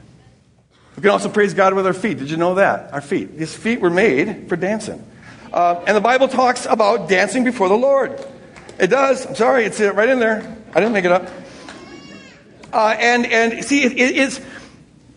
We 0.96 1.02
can 1.02 1.10
also 1.10 1.28
praise 1.28 1.54
God 1.54 1.74
with 1.74 1.86
our 1.86 1.94
feet. 1.94 2.18
Did 2.18 2.30
you 2.30 2.36
know 2.36 2.56
that? 2.56 2.92
Our 2.92 3.00
feet. 3.00 3.30
His 3.30 3.54
feet 3.54 3.80
were 3.80 3.90
made 3.90 4.48
for 4.48 4.56
dancing. 4.56 5.04
Uh, 5.52 5.82
and 5.86 5.96
the 5.96 6.00
Bible 6.00 6.28
talks 6.28 6.66
about 6.66 7.08
dancing 7.08 7.44
before 7.44 7.68
the 7.68 7.76
Lord. 7.76 8.24
It 8.78 8.88
does. 8.88 9.26
I'm 9.26 9.34
sorry, 9.34 9.64
it's 9.64 9.80
right 9.80 10.08
in 10.08 10.18
there. 10.18 10.56
I 10.70 10.80
didn't 10.80 10.92
make 10.92 11.04
it 11.04 11.12
up. 11.12 11.28
Uh, 12.72 12.96
and, 12.98 13.26
and 13.26 13.64
see, 13.64 13.84
it, 13.84 13.92
it 13.92 14.16
is, 14.16 14.40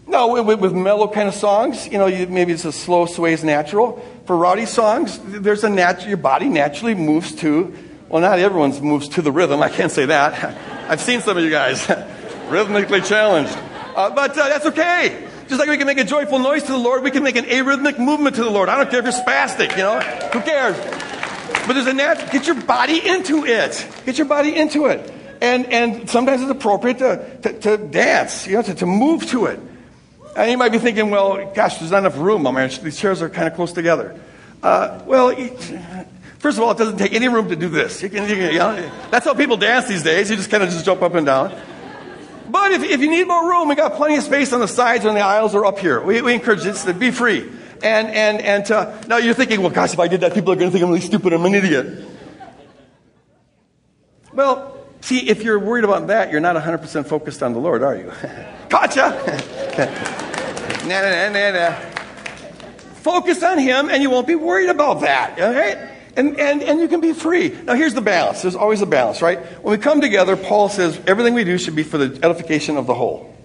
no, 0.08 0.44
with, 0.44 0.60
with, 0.60 0.74
mellow 0.74 1.08
kind 1.08 1.30
of 1.30 1.34
songs, 1.34 1.88
you 1.88 1.98
know, 1.98 2.06
you, 2.06 2.28
maybe 2.28 2.52
it's 2.52 2.66
a 2.66 2.72
slow 2.72 3.06
sways 3.06 3.46
natural. 3.46 4.06
for 4.26 4.36
rowdy 4.36 4.66
songs, 4.66 5.20
there's 5.24 5.64
a 5.64 5.70
nat- 5.70 6.06
your 6.06 6.18
body 6.18 6.50
naturally 6.50 6.96
moves 6.96 7.34
to, 7.36 7.74
well, 8.10 8.22
not 8.22 8.40
everyone's 8.40 8.82
moves 8.82 9.08
to 9.10 9.22
the 9.22 9.32
rhythm. 9.32 9.62
I 9.62 9.70
can't 9.70 9.92
say 9.92 10.06
that. 10.06 10.58
I've 10.90 11.00
seen 11.02 11.22
some 11.22 11.38
of 11.38 11.44
you 11.44 11.50
guys 11.50 11.90
rhythmically 12.50 13.02
challenged. 13.02 13.58
Uh, 13.96 14.10
but 14.10 14.32
uh, 14.32 14.50
that's 14.50 14.66
okay. 14.66 15.30
Just 15.48 15.60
like 15.60 15.70
we 15.70 15.78
can 15.78 15.86
make 15.86 16.00
a 16.00 16.04
joyful 16.04 16.40
noise 16.40 16.64
to 16.64 16.72
the 16.72 16.78
Lord, 16.78 17.04
we 17.04 17.12
can 17.12 17.22
make 17.22 17.36
an 17.36 17.46
arrhythmic 17.46 18.00
movement 18.00 18.36
to 18.38 18.44
the 18.44 18.50
Lord. 18.50 18.68
I 18.68 18.78
don't 18.78 18.90
care 18.90 19.00
if 19.00 19.06
you're 19.06 19.14
spastic, 19.14 19.72
you 19.72 19.84
know? 19.84 20.00
Who 20.00 20.42
cares? 20.42 20.76
But 21.68 21.74
there's 21.74 21.88
a 21.88 21.94
natural, 21.94 22.30
get 22.32 22.48
your 22.48 22.62
body 22.62 23.08
into 23.08 23.46
it. 23.46 23.88
Get 24.06 24.18
your 24.18 24.28
body 24.28 24.56
into 24.56 24.88
it. 24.88 25.12
And, 25.42 25.66
and 25.68 26.10
sometimes 26.10 26.42
it's 26.42 26.52
appropriate 26.52 27.00
to, 27.00 27.38
to, 27.44 27.60
to 27.60 27.78
dance, 27.78 28.48
you 28.48 28.54
know, 28.54 28.62
to, 28.64 28.74
to 28.76 28.86
move 28.86 29.28
to 29.28 29.46
it. 29.46 29.60
And 30.36 30.52
you 30.52 30.58
might 30.58 30.72
be 30.72 30.80
thinking, 30.80 31.12
well, 31.12 31.52
gosh, 31.54 31.78
there's 31.78 31.92
not 31.92 32.00
enough 32.00 32.18
room. 32.18 32.48
I 32.48 32.52
mean, 32.52 32.84
these 32.84 33.00
chairs 33.00 33.22
are 33.22 33.30
kind 33.30 33.48
of 33.48 33.54
close 33.54 33.72
together. 33.72 34.20
Uh, 34.64 35.02
well, 35.06 35.36
first 36.40 36.58
of 36.58 36.64
all, 36.64 36.72
it 36.72 36.78
doesn't 36.78 36.98
take 36.98 37.14
any 37.14 37.28
room 37.28 37.50
to 37.50 37.56
do 37.56 37.70
this. 37.70 38.02
You 38.02 38.10
can, 38.10 38.28
you 38.28 38.36
can, 38.36 38.52
you 38.52 38.60
know, 38.60 38.92
that's 39.12 39.26
how 39.26 39.34
people 39.34 39.58
dance 39.58 39.88
these 39.88 40.04
days. 40.04 40.30
You 40.30 40.36
just 40.36 40.50
kind 40.50 40.64
of 40.64 40.70
just 40.70 40.86
jump 40.86 41.02
up 41.04 41.14
and 41.14 41.26
down. 41.26 41.54
But 42.50 42.72
if, 42.72 42.84
if 42.84 43.02
you 43.02 43.10
need 43.10 43.28
more 43.28 43.50
room, 43.50 43.68
we 43.68 43.76
got 43.76 43.94
plenty 43.94 44.18
of 44.18 44.24
space 44.24 44.54
on 44.54 44.60
the 44.60 44.68
sides 44.68 45.06
and 45.06 45.16
the 45.16 45.22
aisles 45.22 45.56
are 45.56 45.66
up 45.66 45.80
here. 45.80 46.02
We, 46.02 46.22
we 46.22 46.34
encourage 46.34 46.64
you 46.66 46.74
to 46.74 46.94
be 46.94 47.12
free. 47.12 47.50
And, 47.84 48.08
and, 48.08 48.42
and 48.42 48.72
uh, 48.72 49.02
now 49.08 49.18
you're 49.18 49.34
thinking, 49.34 49.62
well, 49.62 49.72
gosh, 49.72 49.94
if 49.94 50.00
I 50.00 50.08
did 50.08 50.22
that, 50.22 50.34
people 50.34 50.52
are 50.52 50.56
going 50.56 50.70
to 50.70 50.72
think 50.72 50.84
I'm 50.84 50.90
really 50.90 51.02
stupid. 51.02 51.34
I'm 51.34 51.46
an 51.46 51.56
idiot. 51.56 52.06
Well, 54.34 54.78
see, 55.02 55.30
if 55.30 55.44
you're 55.44 55.60
worried 55.60 55.84
about 55.84 56.08
that, 56.08 56.32
you're 56.32 56.42
not 56.42 56.56
100% 56.56 57.08
focused 57.08 57.42
on 57.42 57.54
the 57.54 57.60
Lord, 57.60 57.84
are 57.84 57.96
you? 57.96 58.12
gotcha! 58.70 59.10
nah, 60.86 61.02
nah, 61.02 61.30
nah, 61.30 61.52
nah. 61.52 61.76
Focus 63.02 63.44
on 63.44 63.60
Him, 63.60 63.90
and 63.90 64.02
you 64.02 64.10
won't 64.10 64.28
be 64.28 64.36
worried 64.36 64.70
about 64.70 65.02
that, 65.02 65.40
all 65.40 65.54
right? 65.54 65.95
And, 66.18 66.40
and, 66.40 66.64
and 66.64 66.80
you 66.80 66.88
can 66.88 67.02
be 67.02 67.14
free. 67.14 67.50
Now, 67.50 67.76
here's 67.76 67.94
the 67.94 68.02
balance. 68.02 68.42
There's 68.42 68.56
always 68.56 68.82
a 68.82 68.86
balance, 68.86 69.22
right? 69.22 69.40
When 69.62 69.78
we 69.78 69.78
come 69.78 70.00
together, 70.00 70.38
Paul 70.38 70.70
says 70.70 71.00
everything 71.08 71.34
we 71.34 71.44
do 71.44 71.58
should 71.58 71.76
be 71.76 71.84
for 71.84 71.98
the 71.98 72.24
edification 72.24 72.78
of 72.78 72.88
the 72.88 72.94
whole. 72.94 73.36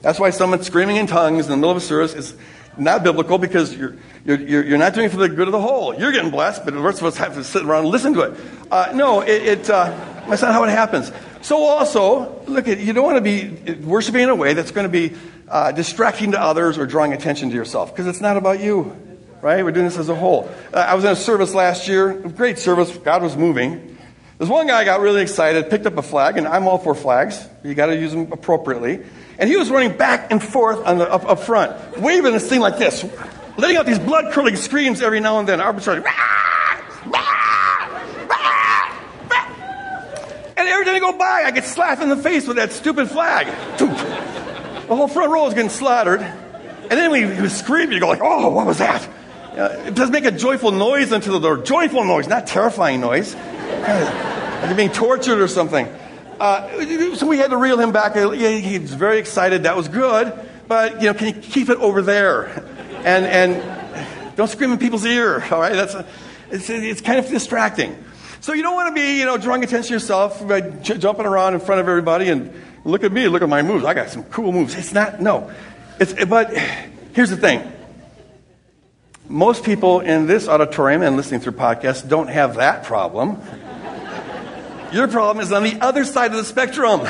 That's 0.00 0.18
why 0.18 0.30
someone 0.30 0.62
screaming 0.62 0.96
in 0.96 1.06
tongues 1.06 1.46
in 1.46 1.50
the 1.50 1.56
middle 1.56 1.72
of 1.72 1.76
a 1.76 1.80
service 1.80 2.14
is 2.14 2.34
not 2.78 3.02
biblical 3.02 3.38
because 3.38 3.74
you're, 3.74 3.96
you're, 4.24 4.64
you're 4.64 4.78
not 4.78 4.94
doing 4.94 5.06
it 5.06 5.10
for 5.10 5.18
the 5.18 5.28
good 5.28 5.48
of 5.48 5.52
the 5.52 5.60
whole. 5.60 5.94
You're 5.94 6.12
getting 6.12 6.30
blessed, 6.30 6.64
but 6.64 6.74
the 6.74 6.80
rest 6.80 7.00
of 7.00 7.06
us 7.06 7.16
have 7.18 7.34
to 7.34 7.44
sit 7.44 7.64
around 7.64 7.84
and 7.84 7.88
listen 7.88 8.14
to 8.14 8.20
it. 8.22 8.40
Uh, 8.70 8.92
no, 8.94 9.20
it, 9.20 9.42
it 9.42 9.70
uh, 9.70 9.84
that's 10.28 10.42
not 10.42 10.52
how 10.52 10.64
it 10.64 10.70
happens. 10.70 11.12
So 11.42 11.62
also, 11.62 12.42
look 12.46 12.68
at 12.68 12.78
you 12.78 12.92
don't 12.92 13.04
want 13.04 13.16
to 13.16 13.20
be 13.20 13.74
worshiping 13.74 14.22
in 14.22 14.28
a 14.28 14.34
way 14.34 14.54
that's 14.54 14.70
going 14.70 14.86
to 14.86 14.90
be 14.90 15.16
uh, 15.48 15.72
distracting 15.72 16.32
to 16.32 16.40
others 16.40 16.78
or 16.78 16.86
drawing 16.86 17.12
attention 17.12 17.50
to 17.50 17.54
yourself 17.54 17.92
because 17.92 18.06
it's 18.06 18.20
not 18.20 18.36
about 18.36 18.60
you 18.60 18.96
right? 19.46 19.64
We're 19.64 19.70
doing 19.70 19.86
this 19.86 19.96
as 19.96 20.08
a 20.08 20.14
whole. 20.14 20.50
Uh, 20.74 20.78
I 20.78 20.96
was 20.96 21.04
in 21.04 21.12
a 21.12 21.16
service 21.16 21.54
last 21.54 21.86
year, 21.86 22.12
great 22.14 22.58
service. 22.58 22.90
God 22.96 23.22
was 23.22 23.36
moving. 23.36 23.96
There's 24.38 24.50
one 24.50 24.66
guy 24.66 24.84
got 24.84 24.98
really 24.98 25.22
excited, 25.22 25.70
picked 25.70 25.86
up 25.86 25.96
a 25.96 26.02
flag, 26.02 26.36
and 26.36 26.48
I'm 26.48 26.66
all 26.66 26.78
for 26.78 26.96
flags. 26.96 27.48
You 27.62 27.72
got 27.76 27.86
to 27.86 27.96
use 27.96 28.10
them 28.10 28.32
appropriately. 28.32 29.04
And 29.38 29.48
he 29.48 29.56
was 29.56 29.70
running 29.70 29.96
back 29.96 30.32
and 30.32 30.42
forth 30.42 30.84
on 30.84 30.98
the, 30.98 31.08
up, 31.08 31.24
up 31.26 31.38
front, 31.38 32.00
waving 32.00 32.32
this 32.32 32.48
thing 32.48 32.58
like 32.58 32.76
this, 32.76 33.04
letting 33.56 33.76
out 33.76 33.86
these 33.86 34.00
blood 34.00 34.32
curdling 34.32 34.56
screams 34.56 35.00
every 35.00 35.20
now 35.20 35.38
and 35.38 35.48
then, 35.48 35.60
arbitrarily. 35.60 36.04
And 40.56 40.68
every 40.68 40.86
time 40.86 40.96
I 40.96 40.98
go 40.98 41.16
by, 41.16 41.44
I 41.46 41.52
get 41.52 41.64
slapped 41.64 42.02
in 42.02 42.08
the 42.08 42.16
face 42.16 42.48
with 42.48 42.56
that 42.56 42.72
stupid 42.72 43.08
flag. 43.08 43.46
The 43.78 44.96
whole 44.96 45.06
front 45.06 45.30
row 45.30 45.46
is 45.46 45.54
getting 45.54 45.70
slaughtered. 45.70 46.20
And 46.20 46.90
then 46.90 47.12
when 47.12 47.32
he 47.32 47.42
was 47.42 47.56
screaming, 47.56 47.92
you 47.92 48.00
go 48.00 48.08
like, 48.08 48.22
oh, 48.22 48.50
what 48.50 48.66
was 48.66 48.78
that? 48.78 49.08
Uh, 49.56 49.84
it 49.86 49.94
does 49.94 50.10
make 50.10 50.26
a 50.26 50.30
joyful 50.30 50.70
noise 50.70 51.12
unto 51.12 51.30
the 51.30 51.40
Lord. 51.40 51.64
Joyful 51.64 52.04
noise, 52.04 52.28
not 52.28 52.46
terrifying 52.46 53.00
noise. 53.00 53.34
like 54.66 54.66
you're 54.66 54.74
being 54.74 54.90
tortured 54.90 55.40
or 55.40 55.48
something. 55.48 55.86
Uh, 56.38 57.14
so 57.14 57.26
we 57.26 57.38
had 57.38 57.50
to 57.50 57.56
reel 57.56 57.80
him 57.80 57.92
back. 57.92 58.14
He's 58.14 58.92
very 58.92 59.18
excited. 59.18 59.62
That 59.62 59.76
was 59.76 59.88
good. 59.88 60.32
But, 60.68 61.00
you 61.00 61.06
know, 61.06 61.14
can 61.14 61.28
you 61.28 61.40
keep 61.40 61.70
it 61.70 61.78
over 61.78 62.02
there? 62.02 62.48
And, 63.04 63.24
and 63.24 64.36
don't 64.36 64.48
scream 64.48 64.72
in 64.72 64.78
people's 64.78 65.06
ear, 65.06 65.42
all 65.50 65.60
right? 65.60 65.72
That's 65.72 65.94
a, 65.94 66.06
it's, 66.50 66.68
it's 66.68 67.00
kind 67.00 67.18
of 67.18 67.28
distracting. 67.28 68.04
So 68.40 68.52
you 68.52 68.62
don't 68.62 68.74
want 68.74 68.94
to 68.94 69.00
be, 69.00 69.18
you 69.18 69.24
know, 69.24 69.38
drawing 69.38 69.64
attention 69.64 69.88
to 69.88 69.92
yourself 69.94 70.46
by 70.46 70.60
j- 70.60 70.98
jumping 70.98 71.24
around 71.24 71.54
in 71.54 71.60
front 71.60 71.80
of 71.80 71.88
everybody 71.88 72.28
and 72.28 72.52
look 72.84 73.04
at 73.04 73.12
me, 73.12 73.28
look 73.28 73.42
at 73.42 73.48
my 73.48 73.62
moves. 73.62 73.84
I 73.84 73.94
got 73.94 74.10
some 74.10 74.24
cool 74.24 74.52
moves. 74.52 74.74
It's 74.74 74.92
not, 74.92 75.20
no. 75.20 75.50
It's, 75.98 76.12
but 76.24 76.56
here's 77.14 77.30
the 77.30 77.36
thing 77.36 77.72
most 79.28 79.64
people 79.64 80.00
in 80.00 80.26
this 80.26 80.48
auditorium 80.48 81.02
and 81.02 81.16
listening 81.16 81.40
through 81.40 81.52
podcasts 81.52 82.06
don't 82.06 82.28
have 82.28 82.56
that 82.56 82.84
problem. 82.84 83.40
Your 84.92 85.08
problem 85.08 85.42
is 85.42 85.52
on 85.52 85.64
the 85.64 85.80
other 85.80 86.04
side 86.04 86.30
of 86.30 86.36
the 86.36 86.44
spectrum. 86.44 87.00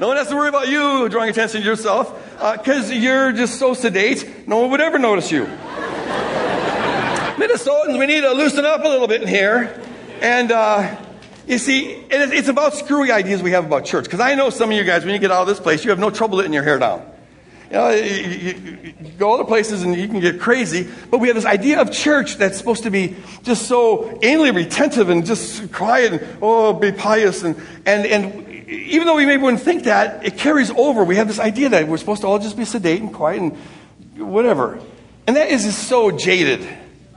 no 0.00 0.08
one 0.08 0.16
has 0.16 0.28
to 0.28 0.36
worry 0.36 0.48
about 0.48 0.68
you 0.68 1.08
drawing 1.08 1.30
attention 1.30 1.60
to 1.60 1.66
yourself 1.66 2.12
because 2.38 2.90
uh, 2.90 2.94
you're 2.94 3.32
just 3.32 3.58
so 3.58 3.74
sedate, 3.74 4.48
no 4.48 4.58
one 4.58 4.70
would 4.70 4.80
ever 4.80 4.98
notice 4.98 5.30
you. 5.30 5.44
Minnesotans, 7.36 7.98
we 7.98 8.06
need 8.06 8.22
to 8.22 8.32
loosen 8.32 8.64
up 8.64 8.84
a 8.84 8.88
little 8.88 9.08
bit 9.08 9.22
in 9.22 9.28
here. 9.28 9.80
And 10.20 10.52
uh, 10.52 10.96
you 11.46 11.58
see, 11.58 12.04
it's 12.10 12.48
about 12.48 12.74
screwy 12.74 13.12
ideas 13.12 13.42
we 13.42 13.52
have 13.52 13.64
about 13.64 13.84
church. 13.84 14.04
Because 14.04 14.20
I 14.20 14.34
know 14.34 14.50
some 14.50 14.70
of 14.70 14.76
you 14.76 14.84
guys, 14.84 15.04
when 15.04 15.14
you 15.14 15.20
get 15.20 15.30
out 15.30 15.42
of 15.42 15.48
this 15.48 15.60
place, 15.60 15.84
you 15.84 15.90
have 15.90 15.98
no 15.98 16.10
trouble 16.10 16.38
letting 16.38 16.52
your 16.52 16.64
hair 16.64 16.78
down. 16.78 17.09
You 17.70 17.76
know, 17.76 17.90
you, 17.90 18.92
you, 19.00 19.10
go 19.16 19.32
other 19.32 19.44
places 19.44 19.84
and 19.84 19.94
you 19.94 20.08
can 20.08 20.18
get 20.18 20.40
crazy, 20.40 20.88
but 21.08 21.18
we 21.18 21.28
have 21.28 21.36
this 21.36 21.44
idea 21.44 21.80
of 21.80 21.92
church 21.92 22.36
that's 22.36 22.58
supposed 22.58 22.82
to 22.82 22.90
be 22.90 23.14
just 23.44 23.68
so 23.68 24.18
anally 24.22 24.52
retentive 24.52 25.08
and 25.08 25.24
just 25.24 25.72
quiet 25.72 26.14
and, 26.14 26.38
oh, 26.42 26.72
be 26.72 26.90
pious. 26.90 27.44
And, 27.44 27.56
and, 27.86 28.06
and 28.06 28.48
even 28.68 29.06
though 29.06 29.14
we 29.14 29.24
maybe 29.24 29.40
wouldn't 29.40 29.62
think 29.62 29.84
that, 29.84 30.26
it 30.26 30.36
carries 30.36 30.72
over. 30.72 31.04
We 31.04 31.14
have 31.16 31.28
this 31.28 31.38
idea 31.38 31.68
that 31.68 31.86
we're 31.86 31.98
supposed 31.98 32.22
to 32.22 32.26
all 32.26 32.40
just 32.40 32.56
be 32.56 32.64
sedate 32.64 33.02
and 33.02 33.14
quiet 33.14 33.40
and 33.40 33.56
whatever. 34.18 34.80
And 35.28 35.36
that 35.36 35.50
is 35.50 35.76
so 35.76 36.10
jaded. 36.10 36.66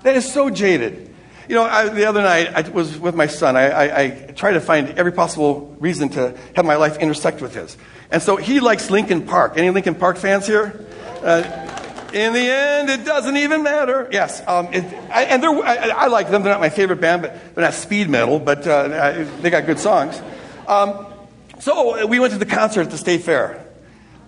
That 0.03 0.15
is 0.15 0.31
so 0.31 0.51
jaded. 0.51 1.09
You 1.49 1.55
know, 1.55 1.63
I, 1.63 1.89
the 1.89 2.05
other 2.05 2.21
night 2.21 2.53
I 2.53 2.69
was 2.69 2.99
with 2.99 3.15
my 3.15 3.27
son. 3.27 3.55
I, 3.57 3.69
I, 3.69 4.03
I 4.03 4.09
tried 4.35 4.53
to 4.53 4.61
find 4.61 4.89
every 4.99 5.11
possible 5.11 5.75
reason 5.79 6.09
to 6.09 6.37
have 6.55 6.63
my 6.63 6.75
life 6.75 6.97
intersect 6.99 7.41
with 7.41 7.55
his. 7.55 7.75
And 8.13 8.21
so 8.21 8.35
he 8.37 8.59
likes 8.59 8.91
Linkin 8.91 9.25
Park. 9.25 9.57
Any 9.57 9.71
Linkin 9.71 9.95
Park 9.95 10.17
fans 10.17 10.45
here? 10.45 10.79
Uh, 11.23 11.41
in 12.13 12.31
the 12.31 12.47
end, 12.47 12.91
it 12.91 13.05
doesn't 13.05 13.35
even 13.37 13.63
matter. 13.63 14.07
Yes, 14.11 14.47
um, 14.47 14.67
it, 14.71 14.83
I, 15.09 15.23
and 15.23 15.43
I, 15.43 15.89
I, 15.89 16.07
like 16.07 16.29
them. 16.29 16.43
They're 16.43 16.53
not 16.53 16.61
my 16.61 16.69
favorite 16.69 17.01
band, 17.01 17.23
but 17.23 17.55
they're 17.55 17.63
not 17.63 17.73
speed 17.73 18.07
metal, 18.09 18.37
but 18.37 18.67
uh, 18.67 19.25
they 19.41 19.49
got 19.49 19.65
good 19.65 19.79
songs. 19.79 20.21
Um, 20.67 21.07
so 21.57 22.05
we 22.05 22.19
went 22.19 22.33
to 22.33 22.39
the 22.39 22.45
concert 22.45 22.81
at 22.81 22.91
the 22.91 22.99
State 22.99 23.23
Fair. 23.23 23.65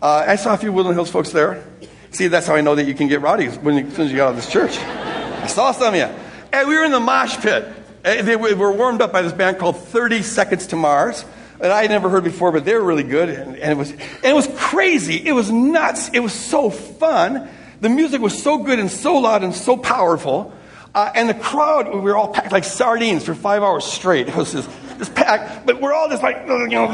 Uh, 0.02 0.26
I 0.28 0.36
saw 0.38 0.56
a 0.56 0.58
few 0.58 0.74
Woodland 0.74 0.96
Hills 0.96 1.12
folks 1.12 1.30
there. 1.30 1.64
See, 2.10 2.28
that's 2.28 2.48
how 2.48 2.56
I 2.56 2.62
know 2.62 2.74
that 2.74 2.88
you 2.88 2.96
can 2.96 3.08
get 3.08 3.22
rowdy 3.22 3.46
as 3.46 3.54
soon 3.54 3.78
as 3.78 4.10
you 4.10 4.18
get 4.18 4.22
out 4.22 4.30
of 4.32 4.36
this 4.38 4.50
church. 4.50 4.80
I 4.80 5.46
saw 5.46 5.72
some 5.74 5.94
of 5.94 6.00
you. 6.00 6.10
And 6.52 6.68
we 6.68 6.76
were 6.76 6.86
in 6.86 6.92
the 6.92 7.00
mosh 7.00 7.38
pit. 7.38 7.68
They 8.02 8.36
were 8.36 8.72
warmed 8.72 9.04
up 9.04 9.12
by 9.12 9.22
this 9.22 9.34
band 9.34 9.60
called 9.60 9.78
30 9.78 10.24
Seconds 10.24 10.68
to 10.68 10.76
Mars 10.76 11.24
that 11.60 11.72
I 11.72 11.84
had 11.84 11.92
never 11.92 12.10
heard 12.10 12.24
before, 12.24 12.52
but 12.52 12.66
they 12.66 12.74
were 12.74 12.84
really 12.84 13.04
good. 13.04 13.30
And, 13.30 13.56
and, 13.56 13.72
it 13.72 13.78
was, 13.78 13.92
and 13.92 14.26
it 14.26 14.36
was 14.36 14.48
crazy. 14.56 15.16
It 15.16 15.34
was 15.34 15.52
nuts. 15.52 16.10
It 16.10 16.20
was 16.20 16.34
so 16.34 16.70
fun. 16.70 17.50
The 17.82 17.90
music 17.90 18.22
was 18.22 18.42
so 18.42 18.60
good 18.60 18.80
and 18.80 18.90
so 18.90 19.18
loud 19.18 19.44
and 19.44 19.54
so 19.54 19.78
powerful. 19.78 20.54
Uh, 20.94 21.12
and 21.14 21.28
the 21.28 21.34
crowd, 21.34 21.94
we 21.94 22.00
were 22.00 22.16
all 22.16 22.30
packed 22.30 22.54
like 22.54 22.64
sardines 22.64 23.26
for 23.26 23.36
five 23.36 23.62
hours 23.62 23.84
straight. 23.84 24.30
It 24.30 24.36
was 24.36 24.54
just, 24.54 24.70
just 24.98 25.14
packed, 25.14 25.66
but 25.66 25.82
we're 25.82 25.94
all 25.94 26.08
just 26.08 26.24
like, 26.24 26.48
you 26.48 26.70
know, 26.70 26.88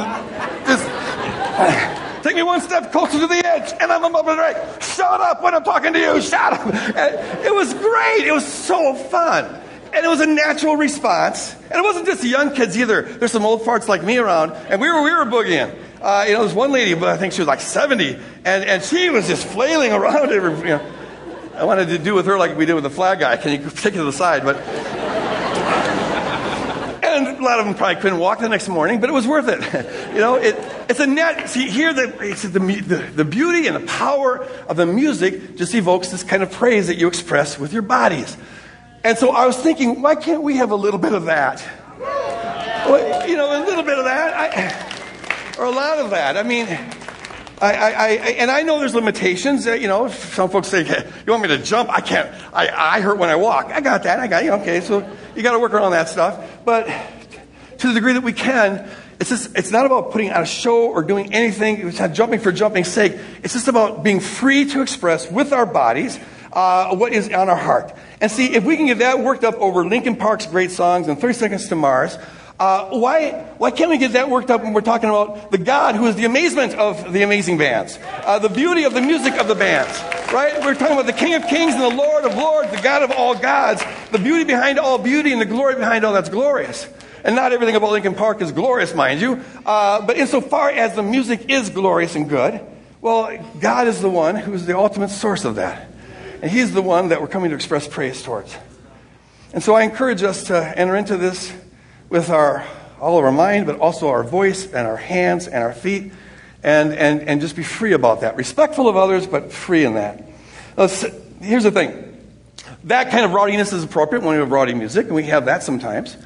just 0.65 2.23
take 2.23 2.35
me 2.35 2.41
one 2.41 2.61
step 2.61 2.91
closer 2.91 3.19
to 3.19 3.27
the 3.27 3.45
edge, 3.45 3.71
and 3.79 3.91
I'm 3.91 4.03
up 4.03 4.27
and 4.27 4.39
right. 4.39 4.83
Shut 4.83 5.21
up 5.21 5.43
when 5.43 5.53
I'm 5.53 5.63
talking 5.63 5.93
to 5.93 5.99
you. 5.99 6.19
Shut 6.19 6.53
up. 6.53 6.65
And 6.65 7.45
it 7.45 7.53
was 7.53 7.73
great. 7.75 8.27
It 8.27 8.31
was 8.31 8.45
so 8.45 8.95
fun. 8.95 9.61
And 9.93 10.05
it 10.05 10.07
was 10.07 10.21
a 10.21 10.25
natural 10.25 10.77
response. 10.77 11.53
And 11.53 11.73
it 11.73 11.83
wasn't 11.83 12.05
just 12.05 12.21
the 12.21 12.29
young 12.29 12.55
kids 12.55 12.77
either. 12.77 13.01
There's 13.01 13.31
some 13.31 13.45
old 13.45 13.61
farts 13.61 13.87
like 13.87 14.03
me 14.03 14.17
around, 14.17 14.51
and 14.51 14.79
we 14.79 14.89
were, 14.89 15.01
we 15.01 15.11
were 15.11 15.25
boogieing. 15.25 15.75
Uh, 16.01 16.25
you 16.27 16.33
know, 16.33 16.41
there's 16.41 16.53
one 16.53 16.71
lady, 16.71 16.93
but 16.93 17.09
I 17.09 17.17
think 17.17 17.33
she 17.33 17.41
was 17.41 17.47
like 17.47 17.61
70, 17.61 18.15
and, 18.45 18.63
and 18.63 18.83
she 18.83 19.09
was 19.09 19.27
just 19.27 19.45
flailing 19.45 19.91
around. 19.91 20.31
Every, 20.31 20.57
you 20.57 20.77
know. 20.77 20.91
I 21.55 21.65
wanted 21.65 21.89
to 21.89 21.99
do 21.99 22.15
with 22.15 22.25
her 22.25 22.39
like 22.39 22.57
we 22.57 22.65
did 22.65 22.73
with 22.73 22.83
the 22.83 22.89
flag 22.89 23.19
guy. 23.19 23.37
Can 23.37 23.51
you 23.51 23.69
take 23.69 23.93
it 23.93 23.97
to 23.97 24.03
the 24.03 24.13
side? 24.13 24.43
But 24.43 24.55
and 27.03 27.27
a 27.27 27.43
lot 27.43 27.59
of 27.59 27.65
them 27.65 27.75
probably 27.75 28.01
couldn't 28.01 28.19
walk 28.19 28.39
the 28.39 28.49
next 28.49 28.69
morning, 28.69 28.99
but 28.99 29.09
it 29.09 29.13
was 29.13 29.27
worth 29.27 29.47
it. 29.47 29.61
you 30.13 30.19
know, 30.19 30.35
it, 30.35 30.55
it's 30.89 30.99
a 30.99 31.05
net. 31.05 31.49
See, 31.49 31.69
here 31.69 31.93
the, 31.93 32.07
the, 32.07 32.81
the, 32.81 32.95
the 33.17 33.25
beauty 33.25 33.67
and 33.67 33.75
the 33.75 33.85
power 33.85 34.39
of 34.67 34.77
the 34.77 34.85
music 34.85 35.57
just 35.57 35.75
evokes 35.75 36.07
this 36.07 36.23
kind 36.23 36.41
of 36.41 36.51
praise 36.51 36.87
that 36.87 36.95
you 36.95 37.07
express 37.07 37.59
with 37.59 37.73
your 37.73 37.83
bodies. 37.83 38.37
And 39.03 39.17
so 39.17 39.31
I 39.31 39.47
was 39.47 39.57
thinking, 39.57 40.01
why 40.01 40.15
can't 40.15 40.43
we 40.43 40.57
have 40.57 40.71
a 40.71 40.75
little 40.75 40.99
bit 40.99 41.13
of 41.13 41.25
that? 41.25 41.67
Well, 41.99 43.27
you 43.27 43.35
know, 43.35 43.63
a 43.63 43.65
little 43.65 43.83
bit 43.83 43.97
of 43.97 44.05
that, 44.05 44.33
I, 44.33 45.59
or 45.59 45.65
a 45.65 45.71
lot 45.71 45.99
of 45.99 46.11
that. 46.11 46.37
I 46.37 46.43
mean, 46.43 46.67
I, 47.61 47.73
I, 47.73 47.89
I, 47.89 48.09
and 48.37 48.51
I 48.51 48.63
know 48.63 48.79
there's 48.79 48.95
limitations. 48.95 49.65
You 49.65 49.87
know, 49.87 50.07
some 50.09 50.49
folks 50.49 50.67
say, 50.67 50.81
"You 50.81 51.31
want 51.31 51.43
me 51.43 51.49
to 51.49 51.59
jump? 51.59 51.89
I 51.89 52.01
can't. 52.01 52.29
I, 52.53 52.69
I 52.69 53.01
hurt 53.01 53.17
when 53.17 53.29
I 53.29 53.35
walk." 53.35 53.67
I 53.67 53.81
got 53.81 54.03
that. 54.03 54.19
I 54.19 54.27
got 54.27 54.43
you. 54.43 54.51
Okay, 54.53 54.81
so 54.81 55.07
you 55.35 55.43
got 55.43 55.51
to 55.51 55.59
work 55.59 55.73
around 55.73 55.91
that 55.91 56.09
stuff. 56.09 56.63
But 56.65 56.87
to 57.77 57.87
the 57.87 57.93
degree 57.93 58.13
that 58.13 58.23
we 58.23 58.33
can, 58.33 58.89
it's 59.19 59.29
just 59.29 59.55
it's 59.55 59.71
not 59.71 59.85
about 59.85 60.11
putting 60.11 60.31
on 60.31 60.41
a 60.41 60.45
show 60.45 60.89
or 60.89 61.03
doing 61.03 61.33
anything. 61.33 61.87
It's 61.87 61.99
not 61.99 62.13
jumping 62.13 62.39
for 62.39 62.51
jumping's 62.51 62.87
sake. 62.87 63.13
It's 63.43 63.53
just 63.53 63.67
about 63.67 64.03
being 64.03 64.19
free 64.19 64.65
to 64.69 64.81
express 64.81 65.29
with 65.29 65.53
our 65.53 65.67
bodies 65.67 66.19
uh, 66.53 66.95
what 66.95 67.13
is 67.13 67.29
on 67.29 67.49
our 67.49 67.55
heart. 67.55 67.93
And 68.19 68.31
see, 68.31 68.53
if 68.53 68.63
we 68.63 68.77
can 68.77 68.87
get 68.87 68.99
that 68.99 69.19
worked 69.19 69.43
up 69.43 69.55
over 69.55 69.85
Linkin 69.85 70.15
Park's 70.15 70.45
great 70.45 70.71
songs 70.71 71.07
and 71.07 71.19
30 71.19 71.33
Seconds 71.33 71.67
to 71.69 71.75
Mars, 71.75 72.17
uh, 72.61 72.89
why, 72.91 73.31
why 73.57 73.71
can't 73.71 73.89
we 73.89 73.97
get 73.97 74.13
that 74.13 74.29
worked 74.29 74.51
up 74.51 74.61
when 74.61 74.71
we're 74.71 74.81
talking 74.81 75.09
about 75.09 75.49
the 75.49 75.57
God 75.57 75.95
who 75.95 76.05
is 76.05 76.15
the 76.15 76.25
amazement 76.25 76.75
of 76.75 77.11
the 77.11 77.23
amazing 77.23 77.57
bands, 77.57 77.97
uh, 78.23 78.37
the 78.37 78.49
beauty 78.49 78.83
of 78.83 78.93
the 78.93 79.01
music 79.01 79.33
of 79.39 79.47
the 79.47 79.55
bands, 79.55 79.99
right? 80.31 80.63
We're 80.63 80.75
talking 80.75 80.93
about 80.93 81.07
the 81.07 81.13
King 81.13 81.33
of 81.33 81.47
Kings 81.47 81.73
and 81.73 81.81
the 81.81 81.89
Lord 81.89 82.23
of 82.23 82.35
Lords, 82.35 82.69
the 82.69 82.81
God 82.81 83.01
of 83.01 83.09
all 83.09 83.33
gods, 83.33 83.83
the 84.11 84.19
beauty 84.19 84.43
behind 84.43 84.77
all 84.77 84.99
beauty 84.99 85.31
and 85.31 85.41
the 85.41 85.45
glory 85.45 85.73
behind 85.73 86.05
all 86.05 86.13
that's 86.13 86.29
glorious. 86.29 86.87
And 87.23 87.35
not 87.35 87.51
everything 87.51 87.75
about 87.75 87.93
Linkin 87.93 88.13
Park 88.13 88.43
is 88.43 88.51
glorious, 88.51 88.93
mind 88.93 89.21
you, 89.21 89.41
uh, 89.65 90.05
but 90.05 90.17
insofar 90.17 90.69
as 90.69 90.93
the 90.93 91.01
music 91.01 91.49
is 91.49 91.71
glorious 91.71 92.15
and 92.15 92.29
good, 92.29 92.61
well, 93.01 93.43
God 93.59 93.87
is 93.87 94.01
the 94.01 94.09
one 94.09 94.35
who 94.35 94.53
is 94.53 94.67
the 94.67 94.77
ultimate 94.77 95.09
source 95.09 95.45
of 95.45 95.55
that. 95.55 95.90
And 96.41 96.49
He's 96.49 96.73
the 96.73 96.81
one 96.81 97.09
that 97.09 97.21
we're 97.21 97.27
coming 97.27 97.51
to 97.51 97.55
express 97.55 97.87
praise 97.87 98.21
towards. 98.23 98.57
And 99.53 99.63
so 99.63 99.75
I 99.75 99.83
encourage 99.83 100.23
us 100.23 100.45
to 100.45 100.77
enter 100.77 100.95
into 100.95 101.17
this 101.17 101.53
with 102.09 102.29
our, 102.29 102.65
all 102.99 103.17
of 103.17 103.25
our 103.25 103.31
mind, 103.31 103.65
but 103.65 103.79
also 103.79 104.09
our 104.09 104.23
voice 104.23 104.65
and 104.65 104.87
our 104.87 104.97
hands 104.97 105.47
and 105.47 105.63
our 105.63 105.73
feet, 105.73 106.11
and, 106.63 106.93
and, 106.93 107.21
and 107.21 107.41
just 107.41 107.55
be 107.55 107.63
free 107.63 107.93
about 107.93 108.21
that. 108.21 108.35
Respectful 108.35 108.87
of 108.87 108.95
others, 108.95 109.27
but 109.27 109.51
free 109.51 109.85
in 109.85 109.95
that. 109.95 110.23
Let's, 110.77 111.05
here's 111.41 111.63
the 111.63 111.71
thing 111.71 112.07
that 112.85 113.11
kind 113.11 113.25
of 113.25 113.31
rowdiness 113.31 113.73
is 113.73 113.83
appropriate 113.83 114.23
when 114.23 114.35
we 114.35 114.39
have 114.39 114.51
rowdy 114.51 114.73
music, 114.73 115.05
and 115.05 115.15
we 115.15 115.23
have 115.23 115.45
that 115.45 115.61
sometimes. 115.61 116.17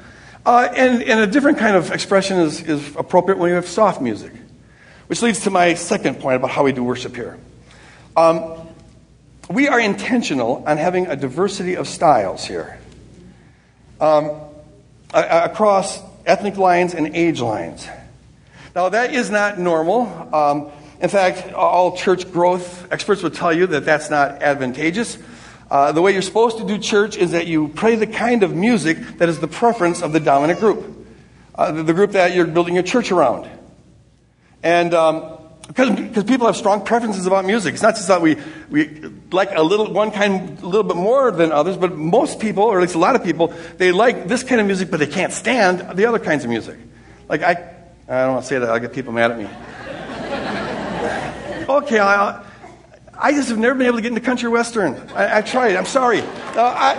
Uh, 0.44 0.68
and, 0.74 1.02
and 1.02 1.20
a 1.20 1.26
different 1.26 1.58
kind 1.58 1.76
of 1.76 1.90
expression 1.90 2.38
is, 2.38 2.62
is 2.62 2.96
appropriate 2.96 3.36
when 3.38 3.50
you 3.50 3.56
have 3.56 3.66
soft 3.66 4.00
music, 4.00 4.32
which 5.08 5.20
leads 5.20 5.40
to 5.40 5.50
my 5.50 5.74
second 5.74 6.20
point 6.20 6.36
about 6.36 6.50
how 6.50 6.62
we 6.62 6.72
do 6.72 6.82
worship 6.84 7.14
here. 7.14 7.38
Um, 8.16 8.65
we 9.48 9.68
are 9.68 9.78
intentional 9.78 10.64
on 10.66 10.76
having 10.76 11.06
a 11.06 11.16
diversity 11.16 11.76
of 11.76 11.86
styles 11.86 12.44
here. 12.44 12.78
Um, 14.00 14.30
across 15.14 16.00
ethnic 16.26 16.56
lines 16.56 16.94
and 16.94 17.14
age 17.16 17.40
lines. 17.40 17.88
Now, 18.74 18.90
that 18.90 19.14
is 19.14 19.30
not 19.30 19.58
normal. 19.58 20.34
Um, 20.34 20.70
in 21.00 21.08
fact, 21.08 21.52
all 21.52 21.96
church 21.96 22.30
growth 22.30 22.90
experts 22.92 23.22
would 23.22 23.34
tell 23.34 23.52
you 23.52 23.66
that 23.68 23.84
that's 23.84 24.10
not 24.10 24.42
advantageous. 24.42 25.18
Uh, 25.70 25.92
the 25.92 26.02
way 26.02 26.12
you're 26.12 26.22
supposed 26.22 26.58
to 26.58 26.66
do 26.66 26.78
church 26.78 27.16
is 27.16 27.30
that 27.30 27.46
you 27.46 27.68
play 27.68 27.96
the 27.96 28.06
kind 28.06 28.42
of 28.42 28.54
music 28.54 28.98
that 29.18 29.28
is 29.28 29.40
the 29.40 29.48
preference 29.48 30.02
of 30.02 30.12
the 30.12 30.20
dominant 30.20 30.60
group, 30.60 31.06
uh, 31.54 31.72
the, 31.72 31.82
the, 31.82 31.94
group 31.94 32.12
that 32.12 32.34
you're 32.34 32.46
building 32.46 32.74
your 32.74 32.84
church 32.84 33.10
around. 33.10 33.48
And 34.62 34.94
um, 34.94 35.38
because, 35.66 35.90
because 35.90 36.24
people 36.24 36.46
have 36.46 36.56
strong 36.56 36.84
preferences 36.84 37.26
about 37.26 37.44
music. 37.44 37.74
It's 37.74 37.82
not 37.82 37.94
just 37.94 38.08
that 38.08 38.20
we, 38.20 38.36
we 38.70 38.84
like 39.36 39.54
a 39.54 39.62
little, 39.62 39.92
one 39.92 40.10
kind 40.10 40.60
a 40.60 40.66
little 40.66 40.82
bit 40.82 40.96
more 40.96 41.30
than 41.30 41.52
others, 41.52 41.76
but 41.76 41.96
most 41.96 42.40
people, 42.40 42.64
or 42.64 42.78
at 42.78 42.82
least 42.82 42.96
a 42.96 42.98
lot 42.98 43.14
of 43.14 43.22
people, 43.22 43.54
they 43.76 43.92
like 43.92 44.26
this 44.26 44.42
kind 44.42 44.60
of 44.60 44.66
music, 44.66 44.90
but 44.90 44.98
they 44.98 45.06
can't 45.06 45.32
stand 45.32 45.96
the 45.96 46.06
other 46.06 46.18
kinds 46.18 46.42
of 46.42 46.50
music. 46.50 46.76
Like, 47.28 47.42
I, 47.42 47.52
I 48.08 48.24
don't 48.24 48.32
want 48.32 48.42
to 48.42 48.48
say 48.48 48.58
that, 48.58 48.68
I'll 48.68 48.80
get 48.80 48.92
people 48.92 49.12
mad 49.12 49.30
at 49.30 49.38
me. 49.38 49.44
okay, 51.68 52.00
I, 52.00 52.44
I 53.16 53.32
just 53.32 53.50
have 53.50 53.58
never 53.58 53.76
been 53.76 53.86
able 53.86 53.98
to 53.98 54.02
get 54.02 54.08
into 54.08 54.20
country 54.20 54.48
western. 54.48 54.96
I, 55.14 55.38
I 55.38 55.42
tried, 55.42 55.76
I'm 55.76 55.86
sorry. 55.86 56.20
Uh, 56.20 56.56
I, 56.56 56.98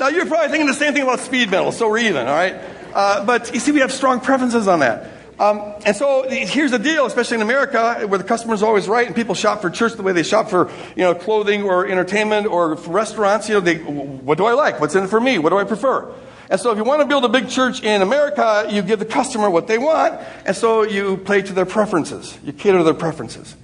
now, 0.00 0.08
you're 0.08 0.26
probably 0.26 0.48
thinking 0.48 0.66
the 0.66 0.74
same 0.74 0.94
thing 0.94 1.02
about 1.02 1.20
speed 1.20 1.50
metal, 1.50 1.72
so 1.72 1.88
we're 1.88 1.98
even, 1.98 2.26
all 2.26 2.34
right? 2.34 2.54
Uh, 2.94 3.24
but 3.24 3.52
you 3.52 3.60
see, 3.60 3.70
we 3.70 3.80
have 3.80 3.92
strong 3.92 4.20
preferences 4.20 4.66
on 4.66 4.80
that. 4.80 5.19
Um, 5.40 5.72
and 5.86 5.96
so 5.96 6.28
here's 6.28 6.70
the 6.70 6.78
deal, 6.78 7.06
especially 7.06 7.36
in 7.36 7.42
America, 7.42 8.06
where 8.06 8.18
the 8.18 8.24
customer's 8.24 8.62
always 8.62 8.86
right, 8.86 9.06
and 9.06 9.16
people 9.16 9.34
shop 9.34 9.62
for 9.62 9.70
church 9.70 9.94
the 9.94 10.02
way 10.02 10.12
they 10.12 10.22
shop 10.22 10.50
for 10.50 10.70
you 10.94 11.02
know 11.02 11.14
clothing 11.14 11.62
or 11.62 11.86
entertainment 11.86 12.46
or 12.46 12.74
restaurants. 12.74 13.48
You 13.48 13.54
know, 13.54 13.60
they, 13.60 13.78
what 13.78 14.36
do 14.36 14.44
I 14.44 14.52
like? 14.52 14.80
What's 14.80 14.94
in 14.94 15.04
it 15.04 15.06
for 15.06 15.18
me? 15.18 15.38
What 15.38 15.48
do 15.48 15.56
I 15.56 15.64
prefer? 15.64 16.12
And 16.50 16.60
so 16.60 16.72
if 16.72 16.76
you 16.76 16.84
want 16.84 17.00
to 17.00 17.06
build 17.06 17.24
a 17.24 17.28
big 17.30 17.48
church 17.48 17.82
in 17.82 18.02
America, 18.02 18.66
you 18.68 18.82
give 18.82 18.98
the 18.98 19.06
customer 19.06 19.48
what 19.48 19.66
they 19.66 19.78
want, 19.78 20.20
and 20.44 20.54
so 20.54 20.82
you 20.82 21.16
play 21.16 21.40
to 21.40 21.54
their 21.54 21.64
preferences. 21.64 22.36
You 22.44 22.52
cater 22.52 22.76
to 22.76 22.84
their 22.84 22.92
preferences. 22.92 23.56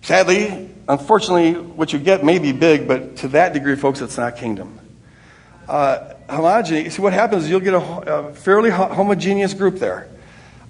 Sadly, 0.00 0.70
unfortunately, 0.88 1.60
what 1.60 1.92
you 1.92 1.98
get 1.98 2.24
may 2.24 2.38
be 2.38 2.52
big, 2.52 2.88
but 2.88 3.16
to 3.16 3.28
that 3.28 3.52
degree, 3.52 3.76
folks, 3.76 4.00
it's 4.00 4.16
not 4.16 4.38
kingdom. 4.38 4.78
Uh, 5.68 6.14
homogeneous. 6.30 6.94
See, 6.94 7.02
what 7.02 7.12
happens 7.12 7.44
is 7.44 7.50
you'll 7.50 7.60
get 7.60 7.74
a, 7.74 7.78
a 7.80 8.32
fairly 8.32 8.70
homogeneous 8.70 9.52
group 9.52 9.76
there. 9.76 10.08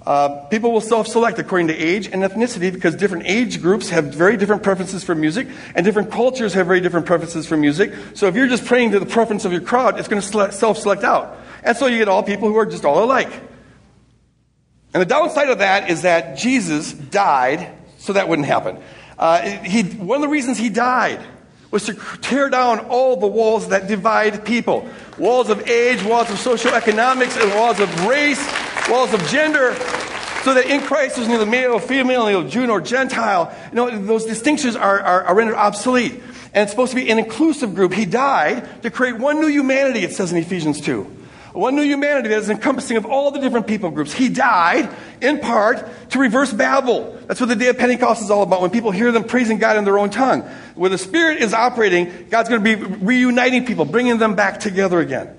Uh, 0.05 0.45
people 0.47 0.71
will 0.73 0.81
self 0.81 1.07
select 1.07 1.39
according 1.39 1.67
to 1.67 1.75
age 1.75 2.07
and 2.07 2.23
ethnicity 2.23 2.73
because 2.73 2.95
different 2.95 3.25
age 3.25 3.61
groups 3.61 3.89
have 3.89 4.05
very 4.05 4.35
different 4.35 4.61
preferences 4.61 5.03
for 5.03 5.15
music, 5.15 5.47
and 5.75 5.85
different 5.85 6.11
cultures 6.11 6.53
have 6.53 6.67
very 6.67 6.81
different 6.81 7.05
preferences 7.05 7.47
for 7.47 7.55
music. 7.55 7.93
So 8.13 8.27
if 8.27 8.35
you're 8.35 8.47
just 8.47 8.65
praying 8.65 8.91
to 8.91 8.99
the 8.99 9.05
preference 9.05 9.45
of 9.45 9.53
your 9.53 9.61
crowd, 9.61 9.97
it's 9.97 10.09
going 10.09 10.21
to 10.21 10.51
self 10.51 10.77
select 10.77 11.03
out. 11.03 11.37
And 11.63 11.77
so 11.77 11.87
you 11.87 11.97
get 11.97 12.09
all 12.09 12.23
people 12.23 12.49
who 12.49 12.57
are 12.57 12.65
just 12.65 12.83
all 12.83 13.03
alike. 13.03 13.31
And 14.93 15.01
the 15.01 15.05
downside 15.05 15.49
of 15.49 15.59
that 15.59 15.89
is 15.89 16.01
that 16.01 16.37
Jesus 16.37 16.91
died 16.93 17.71
so 17.97 18.13
that 18.13 18.27
wouldn't 18.27 18.47
happen. 18.47 18.79
Uh, 19.17 19.41
he, 19.41 19.83
one 19.83 20.17
of 20.17 20.21
the 20.21 20.27
reasons 20.27 20.57
he 20.57 20.69
died 20.69 21.25
was 21.71 21.85
to 21.85 21.93
tear 22.21 22.49
down 22.49 22.79
all 22.79 23.15
the 23.15 23.25
walls 23.25 23.69
that 23.69 23.87
divide 23.87 24.45
people 24.45 24.87
walls 25.17 25.49
of 25.49 25.67
age, 25.67 26.03
walls 26.03 26.29
of 26.29 26.37
socioeconomics, 26.37 27.41
and 27.41 27.53
walls 27.55 27.79
of 27.79 28.05
race 28.05 28.41
walls 28.89 29.13
of 29.13 29.25
gender, 29.27 29.73
so 30.43 30.53
that 30.53 30.65
in 30.67 30.81
Christ 30.81 31.15
there's 31.15 31.27
neither 31.27 31.45
male 31.45 31.73
or 31.73 31.79
female, 31.79 32.25
neither 32.25 32.47
Jew 32.49 32.67
nor 32.67 32.81
Gentile. 32.81 33.55
You 33.69 33.75
know, 33.75 33.97
those 33.97 34.25
distinctions 34.25 34.75
are, 34.75 34.99
are, 34.99 35.23
are 35.23 35.35
rendered 35.35 35.55
obsolete. 35.55 36.21
And 36.53 36.63
it's 36.63 36.71
supposed 36.71 36.91
to 36.91 36.95
be 36.95 37.09
an 37.09 37.17
inclusive 37.17 37.73
group. 37.73 37.93
He 37.93 38.05
died 38.05 38.83
to 38.83 38.91
create 38.91 39.17
one 39.17 39.39
new 39.39 39.47
humanity, 39.47 39.99
it 39.99 40.13
says 40.13 40.31
in 40.31 40.37
Ephesians 40.37 40.81
2. 40.81 41.21
One 41.53 41.75
new 41.75 41.83
humanity 41.83 42.29
that 42.29 42.39
is 42.39 42.49
encompassing 42.49 42.97
of 42.97 43.05
all 43.05 43.29
the 43.29 43.39
different 43.39 43.67
people 43.67 43.91
groups. 43.91 44.11
He 44.11 44.27
died, 44.27 44.89
in 45.21 45.39
part, 45.39 45.87
to 46.09 46.19
reverse 46.19 46.51
Babel. 46.51 47.19
That's 47.27 47.39
what 47.39 47.47
the 47.47 47.55
day 47.55 47.67
of 47.69 47.77
Pentecost 47.77 48.23
is 48.23 48.31
all 48.31 48.41
about, 48.41 48.61
when 48.61 48.71
people 48.71 48.89
hear 48.89 49.11
them 49.11 49.23
praising 49.23 49.59
God 49.59 49.77
in 49.77 49.83
their 49.83 49.99
own 49.99 50.09
tongue. 50.09 50.41
Where 50.73 50.89
the 50.89 50.97
Spirit 50.97 51.39
is 51.39 51.53
operating, 51.53 52.27
God's 52.29 52.49
going 52.49 52.63
to 52.63 52.77
be 52.77 52.83
reuniting 52.83 53.65
people, 53.65 53.85
bringing 53.85 54.17
them 54.17 54.35
back 54.35 54.59
together 54.59 54.99
again. 54.99 55.37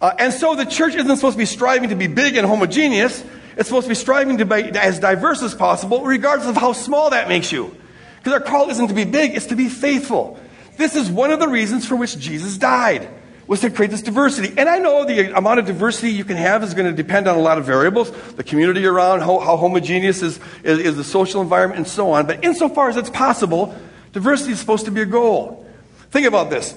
Uh, 0.00 0.14
and 0.18 0.32
so 0.32 0.54
the 0.54 0.64
church 0.64 0.94
isn't 0.94 1.16
supposed 1.16 1.34
to 1.34 1.38
be 1.38 1.44
striving 1.44 1.90
to 1.90 1.96
be 1.96 2.06
big 2.06 2.36
and 2.36 2.46
homogeneous. 2.46 3.22
It's 3.56 3.68
supposed 3.68 3.84
to 3.84 3.90
be 3.90 3.94
striving 3.94 4.38
to 4.38 4.46
be 4.46 4.54
as 4.78 4.98
diverse 4.98 5.42
as 5.42 5.54
possible, 5.54 6.02
regardless 6.02 6.48
of 6.48 6.56
how 6.56 6.72
small 6.72 7.10
that 7.10 7.28
makes 7.28 7.52
you. 7.52 7.76
Because 8.18 8.32
our 8.32 8.40
call 8.40 8.70
isn't 8.70 8.88
to 8.88 8.94
be 8.94 9.04
big, 9.04 9.34
it's 9.34 9.46
to 9.46 9.56
be 9.56 9.68
faithful. 9.68 10.38
This 10.76 10.96
is 10.96 11.10
one 11.10 11.30
of 11.30 11.40
the 11.40 11.48
reasons 11.48 11.86
for 11.86 11.96
which 11.96 12.18
Jesus 12.18 12.56
died, 12.56 13.08
was 13.46 13.60
to 13.60 13.70
create 13.70 13.90
this 13.90 14.00
diversity. 14.00 14.54
And 14.56 14.68
I 14.68 14.78
know 14.78 15.04
the 15.04 15.36
amount 15.36 15.58
of 15.58 15.66
diversity 15.66 16.12
you 16.12 16.24
can 16.24 16.36
have 16.36 16.62
is 16.62 16.72
going 16.72 16.86
to 16.86 16.96
depend 16.96 17.28
on 17.28 17.36
a 17.36 17.40
lot 17.40 17.58
of 17.58 17.66
variables, 17.66 18.10
the 18.36 18.44
community 18.44 18.86
around, 18.86 19.20
how, 19.20 19.40
how 19.40 19.56
homogeneous 19.56 20.22
is, 20.22 20.40
is, 20.62 20.78
is 20.78 20.96
the 20.96 21.04
social 21.04 21.42
environment, 21.42 21.78
and 21.78 21.88
so 21.88 22.12
on. 22.12 22.26
But 22.26 22.44
insofar 22.44 22.88
as 22.88 22.96
it's 22.96 23.10
possible, 23.10 23.76
diversity 24.12 24.52
is 24.52 24.60
supposed 24.60 24.86
to 24.86 24.90
be 24.90 25.02
a 25.02 25.06
goal. 25.06 25.66
Think 26.10 26.26
about 26.26 26.48
this. 26.48 26.74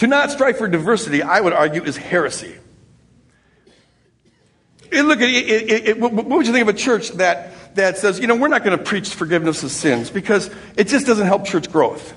To 0.00 0.06
not 0.06 0.30
strive 0.30 0.56
for 0.56 0.66
diversity, 0.66 1.22
I 1.22 1.42
would 1.42 1.52
argue, 1.52 1.84
is 1.84 1.94
heresy. 1.94 2.56
look 4.90 5.20
at 5.20 5.28
it, 5.28 5.88
it, 5.88 6.00
what 6.00 6.24
would 6.24 6.46
you 6.46 6.54
think 6.54 6.66
of 6.66 6.74
a 6.74 6.78
church 6.78 7.10
that, 7.10 7.74
that 7.76 7.98
says, 7.98 8.18
you 8.18 8.26
know, 8.26 8.34
we're 8.34 8.48
not 8.48 8.64
going 8.64 8.78
to 8.78 8.82
preach 8.82 9.10
forgiveness 9.10 9.62
of 9.62 9.70
sins 9.70 10.08
because 10.08 10.50
it 10.74 10.88
just 10.88 11.06
doesn't 11.06 11.26
help 11.26 11.44
church 11.44 11.70
growth? 11.70 12.14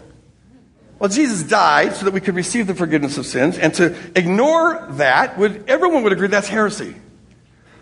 Well, 0.97 1.09
Jesus 1.09 1.43
died 1.43 1.93
so 1.93 2.05
that 2.05 2.13
we 2.13 2.21
could 2.21 2.35
receive 2.35 2.67
the 2.67 2.75
forgiveness 2.75 3.17
of 3.17 3.25
sins, 3.25 3.57
and 3.57 3.73
to 3.73 3.93
ignore 4.15 4.87
that, 4.91 5.37
would, 5.37 5.65
everyone 5.67 6.03
would 6.03 6.13
agree 6.13 6.29
that's 6.29 6.47
heresy. 6.47 6.95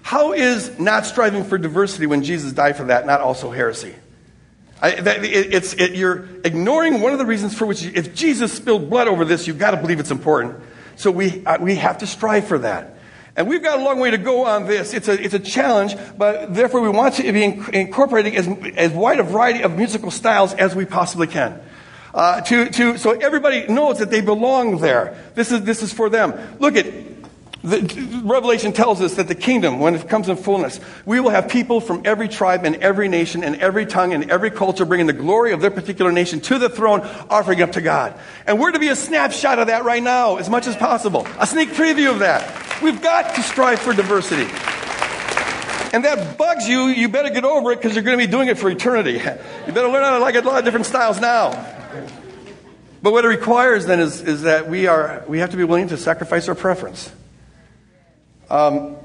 How 0.02 0.34
is 0.34 0.80
not 0.80 1.06
striving 1.06 1.44
for 1.44 1.60
diversity 1.60 2.08
when 2.08 2.24
Jesus 2.24 2.54
died 2.54 2.76
for 2.76 2.86
that 2.86 3.06
not 3.06 3.22
also 3.22 3.52
heresy? 3.52 3.94
I, 4.82 4.92
that, 5.02 5.24
it, 5.24 5.54
it's, 5.54 5.74
it, 5.74 5.96
you're 5.96 6.28
ignoring 6.44 7.02
one 7.02 7.14
of 7.14 7.20
the 7.20 7.26
reasons 7.26 7.56
for 7.56 7.66
which, 7.66 7.84
if 7.84 8.16
Jesus 8.16 8.52
spilled 8.52 8.90
blood 8.90 9.08
over 9.08 9.26
this, 9.26 9.46
you've 9.48 9.60
got 9.60 9.72
to 9.72 9.78
believe 9.78 10.00
it's 10.00 10.12
important. 10.12 10.60
So 10.96 11.12
we, 11.12 11.46
uh, 11.46 11.60
we 11.60 11.76
have 11.76 12.00
to 12.00 12.08
strive 12.08 12.48
for 12.48 12.60
that. 12.60 12.98
And 13.36 13.48
we've 13.48 13.64
got 13.64 13.80
a 13.80 13.84
long 13.84 14.00
way 14.00 14.12
to 14.12 14.18
go 14.18 14.46
on 14.46 14.66
this. 14.66 14.94
It's 14.94 15.08
a, 15.08 15.14
it's 15.14 15.34
a 15.34 15.40
challenge, 15.40 15.96
but 16.18 16.54
therefore 16.54 16.82
we 16.82 16.90
want 16.90 17.16
to 17.16 17.32
be 17.32 17.44
incorporating 17.44 18.36
as, 18.36 18.48
as 18.76 18.92
wide 18.92 19.20
a 19.20 19.24
variety 19.24 19.62
of 19.64 19.78
musical 19.78 20.12
styles 20.12 20.54
as 20.54 20.76
we 20.76 20.86
possibly 20.86 21.28
can. 21.28 21.62
Uh, 22.14 22.42
to, 22.42 22.70
to, 22.70 22.98
so 22.98 23.12
everybody 23.12 23.68
knows 23.68 24.00
that 24.00 24.10
they 24.12 24.20
belong 24.20 24.80
there. 24.80 25.18
This 25.34 25.52
is, 25.52 25.64
this 25.64 25.82
is 25.82 25.94
for 25.94 26.10
them. 26.10 26.58
Look 26.60 26.76
at, 26.76 26.86
The, 27.64 28.22
Revelation 28.24 28.74
tells 28.74 29.02
us 29.02 29.16
that 29.16 29.28
the 29.28 29.36
kingdom, 29.36 29.80
when 29.80 29.94
it 29.94 30.10
comes 30.10 30.28
in 30.30 30.36
fullness, 30.36 30.80
we 31.06 31.20
will 31.20 31.30
have 31.30 31.48
people 31.48 31.80
from 31.80 32.02
every 32.06 32.28
tribe 32.28 32.66
and 32.66 32.78
every 32.78 33.08
nation 33.08 33.44
and 33.44 33.56
every 33.58 33.86
tongue 33.86 34.14
and 34.14 34.32
every 34.32 34.50
culture 34.50 34.84
bringing 34.84 35.06
the 35.06 35.14
glory 35.14 35.54
of 35.54 35.62
their 35.62 35.70
particular 35.70 36.12
nation 36.12 36.40
to 36.42 36.58
the 36.58 36.70
throne, 36.70 37.02
offering 37.30 37.62
up 37.62 37.74
to 37.74 37.82
God. 37.82 38.20
And 38.48 38.60
we're 38.60 38.72
to 38.72 38.80
be 38.80 38.88
a 38.88 38.96
snapshot 38.96 39.60
of 39.60 39.68
that 39.68 39.84
right 39.84 40.02
now, 40.02 40.38
as 40.38 40.50
much 40.50 40.66
as 40.66 40.76
possible. 40.76 41.28
A 41.38 41.46
sneak 41.46 41.70
preview 41.70 42.12
of 42.12 42.20
that. 42.20 42.82
We've 42.82 43.00
got 43.00 43.36
to 43.36 43.44
strive 43.44 43.80
for 43.80 43.94
diversity. 43.94 44.50
And 45.94 46.04
that 46.04 46.40
bugs 46.40 46.68
you, 46.68 46.88
you 46.88 47.10
better 47.10 47.30
get 47.30 47.46
over 47.46 47.72
it 47.74 47.76
because 47.76 47.94
you're 47.94 48.04
going 48.04 48.18
to 48.18 48.26
be 48.26 48.32
doing 48.32 48.48
it 48.48 48.58
for 48.58 48.70
eternity. 48.70 49.22
You 49.68 49.74
better 49.74 49.90
learn 49.90 50.04
how 50.04 50.18
to 50.18 50.20
like 50.20 50.34
a 50.34 50.42
lot 50.42 50.58
of 50.58 50.66
different 50.66 50.88
styles 50.88 51.22
now. 51.22 51.52
But 53.04 53.12
what 53.12 53.24
it 53.24 53.28
requires 53.28 53.86
then 53.86 54.00
is, 54.00 54.20
is 54.22 54.42
that 54.42 54.68
we, 54.68 54.88
are, 54.88 55.24
we 55.28 55.38
have 55.38 55.52
to 55.52 55.58
be 55.58 55.64
willing 55.64 55.90
to 55.90 55.98
sacrifice 55.98 56.50
our 56.50 56.56
preference. 56.56 57.12
Um, 58.52 58.98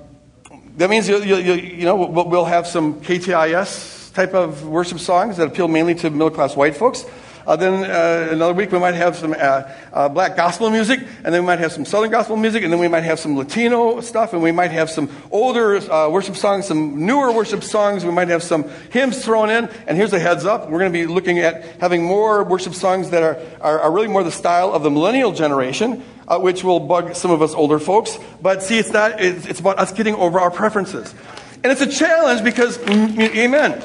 that 0.77 0.91
means 0.91 1.09
you, 1.09 1.23
you, 1.23 1.37
you 1.55 1.85
know 1.85 1.95
we'll 1.95 2.45
have 2.45 2.67
some 2.67 3.01
KTIS 3.01 4.13
type 4.13 4.35
of 4.35 4.67
worship 4.67 4.99
songs 4.99 5.37
that 5.37 5.47
appeal 5.47 5.69
mainly 5.69 5.95
to 5.95 6.11
middle 6.11 6.31
class 6.31 6.57
white 6.57 6.75
folks. 6.75 7.05
Uh, 7.47 7.55
then 7.55 7.89
uh, 7.89 8.33
another 8.33 8.55
week 8.55 8.73
we 8.73 8.81
might 8.81 8.97
have 8.97 9.15
some 9.15 9.33
uh, 9.33 9.63
uh, 9.93 10.09
black 10.09 10.35
gospel 10.35 10.69
music, 10.69 10.99
and 11.23 11.33
then 11.33 11.43
we 11.43 11.47
might 11.47 11.61
have 11.61 11.71
some 11.71 11.85
southern 11.85 12.11
gospel 12.11 12.37
music, 12.37 12.65
and 12.65 12.73
then 12.73 12.81
we 12.81 12.89
might 12.89 13.05
have 13.05 13.21
some 13.21 13.37
Latino 13.37 14.01
stuff, 14.01 14.33
and 14.33 14.43
we 14.43 14.51
might 14.51 14.73
have 14.73 14.91
some 14.91 15.09
older 15.31 15.77
uh, 15.77 16.11
worship 16.11 16.35
songs, 16.35 16.67
some 16.67 17.07
newer 17.07 17.31
worship 17.31 17.63
songs. 17.63 18.05
We 18.05 18.11
might 18.11 18.27
have 18.27 18.43
some 18.43 18.69
hymns 18.91 19.25
thrown 19.25 19.49
in. 19.49 19.69
And 19.87 19.97
here's 19.97 20.13
a 20.13 20.19
heads 20.19 20.45
up: 20.45 20.69
we're 20.69 20.81
going 20.81 20.93
to 20.93 20.99
be 20.99 21.07
looking 21.07 21.39
at 21.39 21.63
having 21.81 22.03
more 22.03 22.43
worship 22.43 22.75
songs 22.75 23.11
that 23.11 23.23
are, 23.23 23.41
are, 23.61 23.79
are 23.79 23.93
really 23.93 24.09
more 24.09 24.25
the 24.25 24.33
style 24.33 24.73
of 24.73 24.83
the 24.83 24.91
millennial 24.91 25.31
generation. 25.31 26.03
Uh, 26.29 26.41
which 26.41 26.65
will 26.65 26.81
bug 26.81 27.15
some 27.15 27.31
of 27.31 27.41
us 27.41 27.55
older 27.55 27.79
folks. 27.79 28.19
But 28.43 28.61
see, 28.61 28.81
it's 28.81 28.91
not, 28.91 29.21
it's, 29.21 29.47
it's 29.47 29.61
about 29.61 29.79
us 29.79 29.93
getting 29.93 30.17
over 30.17 30.41
our 30.41 30.51
preferences. 30.51 31.15
And 31.63 31.71
it's 31.71 31.83
a 31.83 31.87
challenge 31.87 32.43
because, 32.43 32.79
amen. 32.89 33.81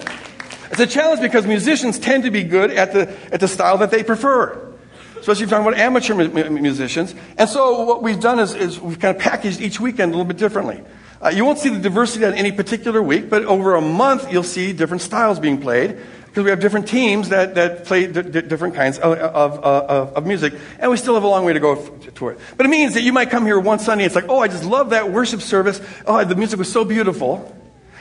It's 0.71 0.79
a 0.79 0.87
challenge 0.87 1.21
because 1.21 1.45
musicians 1.45 1.99
tend 1.99 2.23
to 2.23 2.31
be 2.31 2.43
good 2.43 2.71
at 2.71 2.93
the, 2.93 3.15
at 3.31 3.41
the 3.41 3.47
style 3.47 3.77
that 3.77 3.91
they 3.91 4.03
prefer. 4.03 4.73
Especially 5.19 5.43
if 5.43 5.51
you're 5.51 5.59
talking 5.59 5.67
about 5.67 5.79
amateur 5.79 6.15
mu- 6.15 6.49
musicians. 6.49 7.13
And 7.37 7.47
so 7.47 7.83
what 7.83 8.01
we've 8.01 8.19
done 8.19 8.39
is, 8.39 8.55
is 8.55 8.79
we've 8.79 8.97
kind 8.97 9.15
of 9.15 9.21
packaged 9.21 9.61
each 9.61 9.79
weekend 9.79 10.13
a 10.13 10.17
little 10.17 10.25
bit 10.25 10.37
differently. 10.37 10.83
Uh, 11.23 11.29
you 11.29 11.45
won't 11.45 11.59
see 11.59 11.69
the 11.69 11.77
diversity 11.77 12.25
on 12.25 12.33
any 12.33 12.51
particular 12.51 13.03
week, 13.03 13.29
but 13.29 13.45
over 13.45 13.75
a 13.75 13.81
month 13.81 14.31
you'll 14.31 14.41
see 14.41 14.73
different 14.73 15.03
styles 15.03 15.39
being 15.39 15.61
played 15.61 15.99
because 16.31 16.45
we 16.45 16.49
have 16.49 16.61
different 16.61 16.87
teams 16.87 17.27
that, 17.27 17.55
that 17.55 17.83
play 17.83 18.07
d- 18.07 18.21
d- 18.21 18.41
different 18.43 18.73
kinds 18.73 18.97
of, 18.99 19.17
of, 19.17 19.59
of, 19.59 20.13
of, 20.13 20.25
music, 20.25 20.53
and 20.79 20.89
we 20.89 20.95
still 20.95 21.15
have 21.15 21.23
a 21.23 21.27
long 21.27 21.43
way 21.43 21.51
to 21.51 21.59
go 21.59 21.73
f- 21.73 22.13
to 22.13 22.29
it. 22.29 22.39
But 22.55 22.65
it 22.65 22.69
means 22.69 22.93
that 22.93 23.01
you 23.01 23.11
might 23.11 23.29
come 23.29 23.45
here 23.45 23.59
one 23.59 23.79
Sunday, 23.79 24.05
it's 24.05 24.15
like, 24.15 24.29
oh, 24.29 24.39
I 24.39 24.47
just 24.47 24.63
love 24.63 24.91
that 24.91 25.11
worship 25.11 25.41
service. 25.41 25.81
Oh, 26.07 26.23
the 26.23 26.35
music 26.35 26.57
was 26.57 26.71
so 26.71 26.85
beautiful. 26.85 27.53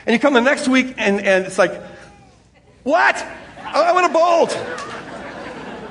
And 0.05 0.13
you 0.13 0.19
come 0.19 0.33
the 0.33 0.39
next 0.39 0.69
week, 0.69 0.95
and, 0.97 1.19
and 1.19 1.45
it's 1.45 1.57
like, 1.57 1.73
what? 2.83 3.21
I 3.65 3.91
want 3.91 4.05
a 4.05 4.13
bolt. 4.13 4.55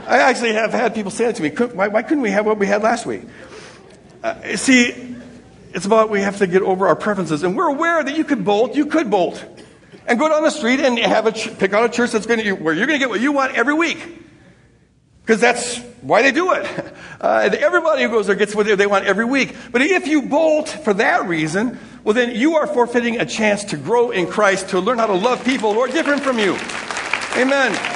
I 0.09 0.21
actually 0.21 0.55
have 0.55 0.73
had 0.73 0.95
people 0.95 1.11
say 1.11 1.27
that 1.27 1.37
to 1.37 1.43
me. 1.43 1.51
Why, 1.51 1.89
why 1.89 2.03
couldn't 2.03 2.23
we 2.23 2.31
have 2.31 2.47
what 2.47 2.57
we 2.57 2.67
had 2.67 2.83
last 2.83 3.05
week? 3.05 3.21
Uh, 4.23 4.57
see, 4.57 5.15
it's 5.75 5.85
about 5.85 6.09
we 6.09 6.23
have 6.23 6.39
to 6.39 6.47
get 6.47 6.63
over 6.63 6.89
our 6.89 6.97
preferences. 6.97 7.43
And 7.43 7.55
we're 7.55 7.69
aware 7.69 8.03
that 8.03 8.17
you 8.17 8.25
could 8.25 8.47
bolt, 8.47 8.77
you 8.77 8.87
could 8.87 9.11
bolt. 9.11 9.45
And 10.11 10.19
go 10.19 10.29
down 10.29 10.43
the 10.43 10.51
street 10.51 10.81
and 10.81 10.99
have 10.99 11.27
a 11.27 11.33
ch- 11.33 11.57
pick 11.57 11.73
out 11.73 11.85
a 11.85 11.89
church 11.89 12.11
that's 12.11 12.27
going 12.27 12.41
to, 12.41 12.53
where 12.53 12.75
you're 12.75 12.89
going 12.89 12.99
to 12.99 13.03
get 13.03 13.09
what 13.09 13.21
you 13.21 13.31
want 13.31 13.55
every 13.55 13.75
week. 13.75 13.99
Because 15.23 15.41
that's 15.41 15.79
why 16.03 16.23
they 16.23 16.33
do 16.33 16.53
it. 16.53 16.95
Uh, 17.21 17.51
everybody 17.59 18.03
who 18.03 18.09
goes 18.09 18.29
there 18.29 18.35
gets 18.35 18.55
what 18.55 18.67
they 18.67 18.87
want 18.87 19.05
every 19.05 19.27
week. 19.27 19.55
But 19.73 19.83
if 19.83 20.07
you 20.07 20.23
bolt 20.23 20.71
for 20.71 20.95
that 20.95 21.29
reason, 21.29 21.79
well, 22.03 22.15
then 22.15 22.35
you 22.35 22.55
are 22.57 22.67
forfeiting 22.67 23.21
a 23.21 23.27
chance 23.27 23.63
to 23.65 23.77
grow 23.77 24.11
in 24.11 24.27
Christ, 24.27 24.71
to 24.71 24.81
learn 24.81 24.97
how 24.97 25.07
to 25.07 25.13
love 25.13 25.45
people 25.45 25.75
who 25.75 25.81
are 25.81 25.89
different 25.89 26.23
from 26.23 26.39
you. 26.39 26.55
Amen. 27.37 27.90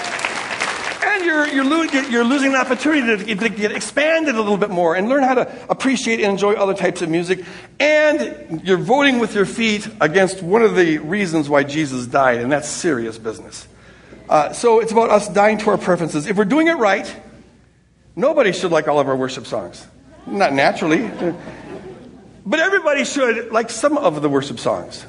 You're, 1.35 1.49
you're, 1.49 2.05
you're 2.11 2.25
losing 2.25 2.55
an 2.55 2.61
opportunity 2.61 3.25
to, 3.25 3.35
to 3.35 3.49
get 3.49 3.73
expanded 3.73 4.37
a 4.37 4.39
little 4.39 4.57
bit 4.57 4.71
more 4.71 4.95
and 4.95 5.09
learn 5.09 5.25
how 5.25 5.35
to 5.35 5.67
appreciate 5.69 6.21
and 6.21 6.31
enjoy 6.31 6.53
other 6.53 6.75
types 6.75 7.03
of 7.03 7.09
music. 7.09 7.45
And 7.81 8.63
you're 8.65 8.79
voting 8.79 9.19
with 9.19 9.35
your 9.35 9.45
feet 9.45 9.89
against 10.01 10.45
one 10.45 10.63
of 10.63 10.77
the 10.77 10.99
reasons 10.99 11.49
why 11.49 11.65
Jesus 11.65 12.07
died, 12.07 12.39
and 12.39 12.53
that's 12.53 12.69
serious 12.69 13.19
business. 13.19 13.67
Uh, 14.29 14.53
so 14.53 14.79
it's 14.79 14.93
about 14.93 15.11
us 15.11 15.29
dying 15.29 15.59
to 15.59 15.71
our 15.71 15.79
preferences. 15.79 16.29
If 16.29 16.37
we're 16.37 16.45
doing 16.45 16.69
it 16.69 16.75
right, 16.75 17.13
nobody 18.15 18.53
should 18.53 18.71
like 18.71 18.87
all 18.87 19.01
of 19.01 19.09
our 19.09 19.17
worship 19.17 19.47
songs. 19.47 19.85
Not 20.29 20.53
naturally. 20.53 21.11
But 22.47 22.61
everybody 22.61 23.05
should 23.05 23.51
like 23.51 23.71
some 23.71 23.99
of 23.99 24.23
the 24.23 24.29
worship 24.29 24.61
songs. 24.61 25.05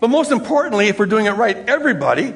But 0.00 0.08
most 0.08 0.32
importantly, 0.32 0.88
if 0.88 0.98
we're 0.98 1.04
doing 1.04 1.26
it 1.26 1.32
right, 1.32 1.56
everybody 1.68 2.34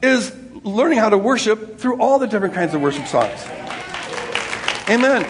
is 0.00 0.32
learning 0.64 0.98
how 0.98 1.10
to 1.10 1.18
worship 1.18 1.78
through 1.78 2.00
all 2.00 2.18
the 2.18 2.26
different 2.26 2.54
kinds 2.54 2.74
of 2.74 2.80
worship 2.80 3.06
songs. 3.06 3.44
Amen. 4.88 5.24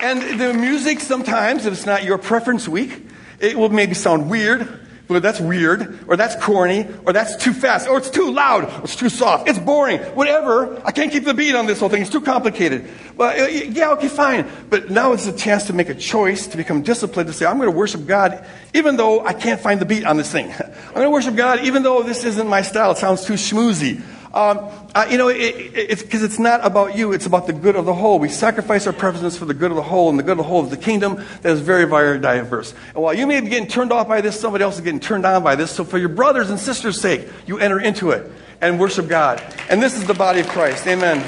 And 0.00 0.40
the 0.40 0.54
music 0.54 1.00
sometimes, 1.00 1.66
if 1.66 1.72
it's 1.72 1.86
not 1.86 2.04
your 2.04 2.18
preference 2.18 2.68
week, 2.68 3.06
it 3.40 3.56
will 3.56 3.68
maybe 3.68 3.94
sound 3.94 4.30
weird. 4.30 4.86
Well, 5.08 5.22
that's 5.22 5.40
weird, 5.40 6.00
or 6.06 6.16
that's 6.18 6.36
corny, 6.36 6.86
or 7.06 7.14
that's 7.14 7.36
too 7.36 7.54
fast, 7.54 7.88
or 7.88 7.96
it's 7.96 8.10
too 8.10 8.30
loud, 8.30 8.64
or 8.64 8.84
it's 8.84 8.94
too 8.94 9.08
soft, 9.08 9.48
it's 9.48 9.58
boring, 9.58 10.00
whatever. 10.14 10.82
I 10.84 10.92
can't 10.92 11.10
keep 11.10 11.24
the 11.24 11.32
beat 11.32 11.54
on 11.54 11.64
this 11.64 11.80
whole 11.80 11.88
thing, 11.88 12.02
it's 12.02 12.10
too 12.10 12.20
complicated. 12.20 12.90
But 13.16 13.40
uh, 13.40 13.46
yeah, 13.46 13.92
okay, 13.92 14.08
fine. 14.08 14.46
But 14.68 14.90
now 14.90 15.14
it's 15.14 15.26
a 15.26 15.32
chance 15.32 15.64
to 15.68 15.72
make 15.72 15.88
a 15.88 15.94
choice, 15.94 16.46
to 16.48 16.58
become 16.58 16.82
disciplined, 16.82 17.28
to 17.28 17.32
say, 17.32 17.46
I'm 17.46 17.56
going 17.56 17.70
to 17.70 17.76
worship 17.76 18.06
God 18.06 18.44
even 18.74 18.96
though 18.96 19.24
I 19.24 19.32
can't 19.32 19.58
find 19.58 19.80
the 19.80 19.86
beat 19.86 20.04
on 20.04 20.18
this 20.18 20.30
thing. 20.30 20.52
I'm 20.52 20.92
going 20.92 21.06
to 21.06 21.10
worship 21.10 21.36
God 21.36 21.64
even 21.64 21.82
though 21.82 22.02
this 22.02 22.24
isn't 22.24 22.46
my 22.46 22.60
style, 22.60 22.90
it 22.90 22.98
sounds 22.98 23.24
too 23.24 23.34
schmoozy. 23.34 24.02
Um, 24.34 24.58
uh, 24.94 25.06
you 25.10 25.16
know, 25.16 25.28
it, 25.28 25.36
it, 25.36 25.72
it's 25.74 26.02
because 26.02 26.22
it's 26.22 26.38
not 26.38 26.64
about 26.64 26.96
you, 26.96 27.12
it's 27.12 27.26
about 27.26 27.46
the 27.46 27.52
good 27.52 27.76
of 27.76 27.86
the 27.86 27.94
whole. 27.94 28.18
We 28.18 28.28
sacrifice 28.28 28.86
our 28.86 28.92
preferences 28.92 29.38
for 29.38 29.46
the 29.46 29.54
good 29.54 29.70
of 29.70 29.76
the 29.76 29.82
whole, 29.82 30.10
and 30.10 30.18
the 30.18 30.22
good 30.22 30.32
of 30.32 30.38
the 30.38 30.42
whole 30.44 30.64
is 30.64 30.70
the 30.70 30.76
kingdom 30.76 31.24
that 31.42 31.52
is 31.52 31.60
very, 31.60 31.86
very 31.86 32.20
diverse. 32.20 32.74
And 32.94 33.02
while 33.02 33.14
you 33.14 33.26
may 33.26 33.40
be 33.40 33.48
getting 33.48 33.68
turned 33.68 33.92
off 33.92 34.06
by 34.06 34.20
this, 34.20 34.38
somebody 34.38 34.64
else 34.64 34.76
is 34.76 34.82
getting 34.82 35.00
turned 35.00 35.24
on 35.24 35.42
by 35.42 35.54
this. 35.54 35.70
So 35.70 35.84
for 35.84 35.98
your 35.98 36.10
brothers 36.10 36.50
and 36.50 36.60
sisters' 36.60 37.00
sake, 37.00 37.26
you 37.46 37.58
enter 37.58 37.80
into 37.80 38.10
it 38.10 38.30
and 38.60 38.78
worship 38.78 39.08
God. 39.08 39.42
And 39.70 39.82
this 39.82 39.96
is 39.96 40.06
the 40.06 40.14
body 40.14 40.40
of 40.40 40.48
Christ. 40.48 40.86
Amen. 40.86 41.18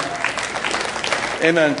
Amen. 1.43 1.77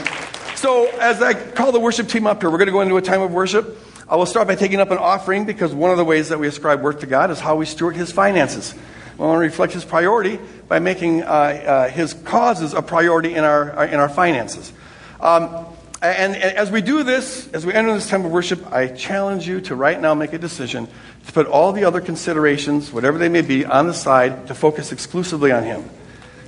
So 0.55 0.87
as 0.99 1.21
I 1.21 1.33
call 1.33 1.71
the 1.71 1.79
worship 1.79 2.07
team 2.07 2.25
up 2.25 2.41
here, 2.41 2.49
we're 2.49 2.57
going 2.57 2.67
to 2.67 2.71
go 2.71 2.81
into 2.81 2.97
a 2.97 3.01
time 3.01 3.21
of 3.21 3.31
worship. 3.31 3.77
I 4.07 4.15
will 4.15 4.25
start 4.25 4.47
by 4.47 4.55
taking 4.55 4.79
up 4.79 4.91
an 4.91 4.97
offering 4.97 5.45
because 5.45 5.73
one 5.73 5.91
of 5.91 5.97
the 5.97 6.05
ways 6.05 6.29
that 6.29 6.39
we 6.39 6.47
ascribe 6.47 6.81
worth 6.81 6.99
to 6.99 7.05
God 7.05 7.31
is 7.31 7.39
how 7.39 7.55
we 7.55 7.65
steward 7.65 7.95
His 7.95 8.11
finances. 8.11 8.75
We 9.21 9.27
want 9.27 9.37
to 9.37 9.41
reflect 9.41 9.73
His 9.73 9.85
priority 9.85 10.39
by 10.67 10.79
making 10.79 11.21
uh, 11.21 11.25
uh, 11.25 11.89
His 11.89 12.15
causes 12.15 12.73
a 12.73 12.81
priority 12.81 13.35
in 13.35 13.43
our, 13.43 13.77
uh, 13.77 13.85
in 13.85 13.99
our 13.99 14.09
finances. 14.09 14.73
Um, 15.19 15.67
and, 16.01 16.35
and, 16.35 16.57
as 16.57 16.71
we 16.71 16.81
do 16.81 17.03
this, 17.03 17.47
as 17.53 17.63
we 17.63 17.71
enter 17.71 17.93
this 17.93 18.09
time 18.09 18.25
of 18.25 18.31
worship, 18.31 18.73
I 18.73 18.87
challenge 18.87 19.47
you 19.47 19.61
to 19.61 19.75
right 19.75 20.01
now 20.01 20.15
make 20.15 20.33
a 20.33 20.39
decision 20.39 20.87
to 21.27 21.33
put 21.33 21.45
all 21.45 21.71
the 21.71 21.83
other 21.83 22.01
considerations, 22.01 22.91
whatever 22.91 23.19
they 23.19 23.29
may 23.29 23.43
be, 23.43 23.63
on 23.63 23.85
the 23.85 23.93
side 23.93 24.47
to 24.47 24.55
focus 24.55 24.91
exclusively 24.91 25.51
on 25.51 25.65
Him, 25.65 25.87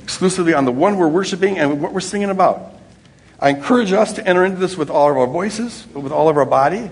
exclusively 0.01 0.55
on 0.55 0.65
the 0.65 0.71
one 0.71 0.97
we're 0.97 1.07
worshiping 1.07 1.59
and 1.59 1.80
what 1.80 1.93
we're 1.93 1.99
singing 1.99 2.32
about. 2.32 2.74
I 3.39 3.49
encourage 3.49 3.93
us 3.93 4.13
to 4.13 4.28
enter 4.28 4.43
into 4.43 4.57
this 4.57 4.76
with 4.76 4.89
all 4.89 5.11
of 5.11 5.17
our 5.17 5.28
voices, 5.28 5.86
with 5.93 6.11
all 6.11 6.28
of 6.28 6.38
our 6.38 6.45
body. 6.45 6.89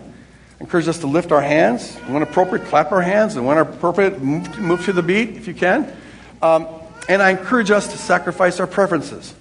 Encourage 0.61 0.87
us 0.87 0.99
to 0.99 1.07
lift 1.07 1.31
our 1.31 1.41
hands. 1.41 1.95
When 2.05 2.21
appropriate, 2.21 2.67
clap 2.67 2.91
our 2.91 3.01
hands. 3.01 3.35
And 3.35 3.47
when 3.47 3.57
appropriate, 3.57 4.21
move, 4.21 4.59
move 4.59 4.85
to 4.85 4.93
the 4.93 5.01
beat 5.01 5.29
if 5.29 5.47
you 5.47 5.55
can. 5.55 5.91
Um, 6.39 6.67
and 7.09 7.19
I 7.19 7.31
encourage 7.31 7.71
us 7.71 7.91
to 7.93 7.97
sacrifice 7.97 8.59
our 8.59 8.67
preferences. 8.67 9.33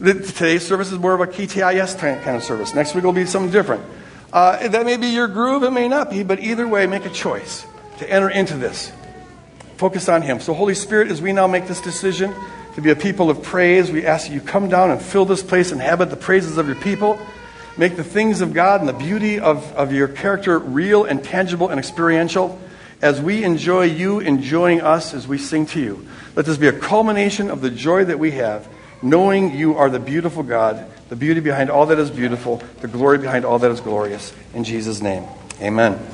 Today's 0.00 0.66
service 0.66 0.90
is 0.90 0.98
more 0.98 1.14
of 1.14 1.20
a 1.20 1.28
KTIS 1.28 1.96
kind 1.96 2.36
of 2.36 2.42
service. 2.42 2.74
Next 2.74 2.92
week 2.92 3.04
will 3.04 3.12
be 3.12 3.24
something 3.24 3.52
different. 3.52 3.84
Uh, 4.32 4.66
that 4.66 4.84
may 4.84 4.96
be 4.96 5.06
your 5.06 5.28
groove, 5.28 5.62
it 5.62 5.70
may 5.70 5.86
not 5.86 6.10
be, 6.10 6.24
but 6.24 6.40
either 6.40 6.66
way, 6.66 6.88
make 6.88 7.06
a 7.06 7.10
choice 7.10 7.64
to 7.98 8.10
enter 8.10 8.28
into 8.28 8.56
this. 8.56 8.90
Focus 9.76 10.08
on 10.08 10.22
Him. 10.22 10.40
So, 10.40 10.54
Holy 10.54 10.74
Spirit, 10.74 11.08
as 11.08 11.22
we 11.22 11.32
now 11.32 11.46
make 11.46 11.68
this 11.68 11.80
decision 11.80 12.34
to 12.74 12.80
be 12.80 12.90
a 12.90 12.96
people 12.96 13.30
of 13.30 13.44
praise, 13.44 13.92
we 13.92 14.04
ask 14.04 14.26
that 14.26 14.34
you 14.34 14.40
come 14.40 14.68
down 14.68 14.90
and 14.90 15.00
fill 15.00 15.24
this 15.24 15.44
place, 15.44 15.70
and 15.70 15.80
inhabit 15.80 16.10
the 16.10 16.16
praises 16.16 16.58
of 16.58 16.66
your 16.66 16.74
people. 16.74 17.16
Make 17.76 17.96
the 17.96 18.04
things 18.04 18.40
of 18.40 18.52
God 18.52 18.80
and 18.80 18.88
the 18.88 18.92
beauty 18.92 19.40
of, 19.40 19.72
of 19.72 19.92
your 19.92 20.08
character 20.08 20.58
real 20.58 21.04
and 21.04 21.22
tangible 21.24 21.68
and 21.68 21.78
experiential 21.78 22.60
as 23.02 23.20
we 23.20 23.42
enjoy 23.44 23.84
you 23.84 24.20
enjoying 24.20 24.80
us 24.80 25.12
as 25.12 25.26
we 25.26 25.38
sing 25.38 25.66
to 25.66 25.80
you. 25.80 26.06
Let 26.36 26.46
this 26.46 26.56
be 26.56 26.68
a 26.68 26.72
culmination 26.72 27.50
of 27.50 27.60
the 27.60 27.70
joy 27.70 28.04
that 28.04 28.18
we 28.18 28.32
have, 28.32 28.68
knowing 29.02 29.56
you 29.56 29.76
are 29.76 29.90
the 29.90 29.98
beautiful 29.98 30.42
God, 30.42 30.86
the 31.08 31.16
beauty 31.16 31.40
behind 31.40 31.68
all 31.68 31.86
that 31.86 31.98
is 31.98 32.10
beautiful, 32.10 32.62
the 32.80 32.88
glory 32.88 33.18
behind 33.18 33.44
all 33.44 33.58
that 33.58 33.70
is 33.70 33.80
glorious. 33.80 34.32
In 34.54 34.64
Jesus' 34.64 35.02
name, 35.02 35.24
amen. 35.60 36.13